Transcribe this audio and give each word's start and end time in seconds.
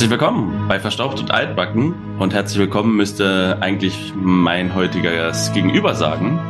Herzlich 0.00 0.18
willkommen 0.18 0.64
bei 0.66 0.80
Verstaubt 0.80 1.20
und 1.20 1.30
Altbacken 1.30 1.94
und 2.18 2.32
herzlich 2.32 2.58
willkommen 2.58 2.96
müsste 2.96 3.58
eigentlich 3.60 4.14
mein 4.16 4.74
heutiger 4.74 5.30
gegenüber 5.52 5.94
sagen. 5.94 6.40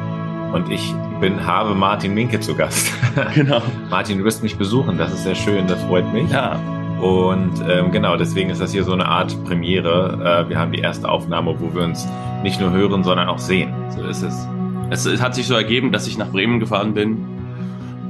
Und 0.53 0.71
ich 0.71 0.95
bin, 1.21 1.45
habe 1.45 1.75
Martin 1.75 2.15
Minke 2.15 2.39
zu 2.39 2.55
Gast. 2.55 2.93
Genau. 3.35 3.61
Martin, 3.91 4.19
du 4.19 4.25
wirst 4.25 4.45
mich 4.45 4.57
besuchen, 4.57 4.99
das 4.99 5.13
ist 5.13 5.25
sehr 5.25 5.35
schön, 5.35 5.67
das 5.67 5.83
freut 5.83 6.13
mich. 6.13 6.31
Ja. 6.31 6.61
Und 7.01 7.61
ähm, 7.69 7.91
genau, 7.91 8.17
deswegen 8.17 8.51
ist 8.51 8.61
das 8.61 8.71
hier 8.71 8.85
so 8.85 8.93
eine 8.93 9.07
Art 9.07 9.37
Premiere. 9.43 10.45
Äh, 10.47 10.49
wir 10.49 10.57
haben 10.57 10.71
die 10.71 10.79
erste 10.79 11.09
Aufnahme, 11.09 11.57
wo 11.59 11.75
wir 11.75 11.83
uns 11.83 12.07
nicht 12.45 12.61
nur 12.61 12.71
hören, 12.71 13.03
sondern 13.03 13.27
auch 13.27 13.41
sehen. 13.41 13.75
So 13.89 14.05
ist 14.05 14.23
es. 14.23 14.47
Es 14.91 15.21
hat 15.21 15.35
sich 15.35 15.49
so 15.49 15.55
ergeben, 15.55 15.91
dass 15.91 16.07
ich 16.07 16.17
nach 16.17 16.31
Bremen 16.31 16.61
gefahren 16.61 16.95
bin. 16.95 17.27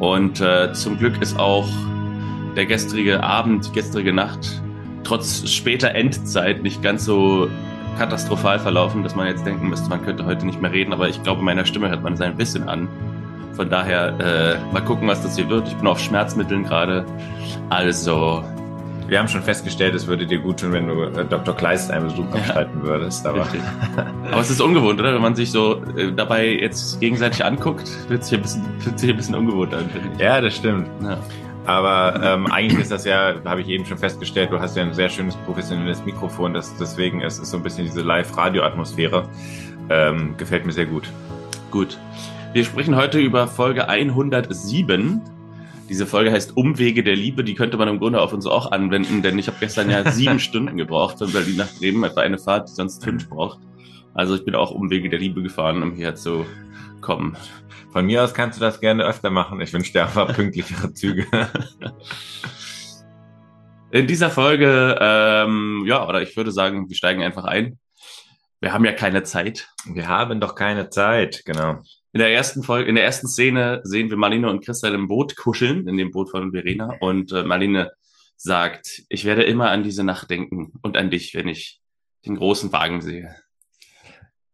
Und 0.00 0.42
äh, 0.42 0.74
zum 0.74 0.98
Glück 0.98 1.22
ist 1.22 1.38
auch 1.38 1.66
der 2.56 2.66
gestrige 2.66 3.22
Abend, 3.22 3.68
die 3.68 3.72
gestrige 3.72 4.12
Nacht 4.12 4.60
trotz 5.04 5.48
später 5.48 5.94
Endzeit 5.94 6.62
nicht 6.62 6.82
ganz 6.82 7.04
so 7.04 7.48
katastrophal 7.98 8.58
verlaufen, 8.58 9.02
dass 9.02 9.14
man 9.14 9.26
jetzt 9.26 9.44
denken 9.44 9.68
müsste, 9.68 9.88
man 9.90 10.02
könnte 10.02 10.24
heute 10.24 10.46
nicht 10.46 10.60
mehr 10.60 10.72
reden, 10.72 10.92
aber 10.92 11.08
ich 11.08 11.22
glaube, 11.22 11.42
meiner 11.42 11.66
Stimme 11.66 11.90
hört 11.90 12.02
man 12.02 12.14
es 12.14 12.20
ein 12.20 12.36
bisschen 12.36 12.68
an. 12.68 12.88
Von 13.54 13.68
daher 13.68 14.18
äh, 14.20 14.72
mal 14.72 14.80
gucken, 14.80 15.06
was 15.06 15.22
das 15.22 15.36
hier 15.36 15.48
wird. 15.50 15.68
Ich 15.68 15.76
bin 15.76 15.86
auf 15.86 16.00
Schmerzmitteln 16.00 16.64
gerade. 16.64 17.04
Also. 17.68 18.42
Wir 19.06 19.18
haben 19.18 19.26
schon 19.26 19.42
festgestellt, 19.42 19.92
es 19.96 20.06
würde 20.06 20.24
dir 20.24 20.38
gut 20.38 20.60
tun, 20.60 20.72
wenn 20.72 20.86
du 20.86 21.02
äh, 21.02 21.24
Dr. 21.24 21.56
Kleist 21.56 21.90
einen 21.90 22.06
Besuch 22.06 22.30
abschalten 22.32 22.80
ja, 22.80 22.88
würdest. 22.88 23.26
Aber. 23.26 23.44
aber 24.30 24.40
es 24.40 24.50
ist 24.50 24.60
ungewohnt, 24.60 25.00
oder? 25.00 25.12
Wenn 25.12 25.20
man 25.20 25.34
sich 25.34 25.50
so 25.50 25.82
äh, 25.96 26.12
dabei 26.12 26.46
jetzt 26.46 27.00
gegenseitig 27.00 27.44
anguckt, 27.44 27.90
wird 28.08 28.22
sich 28.22 28.38
ein 28.38 28.42
bisschen, 28.42 28.62
sich 28.96 29.10
ein 29.10 29.16
bisschen 29.16 29.34
ungewohnt 29.34 29.74
an. 29.74 29.90
Ja, 30.18 30.40
das 30.40 30.54
stimmt. 30.54 30.88
Ja. 31.02 31.18
Aber 31.70 32.20
ähm, 32.20 32.46
eigentlich 32.50 32.80
ist 32.80 32.90
das 32.90 33.04
ja, 33.04 33.36
habe 33.44 33.60
ich 33.60 33.68
eben 33.68 33.86
schon 33.86 33.96
festgestellt, 33.96 34.50
du 34.50 34.58
hast 34.58 34.76
ja 34.76 34.82
ein 34.82 34.92
sehr 34.92 35.08
schönes 35.08 35.36
professionelles 35.36 36.04
Mikrofon, 36.04 36.52
das, 36.52 36.76
deswegen 36.78 37.20
ist 37.20 37.38
es 37.38 37.52
so 37.52 37.58
ein 37.58 37.62
bisschen 37.62 37.84
diese 37.84 38.00
Live-Radio-Atmosphäre. 38.00 39.28
Ähm, 39.88 40.36
gefällt 40.36 40.66
mir 40.66 40.72
sehr 40.72 40.86
gut. 40.86 41.04
Gut. 41.70 41.96
Wir 42.54 42.64
sprechen 42.64 42.96
heute 42.96 43.20
über 43.20 43.46
Folge 43.46 43.88
107. 43.88 45.20
Diese 45.88 46.06
Folge 46.06 46.32
heißt 46.32 46.56
Umwege 46.56 47.04
der 47.04 47.14
Liebe. 47.14 47.44
Die 47.44 47.54
könnte 47.54 47.76
man 47.76 47.86
im 47.86 48.00
Grunde 48.00 48.20
auf 48.20 48.32
uns 48.32 48.46
auch 48.46 48.72
anwenden, 48.72 49.22
denn 49.22 49.38
ich 49.38 49.46
habe 49.46 49.58
gestern 49.60 49.90
ja 49.90 50.10
sieben 50.10 50.40
Stunden 50.40 50.76
gebraucht 50.76 51.18
von 51.18 51.30
Berlin 51.30 51.58
nach 51.58 51.72
Bremen, 51.78 52.02
etwa 52.02 52.22
eine 52.22 52.38
Fahrt, 52.38 52.68
die 52.68 52.72
sonst 52.72 53.04
fünf 53.04 53.28
braucht. 53.28 53.60
Also 54.12 54.34
ich 54.34 54.44
bin 54.44 54.56
auch 54.56 54.72
Umwege 54.72 55.08
der 55.08 55.20
Liebe 55.20 55.40
gefahren, 55.40 55.84
um 55.84 55.92
hier 55.92 56.16
zu 56.16 56.46
kommen. 57.00 57.36
Von 57.92 58.06
mir 58.06 58.22
aus 58.22 58.34
kannst 58.34 58.58
du 58.58 58.60
das 58.60 58.80
gerne 58.80 59.04
öfter 59.04 59.30
machen. 59.30 59.60
Ich 59.60 59.72
wünsche 59.72 59.92
dir 59.92 60.04
einfach 60.04 60.34
pünktlichere 60.34 60.92
Züge. 60.92 61.26
In 63.92 64.06
dieser 64.06 64.30
Folge, 64.30 64.96
ähm, 65.00 65.84
ja, 65.86 66.06
oder 66.06 66.22
ich 66.22 66.36
würde 66.36 66.52
sagen, 66.52 66.88
wir 66.88 66.94
steigen 66.96 67.22
einfach 67.22 67.44
ein. 67.44 67.80
Wir 68.60 68.72
haben 68.72 68.84
ja 68.84 68.92
keine 68.92 69.24
Zeit. 69.24 69.68
Wir 69.84 70.06
haben 70.06 70.38
doch 70.38 70.54
keine 70.54 70.90
Zeit, 70.90 71.42
genau. 71.44 71.80
In 72.12 72.20
der 72.20 72.32
ersten 72.32 72.62
Folge, 72.62 72.88
in 72.88 72.94
der 72.94 73.04
ersten 73.04 73.26
Szene 73.26 73.80
sehen 73.82 74.10
wir 74.10 74.16
Marlene 74.16 74.48
und 74.48 74.64
Christian 74.64 74.94
im 74.94 75.08
Boot 75.08 75.34
kuscheln, 75.34 75.88
in 75.88 75.96
dem 75.96 76.12
Boot 76.12 76.30
von 76.30 76.52
Verena. 76.52 76.94
Und 77.00 77.32
äh, 77.32 77.42
Marlene 77.42 77.90
sagt, 78.36 79.02
ich 79.08 79.24
werde 79.24 79.42
immer 79.42 79.70
an 79.70 79.82
diese 79.82 80.04
Nacht 80.04 80.30
denken 80.30 80.72
und 80.82 80.96
an 80.96 81.10
dich, 81.10 81.34
wenn 81.34 81.48
ich 81.48 81.80
den 82.24 82.36
großen 82.36 82.72
Wagen 82.72 83.00
sehe. 83.00 83.34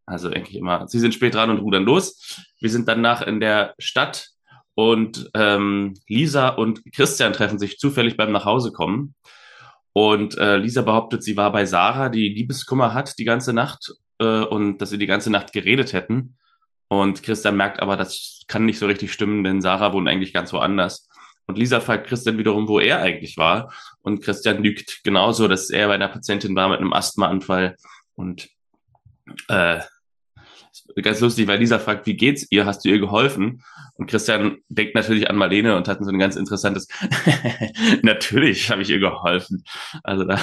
Also 0.07 0.31
denke 0.31 0.51
ich 0.51 0.57
immer, 0.57 0.87
sie 0.87 1.01
sind 1.01 1.15
spät 1.15 1.35
dran 1.35 1.51
und 1.51 1.59
rudern 1.59 1.85
los. 1.85 2.45
Wir 2.61 2.71
sind 2.71 2.87
danach 2.89 3.23
in 3.23 3.41
der 3.41 3.75
Stadt 3.79 4.29
und 4.75 5.31
ähm, 5.35 5.95
Lisa 6.07 6.49
und 6.49 6.83
Christian 6.95 7.33
treffen 7.33 7.59
sich 7.59 7.79
zufällig 7.79 8.17
beim 8.17 8.31
Nachhausekommen. 8.31 9.15
Und 9.93 10.37
äh, 10.37 10.59
Lisa 10.59 10.83
behauptet, 10.83 11.25
sie 11.25 11.37
war 11.37 11.51
bei 11.51 11.65
Sarah, 11.65 12.11
die 12.11 12.29
Liebeskummer 12.29 12.93
hat 12.93 13.19
die 13.19 13.25
ganze 13.25 13.53
Nacht 13.53 13.95
äh, 14.19 14.43
und 14.43 14.79
dass 14.79 14.91
sie 14.91 14.99
die 14.99 15.07
ganze 15.07 15.31
Nacht 15.31 15.53
geredet 15.53 15.93
hätten. 15.93 16.37
Und 16.89 17.23
Christian 17.23 17.57
merkt 17.57 17.81
aber, 17.81 17.97
das 17.97 18.43
kann 18.47 18.67
nicht 18.67 18.79
so 18.79 18.87
richtig 18.87 19.13
stimmen, 19.13 19.43
denn 19.43 19.63
Sarah 19.63 19.93
wohnt 19.93 20.09
eigentlich 20.09 20.35
ganz 20.35 20.53
woanders. 20.53 21.09
Und 21.47 21.59
Lisa 21.59 21.81
fragt 21.81 22.09
Christian 22.09 22.39
wiederum, 22.39 22.69
wo 22.69 22.79
er 22.79 23.01
eigentlich 23.01 23.37
war. 23.37 23.73
Und 24.03 24.23
Christian 24.23 24.63
lügt 24.63 25.03
genauso, 25.05 25.49
dass 25.49 25.71
er 25.71 25.89
bei 25.89 25.95
einer 25.95 26.09
Patientin 26.09 26.55
war 26.55 26.69
mit 26.69 26.81
einem 26.81 26.93
Asthmaanfall. 26.93 27.77
Und 28.15 28.49
äh, 29.49 29.81
ganz 31.03 31.21
lustig, 31.21 31.47
weil 31.47 31.59
Lisa 31.59 31.79
fragt, 31.79 32.07
wie 32.07 32.17
geht's 32.17 32.47
ihr? 32.51 32.67
Hast 32.67 32.85
du 32.85 32.89
ihr 32.89 32.99
geholfen? 32.99 33.63
Und 33.95 34.11
Christian 34.11 34.59
denkt 34.69 34.95
natürlich 34.95 35.31
an 35.31 35.37
Marlene 35.37 35.77
und 35.77 35.89
hat 35.89 36.03
so 36.03 36.11
ein 36.11 36.19
ganz 36.19 36.37
interessantes, 36.37 36.89
natürlich 38.03 38.71
habe 38.71 38.83
ich 38.83 38.91
ihr 38.91 38.99
geholfen. 38.99 39.65
Also 40.03 40.25
da 40.25 40.39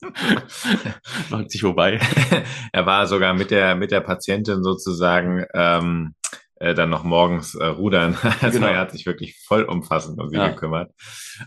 läuft 1.30 1.50
sich 1.50 1.60
vorbei. 1.60 2.00
er 2.72 2.86
war 2.86 3.06
sogar 3.06 3.34
mit 3.34 3.50
der, 3.50 3.74
mit 3.74 3.90
der 3.90 4.00
Patientin 4.00 4.62
sozusagen 4.62 5.44
ähm, 5.54 6.14
äh, 6.58 6.74
dann 6.74 6.90
noch 6.90 7.04
morgens 7.04 7.54
äh, 7.54 7.66
rudern. 7.66 8.16
Also 8.40 8.58
genau. 8.58 8.70
er 8.70 8.78
hat 8.78 8.92
sich 8.92 9.06
wirklich 9.06 9.42
vollumfassend 9.46 10.20
um 10.20 10.28
sie 10.28 10.36
ja. 10.36 10.48
gekümmert. 10.48 10.92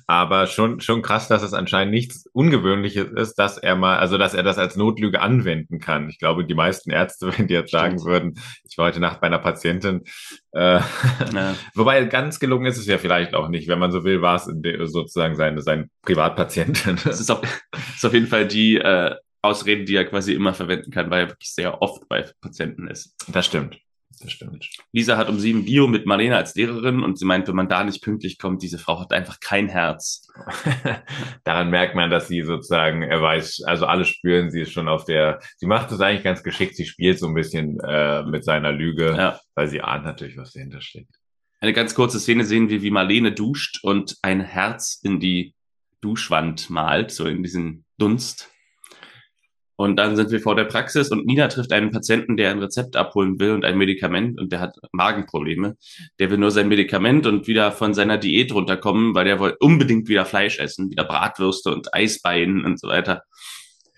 Aber 0.08 0.48
schon, 0.48 0.82
schon 0.82 1.02
krass, 1.02 1.28
dass 1.28 1.44
es 1.44 1.54
anscheinend 1.54 1.94
nichts 1.94 2.26
Ungewöhnliches 2.34 3.12
ist, 3.12 3.36
dass 3.36 3.58
er 3.58 3.76
mal, 3.76 3.98
also 3.98 4.18
dass 4.18 4.34
er 4.34 4.44
das 4.44 4.58
als 4.58 4.76
Notlüge 4.76 5.22
anwenden 5.22 5.80
kann. 5.80 6.10
Ich 6.10 6.20
glaube, 6.20 6.46
die 6.46 6.56
meisten 6.56 6.92
Ärzte, 6.92 7.32
wenn 7.38 7.48
die 7.48 7.54
jetzt 7.54 7.72
sagen 7.72 8.04
würden, 8.04 8.40
ich 8.68 8.78
war 8.78 8.88
heute 8.88 9.00
Nacht 9.00 9.22
bei 9.22 9.28
einer 9.28 9.40
Patientin, 9.40 10.04
äh, 10.52 10.80
ja. 11.34 11.56
wobei 11.76 12.04
ganz 12.06 12.40
gelungen 12.40 12.66
ist 12.66 12.78
es 12.78 12.88
ja 12.88 12.98
vielleicht 12.98 13.34
auch 13.34 13.50
nicht, 13.50 13.68
wenn 13.68 13.80
man 13.80 13.92
so 13.92 14.04
will, 14.04 14.22
war 14.22 14.36
es 14.36 14.46
sozusagen 14.92 15.36
seine, 15.36 15.62
sein 15.62 15.90
Privatpatientin. 16.02 16.98
Das 17.04 17.20
ist 17.20 17.32
auf, 17.32 17.42
ist 17.96 18.06
auf 18.06 18.14
jeden 18.14 18.28
Fall 18.28 18.48
die 18.48 18.78
äh, 18.78 19.16
Ausrede, 19.42 19.86
die 19.86 19.96
er 19.96 20.06
quasi 20.06 20.34
immer 20.34 20.54
verwenden 20.54 20.92
kann, 20.92 21.10
weil 21.10 21.24
er 21.24 21.30
wirklich 21.30 21.54
sehr 21.54 21.82
oft 21.82 22.08
bei 22.10 22.26
Patienten 22.42 22.88
ist. 22.88 23.16
Das 23.28 23.46
stimmt 23.46 23.80
das 24.20 24.32
stimmt. 24.32 24.70
Lisa 24.92 25.18
hat 25.18 25.30
um 25.30 25.40
sieben 25.40 25.66
Bio 25.66 25.88
mit 25.88 26.06
Marlene 26.06 26.38
als 26.38 26.56
Lehrerin 26.56 27.04
und 27.04 27.18
sie 27.18 27.26
meint, 27.26 27.48
wenn 27.48 27.56
man 27.56 27.70
da 27.70 27.84
nicht 27.84 28.04
pünktlich 28.04 28.38
kommt, 28.38 28.62
diese 28.62 28.78
Frau 28.78 29.00
hat 29.00 29.14
einfach 29.14 29.40
kein 29.40 29.68
Herz. 29.68 30.28
Daran 31.44 31.70
merkt 31.70 31.96
man, 31.96 32.10
dass 32.10 32.28
sie 32.28 32.42
sozusagen, 32.42 33.02
er 33.02 33.22
weiß, 33.22 33.64
also 33.66 33.86
alle 33.86 34.06
spüren, 34.06 34.52
sie 34.52 34.62
ist 34.62 34.72
schon 34.72 34.88
auf 34.88 35.06
der, 35.06 35.40
sie 35.58 35.66
macht 35.66 35.92
es 35.92 36.02
eigentlich 36.02 36.24
ganz 36.24 36.44
geschickt, 36.44 36.76
sie 36.76 36.86
spielt 36.86 37.20
so 37.20 37.28
ein 37.28 37.34
bisschen 37.34 37.80
äh, 37.80 38.24
mit 38.24 38.44
seiner 38.44 38.72
Lüge, 38.72 39.16
ja. 39.16 39.40
weil 39.56 39.68
sie 39.68 39.82
ahnt 39.82 40.06
natürlich, 40.06 40.38
was 40.38 40.54
dahinter 40.54 40.82
steckt. 40.82 41.16
Eine 41.62 41.74
ganz 41.74 41.94
kurze 41.94 42.20
Szene 42.20 42.46
sehen 42.46 42.70
wir, 42.70 42.82
wie 42.82 42.92
Marlene 42.92 43.34
duscht 43.34 43.84
und 43.84 44.18
ein 44.22 44.40
Herz 44.40 45.00
in 45.04 45.20
die 45.20 45.56
Duschwand 46.02 46.70
malt, 46.70 47.12
so 47.12 47.26
in 47.26 47.44
diesen 47.44 47.86
Dunst. 47.98 48.50
Und 49.80 49.96
dann 49.96 50.18
sind 50.18 50.30
wir 50.30 50.42
vor 50.42 50.58
der 50.58 50.66
Praxis 50.66 51.10
und 51.10 51.26
Nina 51.26 51.48
trifft 51.48 51.72
einen 51.72 51.90
Patienten, 51.90 52.36
der 52.36 52.52
ein 52.52 52.60
Rezept 52.60 52.98
abholen 52.98 53.40
will 53.40 53.52
und 53.52 53.64
ein 53.64 53.78
Medikament 53.78 54.38
und 54.38 54.52
der 54.52 54.60
hat 54.60 54.76
Magenprobleme. 54.92 55.78
Der 56.20 56.30
will 56.30 56.38
nur 56.38 56.52
sein 56.52 56.68
Medikament 56.68 57.26
und 57.26 57.48
wieder 57.48 57.72
von 57.72 57.94
seiner 57.94 58.18
Diät 58.18 58.54
runterkommen, 58.54 59.16
weil 59.16 59.24
der 59.24 59.40
will 59.40 59.56
unbedingt 59.62 60.10
wieder 60.10 60.26
Fleisch 60.26 60.60
essen, 60.60 60.92
wieder 60.92 61.06
Bratwürste 61.06 61.74
und 61.74 61.94
Eisbeinen 61.94 62.66
und 62.66 62.78
so 62.78 62.90
weiter. 62.90 63.24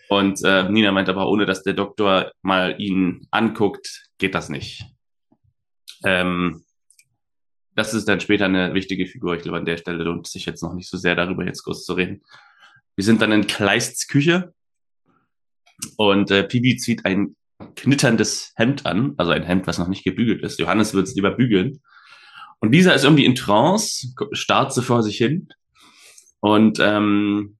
Und 0.07 0.43
äh, 0.43 0.69
Nina 0.69 0.91
meint 0.91 1.09
aber, 1.09 1.27
ohne 1.27 1.47
dass 1.47 1.63
der 1.63 1.73
Doktor 1.73 2.31
mal 2.43 2.75
ihn 2.79 3.27
anguckt, 3.31 4.03
geht 4.19 4.35
das 4.35 4.49
nicht. 4.49 4.85
Ähm, 6.03 6.63
das 7.73 7.95
ist 7.95 8.07
dann 8.07 8.19
später 8.19 8.45
eine 8.45 8.75
wichtige 8.75 9.07
Figur. 9.07 9.33
Ich 9.35 9.41
glaube, 9.41 9.57
an 9.57 9.65
der 9.65 9.77
Stelle 9.77 10.03
lohnt 10.03 10.27
es 10.27 10.33
sich 10.33 10.45
jetzt 10.45 10.61
noch 10.61 10.75
nicht 10.75 10.91
so 10.91 10.97
sehr 10.97 11.15
darüber 11.15 11.43
jetzt 11.43 11.63
kurz 11.63 11.85
zu 11.85 11.93
reden. 11.93 12.21
Wir 12.95 13.03
sind 13.03 13.19
dann 13.23 13.31
in 13.31 13.47
Kleists 13.47 14.07
Küche 14.07 14.53
und 15.97 16.31
äh, 16.31 16.43
Pibi 16.43 16.77
zieht 16.77 17.05
ein 17.05 17.35
knitterndes 17.75 18.53
Hemd 18.55 18.85
an, 18.85 19.13
also 19.17 19.31
ein 19.31 19.43
Hemd, 19.43 19.67
was 19.67 19.77
noch 19.77 19.87
nicht 19.87 20.03
gebügelt 20.03 20.43
ist. 20.43 20.59
Johannes 20.59 20.93
wird 20.93 21.07
es 21.07 21.15
lieber 21.15 21.31
bügeln. 21.31 21.81
Und 22.59 22.71
dieser 22.71 22.93
ist 22.93 23.03
irgendwie 23.03 23.25
in 23.25 23.35
Trance, 23.35 24.13
starrt 24.33 24.73
so 24.73 24.81
vor 24.81 25.03
sich 25.03 25.17
hin. 25.17 25.49
Und 26.39 26.79
ähm, 26.79 27.57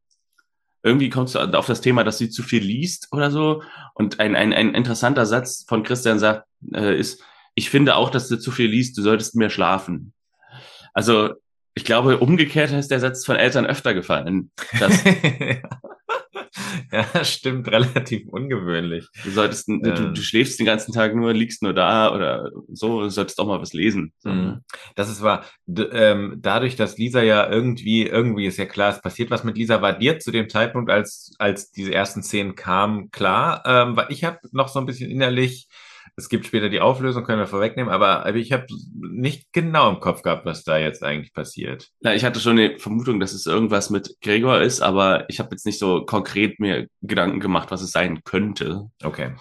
irgendwie 0.83 1.09
kommst 1.09 1.35
du 1.35 1.39
auf 1.39 1.67
das 1.67 1.81
Thema, 1.81 2.03
dass 2.03 2.17
sie 2.17 2.29
zu 2.29 2.43
viel 2.43 2.63
liest 2.63 3.07
oder 3.11 3.31
so. 3.31 3.63
Und 3.93 4.19
ein, 4.19 4.35
ein, 4.35 4.53
ein 4.53 4.73
interessanter 4.73 5.25
Satz 5.25 5.65
von 5.67 5.83
Christian 5.83 6.19
sagt, 6.19 6.47
äh, 6.73 6.97
ist, 6.97 7.23
ich 7.55 7.69
finde 7.69 7.95
auch, 7.95 8.09
dass 8.09 8.27
du 8.27 8.37
zu 8.37 8.51
viel 8.51 8.69
liest, 8.69 8.97
du 8.97 9.01
solltest 9.01 9.35
mehr 9.35 9.49
schlafen. 9.49 10.13
Also 10.93 11.31
ich 11.73 11.85
glaube, 11.85 12.19
umgekehrt 12.19 12.71
ist 12.71 12.91
der 12.91 12.99
Satz 12.99 13.25
von 13.25 13.35
Eltern 13.35 13.65
öfter 13.65 13.93
gefallen. 13.93 14.51
Ja, 16.91 17.23
stimmt, 17.23 17.69
relativ 17.69 18.27
ungewöhnlich. 18.27 19.07
Du 19.23 19.31
solltest, 19.31 19.69
ähm. 19.69 19.81
du, 19.81 20.11
du, 20.11 20.21
schläfst 20.21 20.59
den 20.59 20.65
ganzen 20.65 20.93
Tag 20.93 21.15
nur, 21.15 21.33
liegst 21.33 21.63
nur 21.63 21.73
da 21.73 22.13
oder 22.13 22.51
so, 22.67 23.01
du 23.01 23.09
solltest 23.09 23.39
auch 23.39 23.47
mal 23.47 23.61
was 23.61 23.71
lesen. 23.71 24.11
So. 24.19 24.29
Mhm. 24.29 24.59
Das 24.95 25.09
ist 25.09 25.21
wahr. 25.21 25.45
D 25.65 25.83
ähm, 25.93 26.35
dadurch, 26.39 26.75
dass 26.75 26.97
Lisa 26.97 27.21
ja 27.21 27.49
irgendwie, 27.49 28.05
irgendwie 28.05 28.45
ist 28.45 28.57
ja 28.57 28.65
klar, 28.65 28.91
es 28.91 29.01
passiert 29.01 29.31
was 29.31 29.43
mit 29.43 29.57
Lisa, 29.57 29.81
war 29.81 29.97
dir 29.97 30.19
zu 30.19 30.31
dem 30.31 30.49
Zeitpunkt, 30.49 30.91
als, 30.91 31.33
als 31.39 31.71
diese 31.71 31.93
ersten 31.93 32.23
Szenen 32.23 32.55
kamen, 32.55 33.09
klar, 33.11 33.63
ähm, 33.65 33.95
weil 33.95 34.07
ich 34.09 34.25
habe 34.25 34.39
noch 34.51 34.67
so 34.67 34.79
ein 34.79 34.85
bisschen 34.85 35.09
innerlich 35.09 35.69
Es 36.15 36.29
gibt 36.29 36.45
später 36.45 36.69
die 36.69 36.81
Auflösung, 36.81 37.23
können 37.23 37.39
wir 37.39 37.47
vorwegnehmen, 37.47 37.91
aber, 37.91 38.35
ich 38.35 38.51
habe 38.51 38.65
nicht 38.99 39.51
genau 39.53 39.89
im 39.89 39.99
Kopf 39.99 40.21
gehabt, 40.21 40.45
was 40.45 40.63
da 40.63 40.77
jetzt 40.77 41.03
eigentlich 41.03 41.33
passiert. 41.33 41.89
Ja, 42.01 42.13
ich 42.13 42.25
hatte 42.25 42.39
schon 42.39 42.59
eine 42.59 42.77
Vermutung, 42.79 43.19
dass 43.19 43.33
es 43.33 43.45
irgendwas 43.45 43.89
mit 43.89 44.17
Gregor 44.21 44.61
ist, 44.61 44.81
aber 44.81 45.25
ich 45.29 45.39
habe 45.39 45.49
jetzt 45.51 45.65
nicht 45.65 45.79
so 45.79 46.05
konkret 46.05 46.59
mir 46.59 46.87
Gedanken 47.01 47.39
gemacht, 47.39 47.71
was 47.71 47.81
es 47.81 47.91
sein 47.91 48.23
könnte. 48.23 48.89
Okay. 49.03 49.35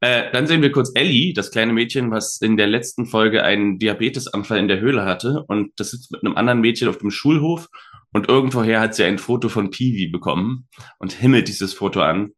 Äh, 0.00 0.30
dann 0.32 0.46
sehen 0.46 0.60
wir 0.60 0.70
kurz 0.70 0.92
Ellie, 0.94 1.32
das 1.32 1.50
kleine 1.50 1.72
Mädchen, 1.72 2.10
was 2.10 2.38
in 2.40 2.58
der 2.58 2.66
letzten 2.66 3.06
Folge 3.06 3.42
einen 3.42 3.78
Diabetesanfall 3.78 4.58
in 4.58 4.68
der 4.68 4.80
Höhle 4.80 5.06
hatte. 5.06 5.44
Und 5.46 5.72
das 5.76 5.92
sitzt 5.92 6.10
mit 6.12 6.22
einem 6.22 6.36
anderen 6.36 6.60
Mädchen 6.60 6.88
auf 6.88 6.98
dem 6.98 7.10
Schulhof. 7.10 7.68
Und 8.12 8.28
irgendwoher 8.28 8.80
hat 8.80 8.94
sie 8.94 9.04
ein 9.04 9.18
Foto 9.18 9.48
von 9.48 9.70
Peewee 9.70 10.08
bekommen 10.08 10.68
und 10.98 11.12
himmelt 11.12 11.48
dieses 11.48 11.72
Foto 11.72 12.02
an 12.02 12.32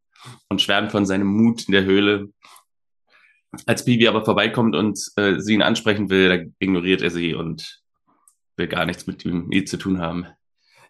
und 0.49 0.61
schwärmt 0.61 0.91
von 0.91 1.05
seinem 1.05 1.27
Mut 1.27 1.67
in 1.67 1.73
der 1.73 1.85
Höhle. 1.85 2.29
Als 3.65 3.85
Peewee 3.85 4.07
aber 4.07 4.25
vorbeikommt 4.25 4.75
und 4.75 4.99
äh, 5.15 5.39
sie 5.39 5.53
ihn 5.53 5.61
ansprechen 5.61 6.09
will, 6.09 6.29
da 6.29 6.51
ignoriert 6.59 7.01
er 7.01 7.11
sie 7.11 7.33
und 7.33 7.81
will 8.57 8.67
gar 8.67 8.85
nichts 8.85 9.07
mit 9.07 9.23
ihm 9.25 9.65
zu 9.65 9.77
tun 9.77 9.99
haben. 9.99 10.27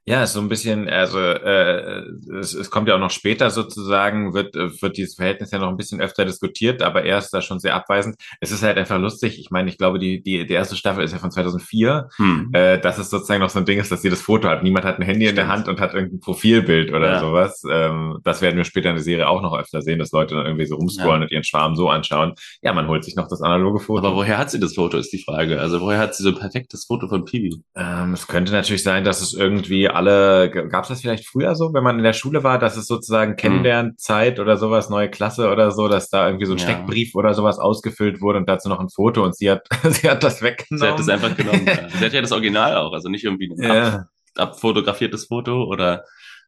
Ja, 0.09 0.25
so 0.25 0.39
ein 0.39 0.47
bisschen, 0.47 0.87
also 0.87 1.19
äh, 1.19 2.01
es, 2.39 2.53
es 2.53 2.69
kommt 2.69 2.87
ja 2.87 2.95
auch 2.95 2.99
noch 2.99 3.11
später 3.11 3.49
sozusagen, 3.49 4.33
wird, 4.33 4.55
wird 4.55 4.95
dieses 4.95 5.15
Verhältnis 5.15 5.51
ja 5.51 5.59
noch 5.59 5.67
ein 5.67 5.75
bisschen 5.75 5.99
öfter 5.99 6.23
diskutiert, 6.23 6.81
aber 6.81 7.03
er 7.03 7.17
ist 7.17 7.31
da 7.31 7.41
schon 7.41 7.59
sehr 7.59 7.75
abweisend. 7.75 8.15
Es 8.39 8.51
ist 8.51 8.63
halt 8.63 8.77
einfach 8.77 8.99
lustig. 8.99 9.37
Ich 9.37 9.51
meine, 9.51 9.69
ich 9.69 9.77
glaube, 9.77 9.99
die, 9.99 10.23
die, 10.23 10.45
die 10.45 10.53
erste 10.53 10.77
Staffel 10.77 11.03
ist 11.03 11.11
ja 11.11 11.17
von 11.17 11.29
2004, 11.29 12.07
hm. 12.15 12.51
äh, 12.53 12.79
dass 12.79 12.99
es 12.99 13.09
sozusagen 13.09 13.41
noch 13.41 13.49
so 13.49 13.59
ein 13.59 13.65
Ding 13.65 13.79
ist, 13.79 13.91
dass 13.91 14.01
sie 14.01 14.09
das 14.09 14.21
Foto 14.21 14.47
hat. 14.47 14.63
Niemand 14.63 14.85
hat 14.85 14.97
ein 14.97 15.01
Handy 15.01 15.25
Stimmt. 15.25 15.29
in 15.31 15.35
der 15.35 15.47
Hand 15.49 15.67
und 15.67 15.81
hat 15.81 15.93
irgendein 15.93 16.21
Profilbild 16.21 16.93
oder 16.93 17.11
ja. 17.11 17.19
sowas. 17.19 17.61
Ähm, 17.69 18.19
das 18.23 18.41
werden 18.41 18.55
wir 18.55 18.63
später 18.63 18.87
in 18.87 18.95
der 18.95 19.03
Serie 19.03 19.27
auch 19.27 19.41
noch 19.41 19.59
öfter 19.59 19.81
sehen, 19.81 19.99
dass 19.99 20.13
Leute 20.13 20.35
dann 20.35 20.45
irgendwie 20.45 20.67
so 20.67 20.75
rumscrollen 20.75 21.19
ja. 21.19 21.25
und 21.25 21.31
ihren 21.33 21.43
Schwarm 21.43 21.75
so 21.75 21.89
anschauen. 21.89 22.33
Ja, 22.61 22.71
man 22.71 22.87
holt 22.87 23.03
sich 23.03 23.17
noch 23.17 23.27
das 23.27 23.41
analoge 23.41 23.81
Foto. 23.81 24.07
Aber 24.07 24.15
woher 24.15 24.37
hat 24.37 24.51
sie 24.51 24.59
das 24.61 24.75
Foto, 24.75 24.97
ist 24.97 25.11
die 25.11 25.21
Frage. 25.21 25.59
Also 25.59 25.81
woher 25.81 25.99
hat 25.99 26.15
sie 26.15 26.23
so 26.23 26.29
ein 26.29 26.35
perfektes 26.35 26.85
Foto 26.85 27.09
von 27.09 27.25
Pibi? 27.25 27.61
Ähm, 27.75 28.13
es 28.13 28.25
könnte 28.27 28.53
natürlich 28.53 28.83
sein, 28.83 29.03
dass 29.03 29.21
es 29.21 29.33
irgendwie 29.33 29.96
alle, 29.97 30.49
gab 30.49 30.83
es 30.83 30.89
das 30.89 31.01
vielleicht 31.01 31.27
früher 31.27 31.55
so, 31.55 31.73
wenn 31.73 31.83
man 31.83 31.97
in 31.97 32.03
der 32.03 32.13
Schule 32.13 32.43
war, 32.43 32.57
dass 32.59 32.77
es 32.77 32.87
sozusagen 32.87 33.31
hm. 33.31 33.37
Kennenlernzeit 33.37 34.39
oder 34.39 34.57
sowas, 34.57 34.89
neue 34.89 35.09
Klasse 35.09 35.51
oder 35.51 35.71
so, 35.71 35.87
dass 35.87 36.09
da 36.09 36.27
irgendwie 36.27 36.45
so 36.45 36.53
ein 36.53 36.59
ja. 36.59 36.63
Steckbrief 36.63 37.15
oder 37.15 37.33
sowas 37.33 37.59
ausgefüllt 37.59 38.21
wurde 38.21 38.39
und 38.39 38.47
dazu 38.47 38.69
noch 38.69 38.79
ein 38.79 38.89
Foto 38.89 39.23
und 39.23 39.35
sie 39.35 39.51
hat, 39.51 39.67
sie 39.83 40.09
hat 40.09 40.23
das 40.23 40.41
weggenommen. 40.41 40.79
Sie 40.79 40.87
hat 40.87 40.99
das 40.99 41.09
einfach 41.09 41.35
genommen. 41.35 41.65
ja. 41.65 41.89
Sie 41.97 42.05
hat 42.05 42.13
ja 42.13 42.21
das 42.21 42.31
Original 42.31 42.77
auch, 42.77 42.93
also 42.93 43.09
nicht 43.09 43.23
irgendwie 43.23 43.49
ein 43.49 43.61
ja. 43.61 43.87
ab, 44.35 44.51
abfotografiertes 44.51 45.25
Foto 45.25 45.63
oder 45.63 46.03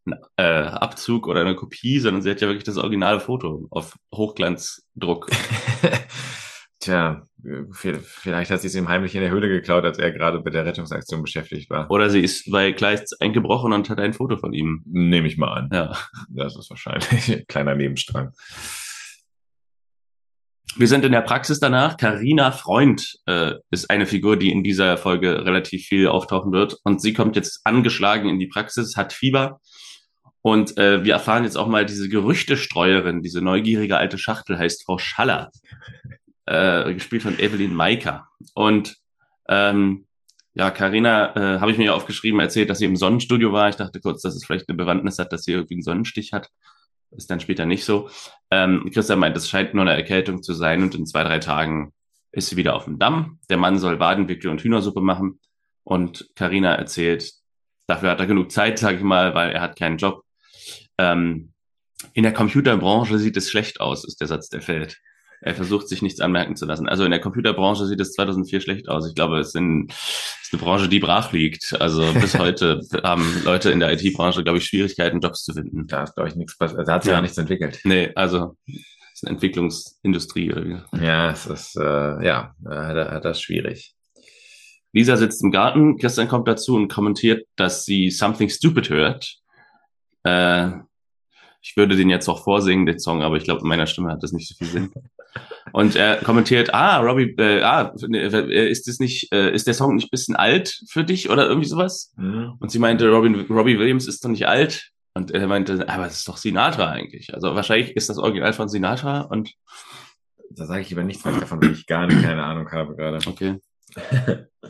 ein 0.05 0.15
äh, 0.37 0.43
Abzug 0.43 1.27
oder 1.27 1.41
eine 1.41 1.55
Kopie, 1.55 1.99
sondern 1.99 2.21
sie 2.21 2.29
hat 2.29 2.41
ja 2.41 2.47
wirklich 2.47 2.63
das 2.63 2.77
originale 2.77 3.19
Foto 3.19 3.67
auf 3.71 3.95
Hochglanzdruck. 4.13 5.29
Tja, 6.79 7.23
vielleicht 7.71 8.51
hat 8.51 8.61
sie 8.61 8.67
es 8.67 8.75
ihm 8.75 8.89
heimlich 8.89 9.15
in 9.15 9.21
der 9.21 9.31
Höhle 9.31 9.47
geklaut, 9.47 9.85
als 9.85 9.97
er 9.97 10.11
gerade 10.11 10.39
bei 10.41 10.49
der 10.49 10.65
Rettungsaktion 10.65 11.21
beschäftigt 11.21 11.69
war. 11.69 11.89
Oder 11.89 12.09
sie 12.09 12.21
ist 12.21 12.51
bei 12.51 12.73
Kleist 12.73 13.21
eingebrochen 13.21 13.73
und 13.73 13.89
hat 13.89 13.99
ein 13.99 14.13
Foto 14.13 14.37
von 14.37 14.53
ihm. 14.53 14.83
Nehme 14.85 15.27
ich 15.27 15.37
mal 15.37 15.53
an. 15.53 15.69
Ja. 15.71 15.97
Das 16.29 16.57
ist 16.57 16.69
wahrscheinlich 16.69 17.31
ein 17.31 17.45
kleiner 17.47 17.75
Nebenstrang. 17.75 18.31
Wir 20.75 20.87
sind 20.87 21.03
in 21.03 21.11
der 21.11 21.21
Praxis 21.21 21.59
danach. 21.59 21.97
Karina 21.97 22.51
Freund 22.51 23.17
äh, 23.25 23.55
ist 23.71 23.89
eine 23.89 24.05
Figur, 24.05 24.37
die 24.37 24.51
in 24.51 24.63
dieser 24.63 24.97
Folge 24.97 25.45
relativ 25.45 25.85
viel 25.85 26.07
auftauchen 26.07 26.51
wird. 26.51 26.77
Und 26.83 27.01
sie 27.01 27.13
kommt 27.13 27.35
jetzt 27.35 27.61
angeschlagen 27.63 28.29
in 28.29 28.39
die 28.39 28.47
Praxis, 28.47 28.95
hat 28.95 29.13
Fieber. 29.13 29.59
Und 30.41 30.77
äh, 30.77 31.03
wir 31.03 31.13
erfahren 31.13 31.43
jetzt 31.43 31.57
auch 31.57 31.67
mal 31.67 31.85
diese 31.85 32.07
Gerüchtestreuerin, 32.07 33.21
diese 33.21 33.41
neugierige 33.41 33.97
alte 33.97 34.17
Schachtel 34.17 34.57
heißt 34.57 34.85
Frau 34.85 34.97
Schaller 34.97 35.51
äh, 36.49 36.93
gespielt 36.93 37.21
von 37.21 37.37
Evelyn 37.39 37.75
Maika. 37.75 38.27
Und 38.55 38.97
ähm, 39.47 40.05
ja, 40.55 40.71
Karina 40.71 41.35
äh, 41.35 41.59
habe 41.59 41.71
ich 41.71 41.77
mir 41.77 41.85
ja 41.85 41.93
aufgeschrieben, 41.93 42.39
erzählt, 42.39 42.69
dass 42.69 42.79
sie 42.79 42.85
im 42.85 42.95
Sonnenstudio 42.95 43.53
war. 43.53 43.69
Ich 43.69 43.75
dachte 43.75 44.01
kurz, 44.01 44.23
dass 44.23 44.35
es 44.35 44.45
vielleicht 44.45 44.67
eine 44.67 44.77
Bewandtnis 44.77 45.19
hat, 45.19 45.31
dass 45.31 45.43
sie 45.43 45.51
irgendwie 45.51 45.75
einen 45.75 45.83
Sonnenstich 45.83 46.33
hat. 46.33 46.49
Ist 47.11 47.29
dann 47.29 47.39
später 47.39 47.65
nicht 47.65 47.85
so. 47.85 48.09
Ähm, 48.51 48.89
Christian 48.91 49.19
meint, 49.19 49.37
es 49.37 49.49
scheint 49.49 49.73
nur 49.73 49.83
eine 49.83 49.93
Erkältung 49.93 50.41
zu 50.41 50.53
sein 50.53 50.81
und 50.81 50.95
in 50.95 51.05
zwei, 51.05 51.23
drei 51.23 51.39
Tagen 51.39 51.93
ist 52.31 52.49
sie 52.49 52.57
wieder 52.57 52.75
auf 52.75 52.85
dem 52.85 52.99
Damm. 52.99 53.39
Der 53.49 53.57
Mann 53.57 53.79
soll 53.79 53.99
Wadenwickel 53.99 54.49
und 54.49 54.61
Hühnersuppe 54.61 55.01
machen. 55.01 55.39
Und 55.83 56.29
Karina 56.35 56.75
erzählt, 56.75 57.31
dafür 57.87 58.11
hat 58.11 58.19
er 58.19 58.27
genug 58.27 58.51
Zeit, 58.51 58.77
sage 58.79 58.97
ich 58.97 59.03
mal, 59.03 59.33
weil 59.33 59.51
er 59.51 59.61
hat 59.61 59.77
keinen 59.77 59.97
Job. 59.97 60.23
Ähm, 60.97 61.53
in 62.13 62.23
der 62.23 62.33
Computerbranche 62.33 63.17
sieht 63.17 63.37
es 63.37 63.49
schlecht 63.49 63.81
aus, 63.81 64.03
ist 64.05 64.19
der 64.19 64.27
Satz, 64.27 64.49
der 64.49 64.61
fällt. 64.61 64.99
Er 65.41 65.55
versucht 65.55 65.87
sich 65.87 66.01
nichts 66.01 66.19
anmerken 66.19 66.55
zu 66.55 66.65
lassen. 66.65 66.89
Also 66.89 67.05
in 67.05 67.11
der 67.11 67.21
Computerbranche 67.21 67.85
sieht 67.85 67.99
es 68.01 68.11
2004 68.13 68.59
schlecht 68.59 68.89
aus. 68.89 69.07
Ich 69.07 69.15
glaube, 69.15 69.39
es 69.39 69.51
sind, 69.51 69.91
ist 69.91 70.49
eine 70.51 70.61
Branche, 70.61 70.89
die 70.89 70.99
brach 70.99 71.31
liegt. 71.31 71.79
Also 71.79 72.11
bis 72.13 72.37
heute 72.39 72.81
haben 73.03 73.41
Leute 73.45 73.71
in 73.71 73.79
der 73.79 73.93
IT-Branche, 73.93 74.43
glaube 74.43 74.57
ich, 74.57 74.65
Schwierigkeiten, 74.65 75.21
Jobs 75.21 75.43
zu 75.43 75.53
finden. 75.53 75.87
Da 75.87 76.03
ist, 76.03 76.15
glaube 76.15 76.29
ich, 76.29 76.35
nichts 76.35 76.57
passiert. 76.57 76.87
Da 76.87 76.93
hat 76.93 77.03
sich 77.03 77.13
ja. 77.13 77.21
nichts 77.21 77.37
entwickelt. 77.37 77.79
Nee, 77.85 78.11
also 78.15 78.57
es 78.65 78.75
ist 79.13 79.23
eine 79.25 79.35
Entwicklungsindustrie. 79.35 80.51
Oder 80.51 80.85
Ja, 81.01 81.31
es 81.31 81.45
ist, 81.45 81.77
äh, 81.77 82.25
ja, 82.25 82.53
hat, 82.65 83.11
hat 83.11 83.25
das 83.25 83.41
schwierig. 83.41 83.95
Lisa 84.91 85.15
sitzt 85.17 85.43
im 85.43 85.51
Garten, 85.51 85.97
Christian 85.97 86.27
kommt 86.27 86.47
dazu 86.47 86.75
und 86.75 86.91
kommentiert, 86.91 87.47
dass 87.55 87.85
sie 87.85 88.09
Something 88.09 88.49
Stupid 88.49 88.89
hört. 88.89 89.35
Äh, 90.23 90.71
ich 91.61 91.75
würde 91.75 91.95
den 91.95 92.09
jetzt 92.09 92.27
auch 92.27 92.43
vorsingen, 92.43 92.85
den 92.85 92.99
Song, 92.99 93.21
aber 93.21 93.37
ich 93.37 93.43
glaube, 93.43 93.61
in 93.61 93.67
meiner 93.67 93.87
Stimme 93.87 94.11
hat 94.11 94.23
das 94.23 94.31
nicht 94.31 94.47
so 94.47 94.55
viel 94.55 94.67
Sinn. 94.67 94.91
Und 95.71 95.95
er 95.95 96.17
kommentiert, 96.17 96.73
ah, 96.73 96.99
Robbie, 96.99 97.35
äh, 97.37 97.61
ah, 97.61 97.93
äh, 98.11 98.69
ist 98.69 98.87
das 98.87 98.99
nicht, 98.99 99.31
äh, 99.31 99.53
ist 99.53 99.67
der 99.67 99.75
Song 99.75 99.95
nicht 99.95 100.09
bisschen 100.09 100.35
alt 100.35 100.81
für 100.89 101.03
dich 101.03 101.29
oder 101.29 101.47
irgendwie 101.47 101.67
sowas? 101.67 102.11
Mhm. 102.17 102.53
Und 102.59 102.71
sie 102.71 102.79
meinte, 102.79 103.09
Robin, 103.09 103.35
Robbie 103.49 103.77
Williams 103.77 104.07
ist 104.07 104.25
doch 104.25 104.29
nicht 104.29 104.47
alt. 104.47 104.89
Und 105.13 105.31
er 105.31 105.47
meinte, 105.47 105.87
aber 105.87 106.07
es 106.07 106.19
ist 106.19 106.27
doch 106.27 106.37
Sinatra 106.37 106.89
eigentlich. 106.89 107.33
Also 107.33 107.53
wahrscheinlich 107.53 107.95
ist 107.95 108.09
das 108.09 108.17
Original 108.17 108.53
von 108.53 108.69
Sinatra 108.69 109.21
und 109.21 109.53
da 110.51 110.65
sage 110.65 110.81
ich 110.81 110.89
lieber 110.89 111.03
nichts 111.03 111.23
davon, 111.23 111.61
weil 111.61 111.73
ich 111.73 111.85
gar 111.85 112.07
nicht 112.07 112.23
keine 112.23 112.43
Ahnung 112.43 112.71
habe 112.71 112.95
gerade. 112.95 113.19
Okay. 113.27 113.59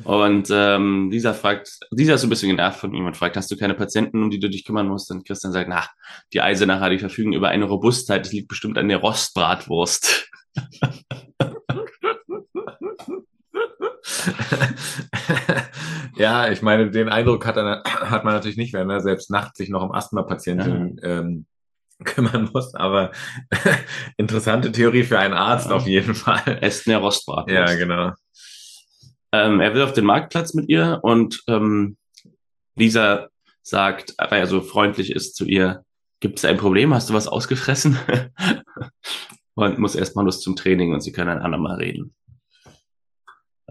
Und 0.03 0.49
ähm, 0.51 1.09
dieser 1.11 1.33
fragt, 1.33 1.79
dieser 1.91 2.15
ist 2.15 2.21
so 2.21 2.27
ein 2.27 2.29
bisschen 2.29 2.49
genervt 2.49 2.79
von 2.79 2.93
ihm 2.93 3.05
und 3.05 3.17
fragt, 3.17 3.37
hast 3.37 3.51
du 3.51 3.57
keine 3.57 3.73
Patienten, 3.73 4.23
um 4.23 4.29
die 4.29 4.39
du 4.39 4.49
dich 4.49 4.65
kümmern 4.65 4.87
musst? 4.87 5.11
Und 5.11 5.25
Christian 5.25 5.51
sagt, 5.51 5.69
na, 5.69 5.85
die 6.33 6.41
Eisenacher, 6.41 6.89
die 6.89 6.99
verfügen 6.99 7.33
über 7.33 7.49
eine 7.49 7.65
Robustheit, 7.65 8.25
das 8.25 8.33
liegt 8.33 8.47
bestimmt 8.47 8.77
an 8.77 8.87
der 8.87 8.97
Rostbratwurst. 8.97 10.29
ja, 16.15 16.51
ich 16.51 16.61
meine, 16.61 16.91
den 16.91 17.09
Eindruck 17.09 17.45
hat, 17.45 17.57
er, 17.57 17.83
hat 17.85 18.23
man 18.23 18.33
natürlich 18.33 18.57
nicht, 18.57 18.73
wenn 18.73 18.89
er 18.89 19.01
selbst 19.01 19.31
nachts 19.31 19.57
sich 19.57 19.69
noch 19.69 19.83
um 19.83 19.91
Asthma-Patienten 19.91 20.97
ja. 21.01 21.19
ähm, 21.19 21.45
kümmern 22.05 22.49
muss, 22.53 22.73
aber 22.75 23.11
interessante 24.17 24.71
Theorie 24.71 25.03
für 25.03 25.19
einen 25.19 25.33
Arzt 25.33 25.69
ja. 25.69 25.75
auf 25.75 25.85
jeden 25.85 26.15
Fall. 26.15 26.59
Essen 26.61 26.91
der 26.91 26.99
Rostbratwurst. 26.99 27.73
Ja, 27.73 27.75
genau. 27.75 28.13
Ähm, 29.31 29.59
er 29.59 29.73
will 29.73 29.83
auf 29.83 29.93
den 29.93 30.05
Marktplatz 30.05 30.53
mit 30.53 30.69
ihr 30.69 30.99
und 31.03 31.43
ähm, 31.47 31.97
Lisa 32.75 33.29
sagt, 33.61 34.15
weil 34.17 34.39
er 34.39 34.47
so 34.47 34.61
freundlich 34.61 35.11
ist 35.11 35.35
zu 35.35 35.45
ihr, 35.45 35.83
gibt 36.19 36.39
es 36.39 36.45
ein 36.45 36.57
Problem? 36.57 36.93
Hast 36.93 37.09
du 37.09 37.13
was 37.13 37.27
ausgefressen? 37.27 37.97
und 39.55 39.79
muss 39.79 39.95
erstmal 39.95 40.25
los 40.25 40.41
zum 40.41 40.55
Training 40.55 40.93
und 40.93 41.01
sie 41.01 41.11
können 41.11 41.29
ein 41.29 41.41
andermal 41.41 41.77
reden. 41.77 42.13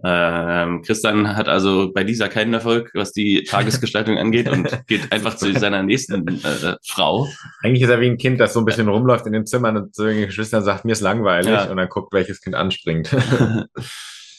Ähm, 0.05 0.83
Christian 0.83 1.37
hat 1.37 1.49
also 1.49 1.93
bei 1.93 2.05
Lisa 2.05 2.29
keinen 2.29 2.55
Erfolg, 2.55 2.93
was 2.95 3.13
die 3.13 3.43
Tagesgestaltung 3.43 4.17
angeht 4.19 4.49
und 4.49 4.87
geht 4.87 5.11
einfach 5.11 5.35
zu 5.35 5.53
seiner 5.59 5.83
nächsten 5.83 6.29
äh, 6.29 6.77
Frau. 6.87 7.29
Eigentlich 7.63 7.83
ist 7.83 7.89
er 7.89 8.01
wie 8.01 8.09
ein 8.09 8.19
Kind, 8.19 8.39
das 8.39 8.53
so 8.53 8.61
ein 8.61 8.65
bisschen 8.65 8.89
rumläuft 8.89 9.27
in 9.27 9.33
den 9.33 9.47
Zimmern 9.47 9.77
und 9.77 9.95
zu 9.95 10.05
den 10.05 10.27
Geschwistern 10.27 10.63
sagt, 10.63 10.85
mir 10.85 10.93
ist 10.93 11.01
langweilig 11.01 11.51
ja. 11.51 11.65
und 11.65 11.77
dann 11.77 11.89
guckt, 11.89 12.13
welches 12.13 12.41
Kind 12.41 12.55
anspringt. 12.55 13.11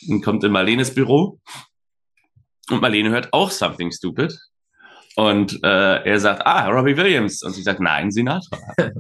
und 0.08 0.22
kommt 0.24 0.44
in 0.44 0.52
Marlenes 0.52 0.94
Büro. 0.94 1.40
Und 2.70 2.82
Marlene 2.82 3.10
hört 3.10 3.34
auch 3.34 3.52
Something 3.52 3.92
Stupid. 3.92 4.38
Und 5.16 5.64
äh, 5.64 6.04
er 6.04 6.20
sagt, 6.20 6.46
ah, 6.46 6.70
Robbie 6.70 6.96
Williams. 6.96 7.44
Und 7.44 7.54
sie 7.54 7.64
sagt, 7.64 7.80
nein, 7.80 8.12
Sinatra. 8.12 8.58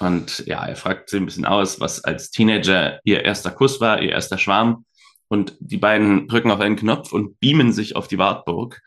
und 0.00 0.44
ja, 0.46 0.66
er 0.66 0.76
fragt 0.76 1.08
sie 1.08 1.18
ein 1.18 1.24
bisschen 1.24 1.46
aus, 1.46 1.80
was 1.80 2.04
als 2.04 2.30
Teenager 2.30 3.00
ihr 3.04 3.24
erster 3.24 3.50
Kuss 3.50 3.80
war, 3.80 4.02
ihr 4.02 4.10
erster 4.10 4.38
Schwarm. 4.38 4.84
Und 5.28 5.56
die 5.60 5.78
beiden 5.78 6.28
drücken 6.28 6.50
auf 6.50 6.60
einen 6.60 6.76
Knopf 6.76 7.12
und 7.12 7.40
beamen 7.40 7.72
sich 7.72 7.96
auf 7.96 8.06
die 8.06 8.18
Wartburg, 8.18 8.80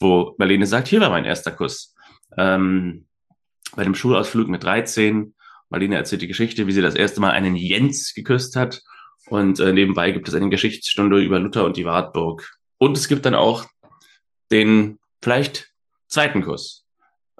wo 0.00 0.34
Marlene 0.38 0.66
sagt, 0.66 0.88
hier 0.88 1.00
war 1.00 1.10
mein 1.10 1.24
erster 1.24 1.52
Kuss. 1.52 1.94
Ähm, 2.36 3.06
bei 3.74 3.84
dem 3.84 3.94
Schulausflug 3.94 4.48
mit 4.48 4.64
13 4.64 5.34
Marlene 5.68 5.96
erzählt 5.96 6.22
die 6.22 6.28
Geschichte, 6.28 6.66
wie 6.66 6.72
sie 6.72 6.82
das 6.82 6.94
erste 6.94 7.20
Mal 7.20 7.30
einen 7.30 7.56
Jens 7.56 8.14
geküsst 8.14 8.56
hat 8.56 8.82
und 9.28 9.60
äh, 9.60 9.72
nebenbei 9.72 10.12
gibt 10.12 10.28
es 10.28 10.34
eine 10.34 10.50
Geschichtsstunde 10.50 11.20
über 11.20 11.38
Luther 11.38 11.64
und 11.64 11.76
die 11.76 11.84
Wartburg. 11.84 12.56
Und 12.78 12.96
es 12.96 13.08
gibt 13.08 13.26
dann 13.26 13.34
auch 13.34 13.64
den 14.50 14.98
vielleicht 15.22 15.70
zweiten 16.08 16.42
Kuss. 16.42 16.84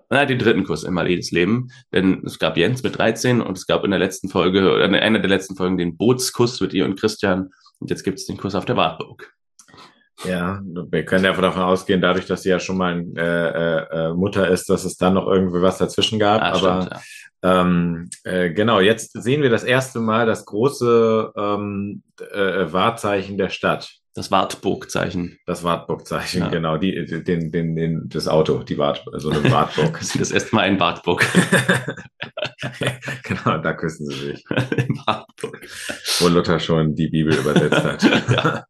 Na, 0.08 0.24
den 0.24 0.38
dritten 0.38 0.64
Kuss 0.64 0.84
in 0.84 0.94
Marlenes 0.94 1.32
Leben. 1.32 1.68
Denn 1.92 2.22
es 2.24 2.38
gab 2.38 2.56
Jens 2.56 2.82
mit 2.82 2.96
13 2.96 3.40
und 3.40 3.58
es 3.58 3.66
gab 3.66 3.84
in 3.84 3.90
der 3.90 4.00
letzten 4.00 4.28
Folge, 4.28 4.72
oder 4.72 4.84
in 4.84 4.94
einer 4.94 5.18
der 5.18 5.28
letzten 5.28 5.56
Folgen 5.56 5.78
den 5.78 5.96
Bootskuss 5.96 6.60
mit 6.60 6.72
ihr 6.74 6.84
und 6.84 6.98
Christian. 6.98 7.50
Und 7.78 7.90
jetzt 7.90 8.04
gibt 8.04 8.18
es 8.18 8.26
den 8.26 8.36
Kuss 8.36 8.54
auf 8.54 8.64
der 8.64 8.76
Wartburg. 8.76 9.35
Ja, 10.24 10.62
wir 10.64 11.04
können 11.04 11.24
ja 11.24 11.32
davon 11.32 11.62
ausgehen, 11.62 12.00
dadurch, 12.00 12.26
dass 12.26 12.42
sie 12.42 12.48
ja 12.48 12.58
schon 12.58 12.78
mal 12.78 13.04
äh, 13.16 13.20
äh, 13.20 13.86
äh, 13.90 14.14
Mutter 14.14 14.48
ist, 14.48 14.68
dass 14.70 14.84
es 14.84 14.96
dann 14.96 15.14
noch 15.14 15.26
irgendwie 15.26 15.60
was 15.60 15.78
dazwischen 15.78 16.18
gab. 16.18 16.40
Ah, 16.40 16.52
Aber 16.52 16.82
stimmt, 16.82 17.02
ja. 17.42 17.60
ähm, 17.60 18.10
äh, 18.24 18.50
genau, 18.50 18.80
jetzt 18.80 19.12
sehen 19.22 19.42
wir 19.42 19.50
das 19.50 19.64
erste 19.64 20.00
Mal 20.00 20.26
das 20.26 20.46
große 20.46 21.32
ähm, 21.36 22.02
äh, 22.32 22.72
Wahrzeichen 22.72 23.36
der 23.36 23.50
Stadt. 23.50 23.90
Das 24.14 24.30
Wartburgzeichen. 24.30 25.38
Das 25.44 25.62
Wartburgzeichen, 25.62 26.40
ja. 26.40 26.48
genau. 26.48 26.78
Die, 26.78 27.04
den, 27.04 27.52
den, 27.52 27.76
den, 27.76 28.08
das 28.08 28.28
Auto, 28.28 28.62
die 28.62 28.78
Wart, 28.78 29.04
so 29.12 29.28
eine 29.28 29.52
Wartburg. 29.52 30.00
das 30.18 30.30
erste 30.30 30.56
Mal 30.56 30.62
ein 30.62 30.80
Wartburg. 30.80 31.22
genau, 33.22 33.58
da 33.58 33.74
küssen 33.74 34.06
sie 34.06 34.28
sich. 34.28 34.44
In 34.78 34.96
Wartburg. 35.04 35.60
Wo 36.20 36.28
Luther 36.28 36.58
schon 36.58 36.94
die 36.94 37.08
Bibel 37.08 37.34
übersetzt 37.34 37.84
hat. 37.84 38.02
ja. 38.30 38.64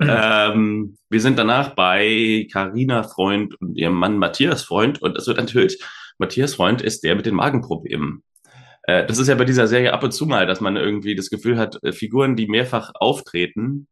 Ähm, 0.00 0.96
wir 1.10 1.20
sind 1.20 1.38
danach 1.38 1.74
bei 1.74 2.46
Karina 2.52 3.02
Freund 3.02 3.54
und 3.60 3.76
ihrem 3.76 3.94
Mann 3.94 4.18
Matthias 4.18 4.62
Freund 4.62 5.00
und 5.02 5.16
es 5.16 5.26
wird 5.26 5.38
enthüllt, 5.38 5.78
Matthias 6.18 6.54
Freund 6.54 6.82
ist 6.82 7.04
der 7.04 7.14
mit 7.14 7.26
den 7.26 7.34
Magenproblemen. 7.34 8.22
Äh, 8.82 9.06
das 9.06 9.18
ist 9.18 9.28
ja 9.28 9.34
bei 9.34 9.44
dieser 9.44 9.66
Serie 9.66 9.92
ab 9.92 10.02
und 10.02 10.12
zu 10.12 10.26
mal, 10.26 10.46
dass 10.46 10.60
man 10.60 10.76
irgendwie 10.76 11.14
das 11.14 11.30
Gefühl 11.30 11.58
hat, 11.58 11.82
äh, 11.82 11.92
Figuren, 11.92 12.36
die 12.36 12.48
mehrfach 12.48 12.92
auftreten, 12.94 13.86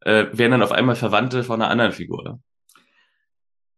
äh, 0.00 0.26
werden 0.32 0.52
dann 0.52 0.62
auf 0.62 0.72
einmal 0.72 0.96
Verwandte 0.96 1.44
von 1.44 1.60
einer 1.60 1.70
anderen 1.70 1.92
Figur. 1.92 2.40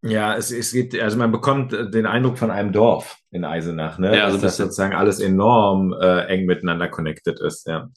Ja, 0.04 0.35
es, 0.35 0.50
es 0.50 0.73
geht, 0.73 1.00
also 1.00 1.16
man 1.16 1.31
bekommt 1.31 1.73
den 1.73 2.07
Eindruck 2.07 2.37
von 2.37 2.50
einem 2.50 2.73
Dorf 2.73 3.19
in 3.31 3.45
Eisenach, 3.45 3.99
ne? 3.99 4.16
Ja, 4.16 4.25
also 4.25 4.37
dass 4.37 4.57
das 4.57 4.66
sozusagen 4.66 4.95
alles 4.95 5.21
enorm 5.21 5.92
äh, 5.92 6.26
eng 6.26 6.47
miteinander 6.47 6.88
connected 6.88 7.38
ist, 7.40 7.69
ja. 7.69 7.88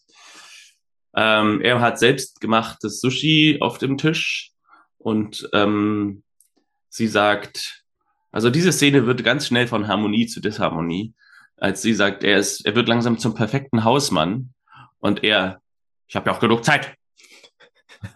Ähm, 1.15 1.61
er 1.61 1.79
hat 1.79 1.99
selbst 1.99 2.41
gemachtes 2.41 2.99
Sushi 2.99 3.57
auf 3.61 3.77
dem 3.77 3.97
Tisch 3.97 4.51
und 4.97 5.49
ähm, 5.53 6.23
sie 6.89 7.07
sagt, 7.07 7.83
also 8.31 8.49
diese 8.49 8.71
Szene 8.71 9.05
wird 9.05 9.23
ganz 9.23 9.47
schnell 9.47 9.67
von 9.67 9.87
Harmonie 9.87 10.27
zu 10.27 10.41
Disharmonie 10.41 11.13
als 11.57 11.81
sie 11.81 11.93
sagt, 11.93 12.23
er 12.23 12.37
ist, 12.37 12.65
er 12.65 12.75
wird 12.75 12.87
langsam 12.87 13.17
zum 13.17 13.33
perfekten 13.33 13.83
Hausmann 13.83 14.53
und 14.99 15.23
er, 15.23 15.61
ich 16.07 16.15
habe 16.15 16.29
ja 16.29 16.35
auch 16.35 16.39
genug 16.39 16.63
Zeit. 16.65 16.95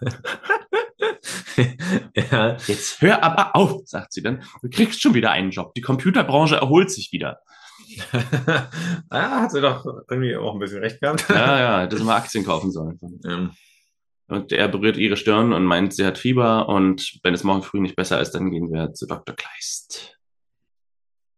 ja. 2.14 2.56
Jetzt 2.66 3.00
hör 3.00 3.22
aber 3.22 3.56
auf, 3.56 3.82
sagt 3.86 4.12
sie 4.12 4.22
dann. 4.22 4.44
Du 4.62 4.68
kriegst 4.68 5.00
schon 5.00 5.14
wieder 5.14 5.30
einen 5.30 5.50
Job. 5.50 5.74
Die 5.74 5.80
Computerbranche 5.80 6.56
erholt 6.56 6.90
sich 6.90 7.12
wieder. 7.12 7.40
ah, 9.10 9.42
hat 9.42 9.52
sie 9.52 9.60
doch 9.60 9.84
irgendwie 10.08 10.36
auch 10.36 10.54
ein 10.54 10.60
bisschen 10.60 10.80
recht 10.80 11.00
gehabt. 11.00 11.26
ja, 11.28 11.58
ja, 11.58 11.80
hätte 11.82 11.96
sie 11.96 12.04
mal 12.04 12.16
Aktien 12.16 12.44
kaufen 12.44 12.70
sollen. 12.70 12.98
Ja. 13.24 13.50
Und 14.28 14.52
er 14.52 14.68
berührt 14.68 14.96
ihre 14.96 15.16
Stirn 15.16 15.52
und 15.52 15.64
meint, 15.64 15.92
sie 15.92 16.06
hat 16.06 16.18
Fieber 16.18 16.68
und 16.68 17.18
wenn 17.24 17.34
es 17.34 17.42
morgen 17.42 17.62
früh 17.62 17.80
nicht 17.80 17.96
besser 17.96 18.20
ist, 18.20 18.30
dann 18.30 18.50
gehen 18.50 18.72
wir 18.72 18.92
zu 18.92 19.06
Dr. 19.06 19.34
Kleist. 19.34 20.16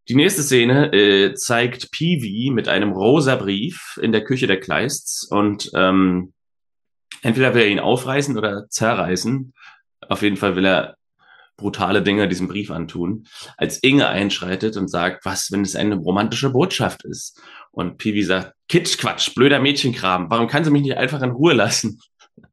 Die 0.09 0.15
nächste 0.15 0.43
Szene 0.43 0.93
äh, 0.93 1.35
zeigt 1.35 1.91
Peewee 1.91 2.51
mit 2.51 2.69
einem 2.69 2.93
rosa 2.93 3.37
Brief 3.37 3.99
in 4.03 4.13
der 4.13 4.25
Küche 4.25 4.47
der 4.47 4.61
Kleists 4.61 5.25
und 5.25 5.71
ähm, 5.75 6.35
entweder 7.23 7.55
will 7.55 7.63
er 7.63 7.69
ihn 7.69 7.79
aufreißen 7.79 8.37
oder 8.37 8.69
zerreißen. 8.69 9.55
Auf 10.09 10.23
jeden 10.23 10.37
Fall 10.37 10.57
will 10.57 10.67
er 10.67 10.97
brutale 11.63 12.03
Dinge 12.03 12.29
diesem 12.29 12.49
Brief 12.49 12.71
antun, 12.71 13.27
als 13.57 13.83
Inge 13.83 14.09
einschreitet 14.09 14.77
und 14.77 14.89
sagt, 14.89 15.25
was, 15.25 15.51
wenn 15.51 15.63
es 15.63 15.77
eine 15.77 15.95
romantische 15.95 16.51
Botschaft 16.51 17.05
ist? 17.05 17.41
Und 17.71 17.97
Peewee 17.97 18.23
sagt, 18.23 18.53
Kitschquatsch, 18.69 19.35
blöder 19.35 19.61
Mädchenkram, 19.61 20.29
warum 20.29 20.49
kann 20.49 20.65
sie 20.65 20.71
mich 20.71 20.83
nicht 20.83 20.99
einfach 20.99 21.23
in 21.23 21.31
Ruhe 21.31 21.55
lassen? 21.55 22.01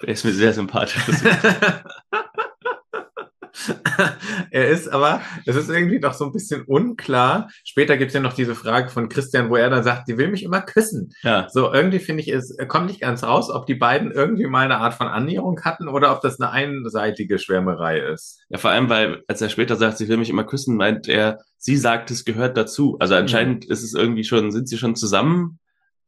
er 0.00 0.08
ist 0.08 0.24
mir 0.24 0.32
sehr 0.32 0.54
sympathisch. 0.54 1.02
er 4.50 4.68
ist 4.68 4.88
aber, 4.88 5.20
es 5.46 5.56
ist 5.56 5.68
irgendwie 5.68 6.00
doch 6.00 6.14
so 6.14 6.24
ein 6.24 6.32
bisschen 6.32 6.62
unklar. 6.62 7.50
Später 7.64 7.96
gibt 7.96 8.08
es 8.08 8.14
ja 8.14 8.20
noch 8.20 8.32
diese 8.32 8.54
Frage 8.54 8.90
von 8.90 9.08
Christian, 9.08 9.50
wo 9.50 9.56
er 9.56 9.70
dann 9.70 9.82
sagt, 9.82 10.08
die 10.08 10.18
will 10.18 10.28
mich 10.28 10.42
immer 10.42 10.60
küssen. 10.60 11.12
Ja. 11.22 11.48
So 11.50 11.72
irgendwie 11.72 11.98
finde 11.98 12.22
ich, 12.22 12.28
es 12.28 12.56
kommt 12.68 12.86
nicht 12.86 13.00
ganz 13.00 13.24
raus, 13.24 13.50
ob 13.50 13.66
die 13.66 13.74
beiden 13.74 14.12
irgendwie 14.12 14.46
mal 14.46 14.64
eine 14.64 14.78
Art 14.78 14.94
von 14.94 15.08
Annäherung 15.08 15.60
hatten 15.62 15.88
oder 15.88 16.12
ob 16.12 16.20
das 16.20 16.40
eine 16.40 16.50
einseitige 16.50 17.38
Schwärmerei 17.38 17.98
ist. 17.98 18.40
Ja, 18.48 18.58
vor 18.58 18.70
allem, 18.70 18.88
weil, 18.88 19.22
als 19.28 19.40
er 19.40 19.48
später 19.48 19.76
sagt, 19.76 19.98
sie 19.98 20.08
will 20.08 20.16
mich 20.16 20.30
immer 20.30 20.44
küssen, 20.44 20.76
meint 20.76 21.08
er, 21.08 21.38
sie 21.56 21.76
sagt, 21.76 22.10
es 22.10 22.24
gehört 22.24 22.56
dazu. 22.56 22.96
Also 23.00 23.14
anscheinend 23.14 23.66
mhm. 23.66 23.72
ist 23.72 23.82
es 23.82 23.94
irgendwie 23.94 24.24
schon, 24.24 24.52
sind 24.52 24.68
sie 24.68 24.78
schon 24.78 24.96
zusammen 24.96 25.58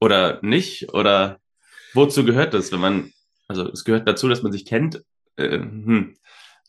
oder 0.00 0.38
nicht? 0.42 0.92
Oder 0.94 1.38
wozu 1.94 2.24
gehört 2.24 2.54
das, 2.54 2.72
wenn 2.72 2.80
man, 2.80 3.12
also 3.48 3.68
es 3.70 3.84
gehört 3.84 4.06
dazu, 4.08 4.28
dass 4.28 4.42
man 4.42 4.52
sich 4.52 4.64
kennt? 4.64 5.02
Äh, 5.36 5.58
hm. 5.58 6.16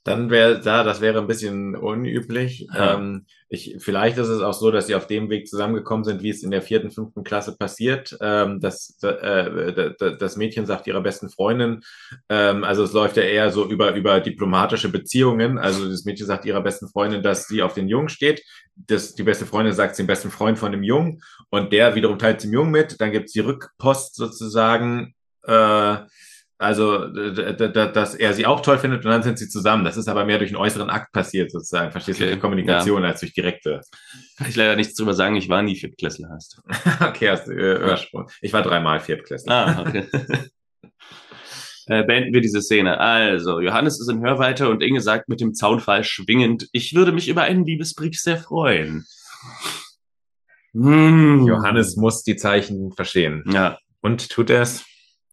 Dann 0.03 0.31
wäre 0.31 0.59
da, 0.59 0.83
das 0.83 0.99
wäre 0.99 1.19
ein 1.19 1.27
bisschen 1.27 1.75
unüblich. 1.75 2.67
Ja. 2.73 2.95
Ähm, 2.95 3.27
ich, 3.49 3.75
vielleicht 3.77 4.17
ist 4.17 4.29
es 4.29 4.41
auch 4.41 4.53
so, 4.53 4.71
dass 4.71 4.87
sie 4.87 4.95
auf 4.95 5.05
dem 5.05 5.29
Weg 5.29 5.47
zusammengekommen 5.47 6.03
sind, 6.03 6.23
wie 6.23 6.31
es 6.31 6.41
in 6.41 6.49
der 6.49 6.63
vierten, 6.63 6.89
fünften 6.89 7.23
Klasse 7.23 7.55
passiert. 7.55 8.17
Ähm, 8.19 8.59
das, 8.59 8.97
äh, 9.03 9.93
das 10.17 10.37
Mädchen 10.37 10.65
sagt 10.65 10.87
ihrer 10.87 11.01
besten 11.01 11.29
Freundin, 11.29 11.83
ähm, 12.29 12.63
also 12.63 12.83
es 12.83 12.93
läuft 12.93 13.17
ja 13.17 13.23
eher 13.23 13.51
so 13.51 13.69
über, 13.69 13.93
über 13.93 14.19
diplomatische 14.21 14.89
Beziehungen. 14.89 15.59
Also 15.59 15.87
das 15.87 16.03
Mädchen 16.05 16.25
sagt 16.25 16.45
ihrer 16.45 16.61
besten 16.61 16.87
Freundin, 16.87 17.21
dass 17.21 17.47
sie 17.47 17.61
auf 17.61 17.75
den 17.75 17.87
Jungen 17.87 18.09
steht. 18.09 18.41
Das, 18.75 19.13
die 19.13 19.23
beste 19.23 19.45
Freundin 19.45 19.73
sagt 19.73 19.99
dem 19.99 20.07
besten 20.07 20.31
Freund 20.31 20.57
von 20.57 20.71
dem 20.71 20.81
Jungen 20.81 21.21
und 21.51 21.71
der 21.73 21.93
wiederum 21.93 22.17
teilt 22.17 22.43
dem 22.43 22.53
Jungen 22.53 22.71
mit. 22.71 22.99
Dann 22.99 23.11
gibt 23.11 23.27
es 23.27 23.33
die 23.33 23.41
Rückpost 23.41 24.15
sozusagen. 24.15 25.13
Äh, 25.43 25.97
also, 26.61 27.07
dass 27.07 28.13
er 28.13 28.33
sie 28.33 28.45
auch 28.45 28.61
toll 28.61 28.77
findet 28.77 29.03
und 29.03 29.09
dann 29.09 29.23
sind 29.23 29.39
sie 29.39 29.49
zusammen. 29.49 29.83
Das 29.83 29.97
ist 29.97 30.07
aber 30.07 30.25
mehr 30.25 30.37
durch 30.37 30.51
einen 30.51 30.57
äußeren 30.57 30.91
Akt 30.91 31.11
passiert, 31.11 31.51
sozusagen. 31.51 31.91
Verstehst 31.91 32.19
okay, 32.19 32.25
du, 32.25 32.31
durch 32.33 32.41
Kommunikation 32.41 33.01
ja. 33.01 33.09
als 33.09 33.19
durch 33.19 33.33
direkte. 33.33 33.81
Kann 34.37 34.47
ich 34.47 34.55
leider 34.55 34.75
nichts 34.75 34.93
drüber 34.93 35.15
sagen. 35.15 35.35
Ich 35.35 35.49
war 35.49 35.63
nie 35.63 35.75
Viertklässler, 35.75 36.29
hast 36.31 36.57
du. 36.57 36.61
okay, 37.05 37.31
hast 37.31 37.47
du 37.47 37.51
äh, 37.51 37.77
Übersprung. 37.77 38.29
Ich 38.41 38.53
war 38.53 38.61
dreimal 38.61 38.99
Viertklässler. 38.99 39.51
Ah, 39.51 39.81
okay. 39.81 40.05
äh, 41.87 42.03
beenden 42.03 42.31
wir 42.31 42.41
diese 42.41 42.61
Szene. 42.61 42.99
Also, 42.99 43.59
Johannes 43.59 43.99
ist 43.99 44.09
in 44.09 44.21
Hörweite 44.21 44.69
und 44.69 44.83
Inge 44.83 45.01
sagt 45.01 45.29
mit 45.29 45.41
dem 45.41 45.55
Zaunfall 45.55 46.03
schwingend, 46.03 46.69
ich 46.73 46.93
würde 46.93 47.11
mich 47.11 47.27
über 47.27 47.41
einen 47.41 47.65
Liebesbrief 47.65 48.19
sehr 48.19 48.37
freuen. 48.37 49.05
Hm. 50.73 51.47
Johannes 51.47 51.95
muss 51.95 52.21
die 52.21 52.35
Zeichen 52.35 52.91
verstehen. 52.91 53.43
Ja. 53.51 53.79
Und 54.01 54.29
tut 54.29 54.51
er 54.51 54.61
es? 54.61 54.85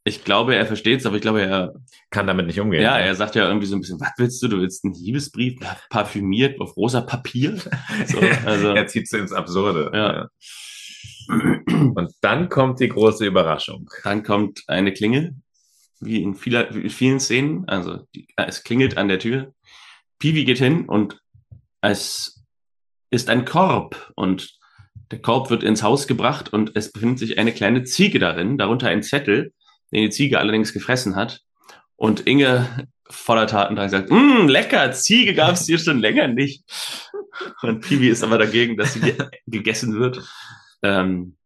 Ich 0.08 0.24
glaube, 0.24 0.56
er 0.56 0.64
versteht 0.64 1.00
es, 1.00 1.06
aber 1.06 1.16
ich 1.16 1.22
glaube, 1.22 1.42
er 1.42 1.74
kann 2.08 2.26
damit 2.26 2.46
nicht 2.46 2.58
umgehen. 2.58 2.80
Ja, 2.80 2.98
er 2.98 3.14
sagt 3.14 3.34
ja 3.34 3.46
irgendwie 3.46 3.66
so 3.66 3.76
ein 3.76 3.80
bisschen, 3.80 4.00
was 4.00 4.12
willst 4.16 4.42
du? 4.42 4.48
Du 4.48 4.58
willst 4.58 4.82
einen 4.82 4.94
Liebesbrief 4.94 5.60
parfümiert 5.90 6.58
auf 6.60 6.76
rosa 6.76 7.02
Papier? 7.02 7.58
So, 8.06 8.18
also. 8.46 8.68
er 8.68 8.86
zieht 8.86 9.04
es 9.04 9.12
ins 9.12 9.32
Absurde. 9.32 9.90
Ja. 9.92 10.28
Und 11.28 12.10
dann 12.22 12.48
kommt 12.48 12.80
die 12.80 12.88
große 12.88 13.26
Überraschung. 13.26 13.90
Dann 14.02 14.22
kommt 14.22 14.62
eine 14.66 14.94
Klingel, 14.94 15.34
wie 16.00 16.22
in, 16.22 16.34
vieler, 16.34 16.70
in 16.70 16.88
vielen 16.88 17.20
Szenen. 17.20 17.68
Also 17.68 18.06
die, 18.14 18.28
es 18.36 18.64
klingelt 18.64 18.96
an 18.96 19.08
der 19.08 19.18
Tür. 19.18 19.52
Piwi 20.18 20.44
geht 20.44 20.58
hin 20.58 20.88
und 20.88 21.20
es 21.82 22.42
ist 23.10 23.28
ein 23.28 23.44
Korb 23.44 24.10
und 24.16 24.58
der 25.10 25.20
Korb 25.20 25.50
wird 25.50 25.62
ins 25.62 25.82
Haus 25.82 26.06
gebracht 26.06 26.50
und 26.52 26.74
es 26.76 26.92
befindet 26.92 27.18
sich 27.18 27.38
eine 27.38 27.52
kleine 27.52 27.84
Ziege 27.84 28.18
darin, 28.18 28.56
darunter 28.56 28.88
ein 28.88 29.02
Zettel 29.02 29.52
den 29.92 30.02
die 30.02 30.10
Ziege 30.10 30.38
allerdings 30.38 30.72
gefressen 30.72 31.16
hat. 31.16 31.40
Und 31.96 32.26
Inge 32.26 32.88
voller 33.10 33.46
Tatendrang 33.46 33.88
sagt, 33.88 34.10
mmm, 34.10 34.48
lecker, 34.48 34.92
Ziege 34.92 35.34
gab 35.34 35.54
es 35.54 35.66
hier 35.66 35.78
schon 35.78 35.98
länger 35.98 36.28
nicht. 36.28 36.64
Und 37.62 37.80
Pibi 37.80 38.08
ist 38.08 38.22
aber 38.22 38.38
dagegen, 38.38 38.76
dass 38.76 38.94
sie 38.94 39.14
gegessen 39.46 39.98
wird. 39.98 40.20
Ähm, 40.82 41.36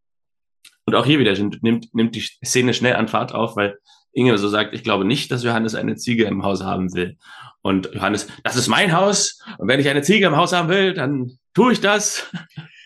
und 0.84 0.94
auch 0.94 1.06
hier 1.06 1.18
wieder 1.18 1.32
nimmt, 1.62 1.94
nimmt 1.94 2.14
die 2.14 2.20
Szene 2.44 2.74
schnell 2.74 2.96
an 2.96 3.08
Fahrt 3.08 3.32
auf, 3.32 3.56
weil 3.56 3.78
Inge 4.12 4.36
so 4.36 4.48
sagt, 4.48 4.74
ich 4.74 4.82
glaube 4.82 5.04
nicht, 5.04 5.30
dass 5.30 5.44
Johannes 5.44 5.74
eine 5.74 5.96
Ziege 5.96 6.24
im 6.24 6.42
Haus 6.42 6.62
haben 6.62 6.92
will. 6.94 7.16
Und 7.62 7.90
Johannes, 7.94 8.26
das 8.42 8.56
ist 8.56 8.68
mein 8.68 8.92
Haus. 8.92 9.40
Und 9.58 9.68
wenn 9.68 9.80
ich 9.80 9.88
eine 9.88 10.02
Ziege 10.02 10.26
im 10.26 10.36
Haus 10.36 10.52
haben 10.52 10.68
will, 10.68 10.94
dann 10.94 11.38
tue 11.54 11.72
ich 11.72 11.80
das. 11.80 12.28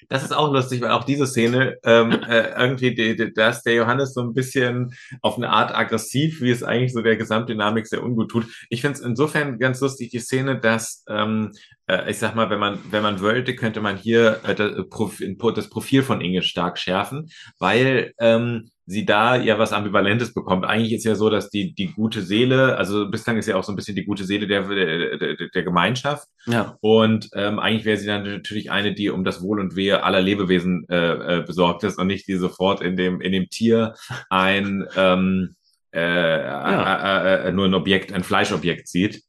Das 0.08 0.22
ist 0.22 0.32
auch 0.32 0.52
lustig, 0.52 0.80
weil 0.80 0.90
auch 0.90 1.04
diese 1.04 1.26
Szene 1.26 1.78
ähm, 1.84 2.10
äh, 2.28 2.50
irgendwie, 2.58 2.94
die, 2.94 3.16
die, 3.16 3.32
da 3.32 3.50
ist 3.50 3.62
der 3.62 3.74
Johannes 3.74 4.14
so 4.14 4.20
ein 4.20 4.34
bisschen 4.34 4.94
auf 5.22 5.36
eine 5.36 5.50
Art 5.50 5.74
aggressiv, 5.74 6.40
wie 6.40 6.50
es 6.50 6.62
eigentlich 6.62 6.92
so 6.92 7.02
der 7.02 7.16
Gesamtdynamik 7.16 7.86
sehr 7.86 8.02
ungut 8.02 8.30
tut. 8.30 8.46
Ich 8.70 8.80
finde 8.80 8.98
es 8.98 9.04
insofern 9.04 9.58
ganz 9.58 9.80
lustig, 9.80 10.10
die 10.10 10.20
Szene, 10.20 10.58
dass 10.58 11.04
ähm, 11.08 11.52
äh, 11.52 11.75
ich 12.08 12.18
sag 12.18 12.34
mal, 12.34 12.50
wenn 12.50 12.58
man, 12.58 12.78
wenn 12.90 13.02
man 13.02 13.20
wollte, 13.20 13.54
könnte 13.54 13.80
man 13.80 13.96
hier 13.96 14.40
äh, 14.44 14.54
das 14.54 15.70
Profil 15.70 16.02
von 16.02 16.20
Inge 16.20 16.42
stark 16.42 16.78
schärfen, 16.78 17.28
weil 17.58 18.12
ähm, 18.18 18.70
sie 18.86 19.04
da 19.04 19.36
ja 19.36 19.58
was 19.58 19.72
Ambivalentes 19.72 20.32
bekommt. 20.32 20.64
Eigentlich 20.64 20.92
ist 20.92 21.04
ja 21.04 21.16
so, 21.16 21.28
dass 21.28 21.50
die, 21.50 21.74
die 21.74 21.92
gute 21.92 22.22
Seele, 22.22 22.76
also 22.76 23.10
bislang 23.10 23.36
ist 23.36 23.48
ja 23.48 23.56
auch 23.56 23.64
so 23.64 23.72
ein 23.72 23.76
bisschen 23.76 23.96
die 23.96 24.04
gute 24.04 24.24
Seele 24.24 24.46
der, 24.46 24.62
der, 24.62 25.36
der, 25.52 25.62
Gemeinschaft. 25.64 26.28
Ja. 26.46 26.76
Und 26.80 27.28
ähm, 27.34 27.58
eigentlich 27.58 27.84
wäre 27.84 27.96
sie 27.96 28.06
dann 28.06 28.22
natürlich 28.22 28.70
eine, 28.70 28.94
die 28.94 29.10
um 29.10 29.24
das 29.24 29.42
Wohl 29.42 29.58
und 29.58 29.74
Wehe 29.74 30.04
aller 30.04 30.20
Lebewesen 30.20 30.86
äh, 30.88 31.38
äh, 31.38 31.42
besorgt 31.42 31.82
ist 31.82 31.98
und 31.98 32.06
nicht 32.06 32.28
die 32.28 32.36
sofort 32.36 32.80
in 32.80 32.96
dem, 32.96 33.20
in 33.20 33.32
dem 33.32 33.48
Tier 33.48 33.94
ein 34.30 34.86
ähm, 34.96 35.56
äh, 35.92 36.44
ja. 36.44 37.24
äh, 37.24 37.46
äh, 37.46 37.48
äh 37.48 37.52
nur 37.52 37.66
ein 37.66 37.74
Objekt, 37.74 38.12
ein 38.12 38.22
Fleischobjekt 38.22 38.86
sieht. 38.86 39.22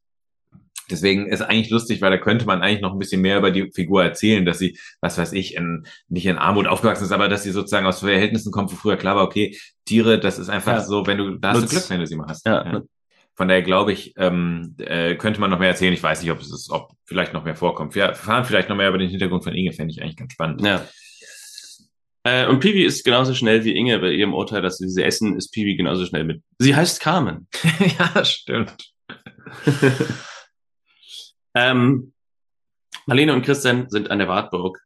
Deswegen 0.89 1.27
ist 1.27 1.41
eigentlich 1.41 1.69
lustig, 1.69 2.01
weil 2.01 2.11
da 2.11 2.17
könnte 2.17 2.45
man 2.45 2.61
eigentlich 2.61 2.81
noch 2.81 2.93
ein 2.93 2.99
bisschen 2.99 3.21
mehr 3.21 3.37
über 3.37 3.51
die 3.51 3.71
Figur 3.71 4.03
erzählen, 4.03 4.45
dass 4.45 4.59
sie, 4.59 4.77
was 5.01 5.17
weiß 5.17 5.33
ich, 5.33 5.55
in, 5.55 5.85
nicht 6.07 6.25
in 6.25 6.37
Armut 6.37 6.67
aufgewachsen 6.67 7.03
ist, 7.03 7.11
aber 7.11 7.27
dass 7.27 7.43
sie 7.43 7.51
sozusagen 7.51 7.85
aus 7.85 7.99
Verhältnissen 7.99 8.51
kommt, 8.51 8.71
wo 8.71 8.75
früher 8.75 8.97
klar 8.97 9.15
war, 9.15 9.23
okay, 9.23 9.57
Tiere, 9.85 10.19
das 10.19 10.39
ist 10.39 10.49
einfach 10.49 10.73
ja. 10.73 10.81
so, 10.81 11.05
wenn 11.05 11.17
du, 11.17 11.35
da 11.37 11.53
hast 11.53 11.63
du 11.63 11.67
Glück, 11.67 11.89
wenn 11.89 11.99
du 11.99 12.07
sie 12.07 12.15
mal 12.15 12.27
hast. 12.27 12.45
Ja. 12.45 12.65
ja. 12.65 12.81
Von 13.35 13.49
daher 13.49 13.61
glaube 13.61 13.93
ich, 13.93 14.13
ähm, 14.17 14.75
äh, 14.79 15.15
könnte 15.15 15.39
man 15.39 15.51
noch 15.51 15.59
mehr 15.59 15.69
erzählen. 15.69 15.93
Ich 15.93 16.01
weiß 16.01 16.23
nicht, 16.23 16.31
ob 16.31 16.39
es 16.39 16.51
ist, 16.51 16.71
ob 16.71 16.93
vielleicht 17.05 17.33
noch 17.33 17.43
mehr 17.43 17.55
vorkommt. 17.55 17.93
Wir 17.93 18.15
fahren 18.15 18.45
vielleicht 18.45 18.67
noch 18.67 18.75
mehr 18.75 18.89
über 18.89 18.97
den 18.97 19.09
Hintergrund 19.09 19.43
von 19.43 19.53
Inge, 19.53 19.73
fände 19.73 19.93
ich 19.93 20.01
eigentlich 20.01 20.15
ganz 20.17 20.33
spannend. 20.33 20.61
Ja. 20.63 20.87
Äh, 22.23 22.47
und 22.47 22.59
Piwi 22.59 22.83
ist 22.83 23.05
genauso 23.05 23.35
schnell 23.35 23.63
wie 23.63 23.75
Inge 23.75 23.99
bei 23.99 24.11
ihrem 24.11 24.33
Urteil, 24.33 24.61
dass 24.61 24.77
sie 24.79 25.03
essen, 25.03 25.37
ist 25.37 25.51
Piwi 25.51 25.75
genauso 25.75 26.05
schnell 26.05 26.23
mit. 26.23 26.41
Sie 26.57 26.75
heißt 26.75 26.99
Carmen. 26.99 27.47
ja, 27.99 28.25
stimmt. 28.25 28.91
Ähm, 31.57 32.13
Marlene 33.07 33.33
und 33.33 33.43
Christian 33.43 33.89
sind 33.89 34.11
an 34.11 34.19
der 34.19 34.27
Wartburg 34.27 34.79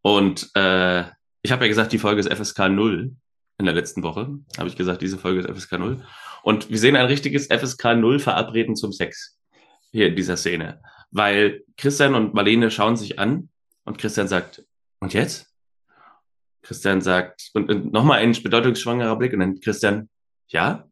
und 0.00 0.50
äh, 0.54 1.04
ich 1.42 1.52
habe 1.52 1.64
ja 1.64 1.68
gesagt, 1.68 1.92
die 1.92 1.98
Folge 1.98 2.20
ist 2.20 2.32
FSK 2.32 2.70
0 2.70 3.14
in 3.58 3.64
der 3.64 3.74
letzten 3.74 4.02
Woche. 4.02 4.38
Habe 4.56 4.68
ich 4.68 4.76
gesagt, 4.76 5.02
diese 5.02 5.18
Folge 5.18 5.40
ist 5.40 5.50
FSK 5.50 5.78
0. 5.78 6.04
Und 6.42 6.70
wir 6.70 6.78
sehen 6.78 6.96
ein 6.96 7.06
richtiges 7.06 7.48
FSK 7.48 7.96
0 7.96 8.18
verabreden 8.18 8.76
zum 8.76 8.92
Sex 8.92 9.38
hier 9.92 10.08
in 10.08 10.16
dieser 10.16 10.38
Szene. 10.38 10.80
Weil 11.10 11.64
Christian 11.76 12.14
und 12.14 12.32
Marlene 12.34 12.70
schauen 12.70 12.96
sich 12.96 13.18
an 13.18 13.50
und 13.84 13.98
Christian 13.98 14.26
sagt, 14.26 14.64
und 15.00 15.12
jetzt? 15.12 15.52
Christian 16.62 17.00
sagt, 17.02 17.50
und, 17.52 17.70
und 17.70 17.92
nochmal 17.92 18.20
ein 18.20 18.32
bedeutungsschwangerer 18.32 19.16
Blick 19.16 19.34
und 19.34 19.40
dann 19.40 19.60
Christian, 19.60 20.08
ja? 20.48 20.88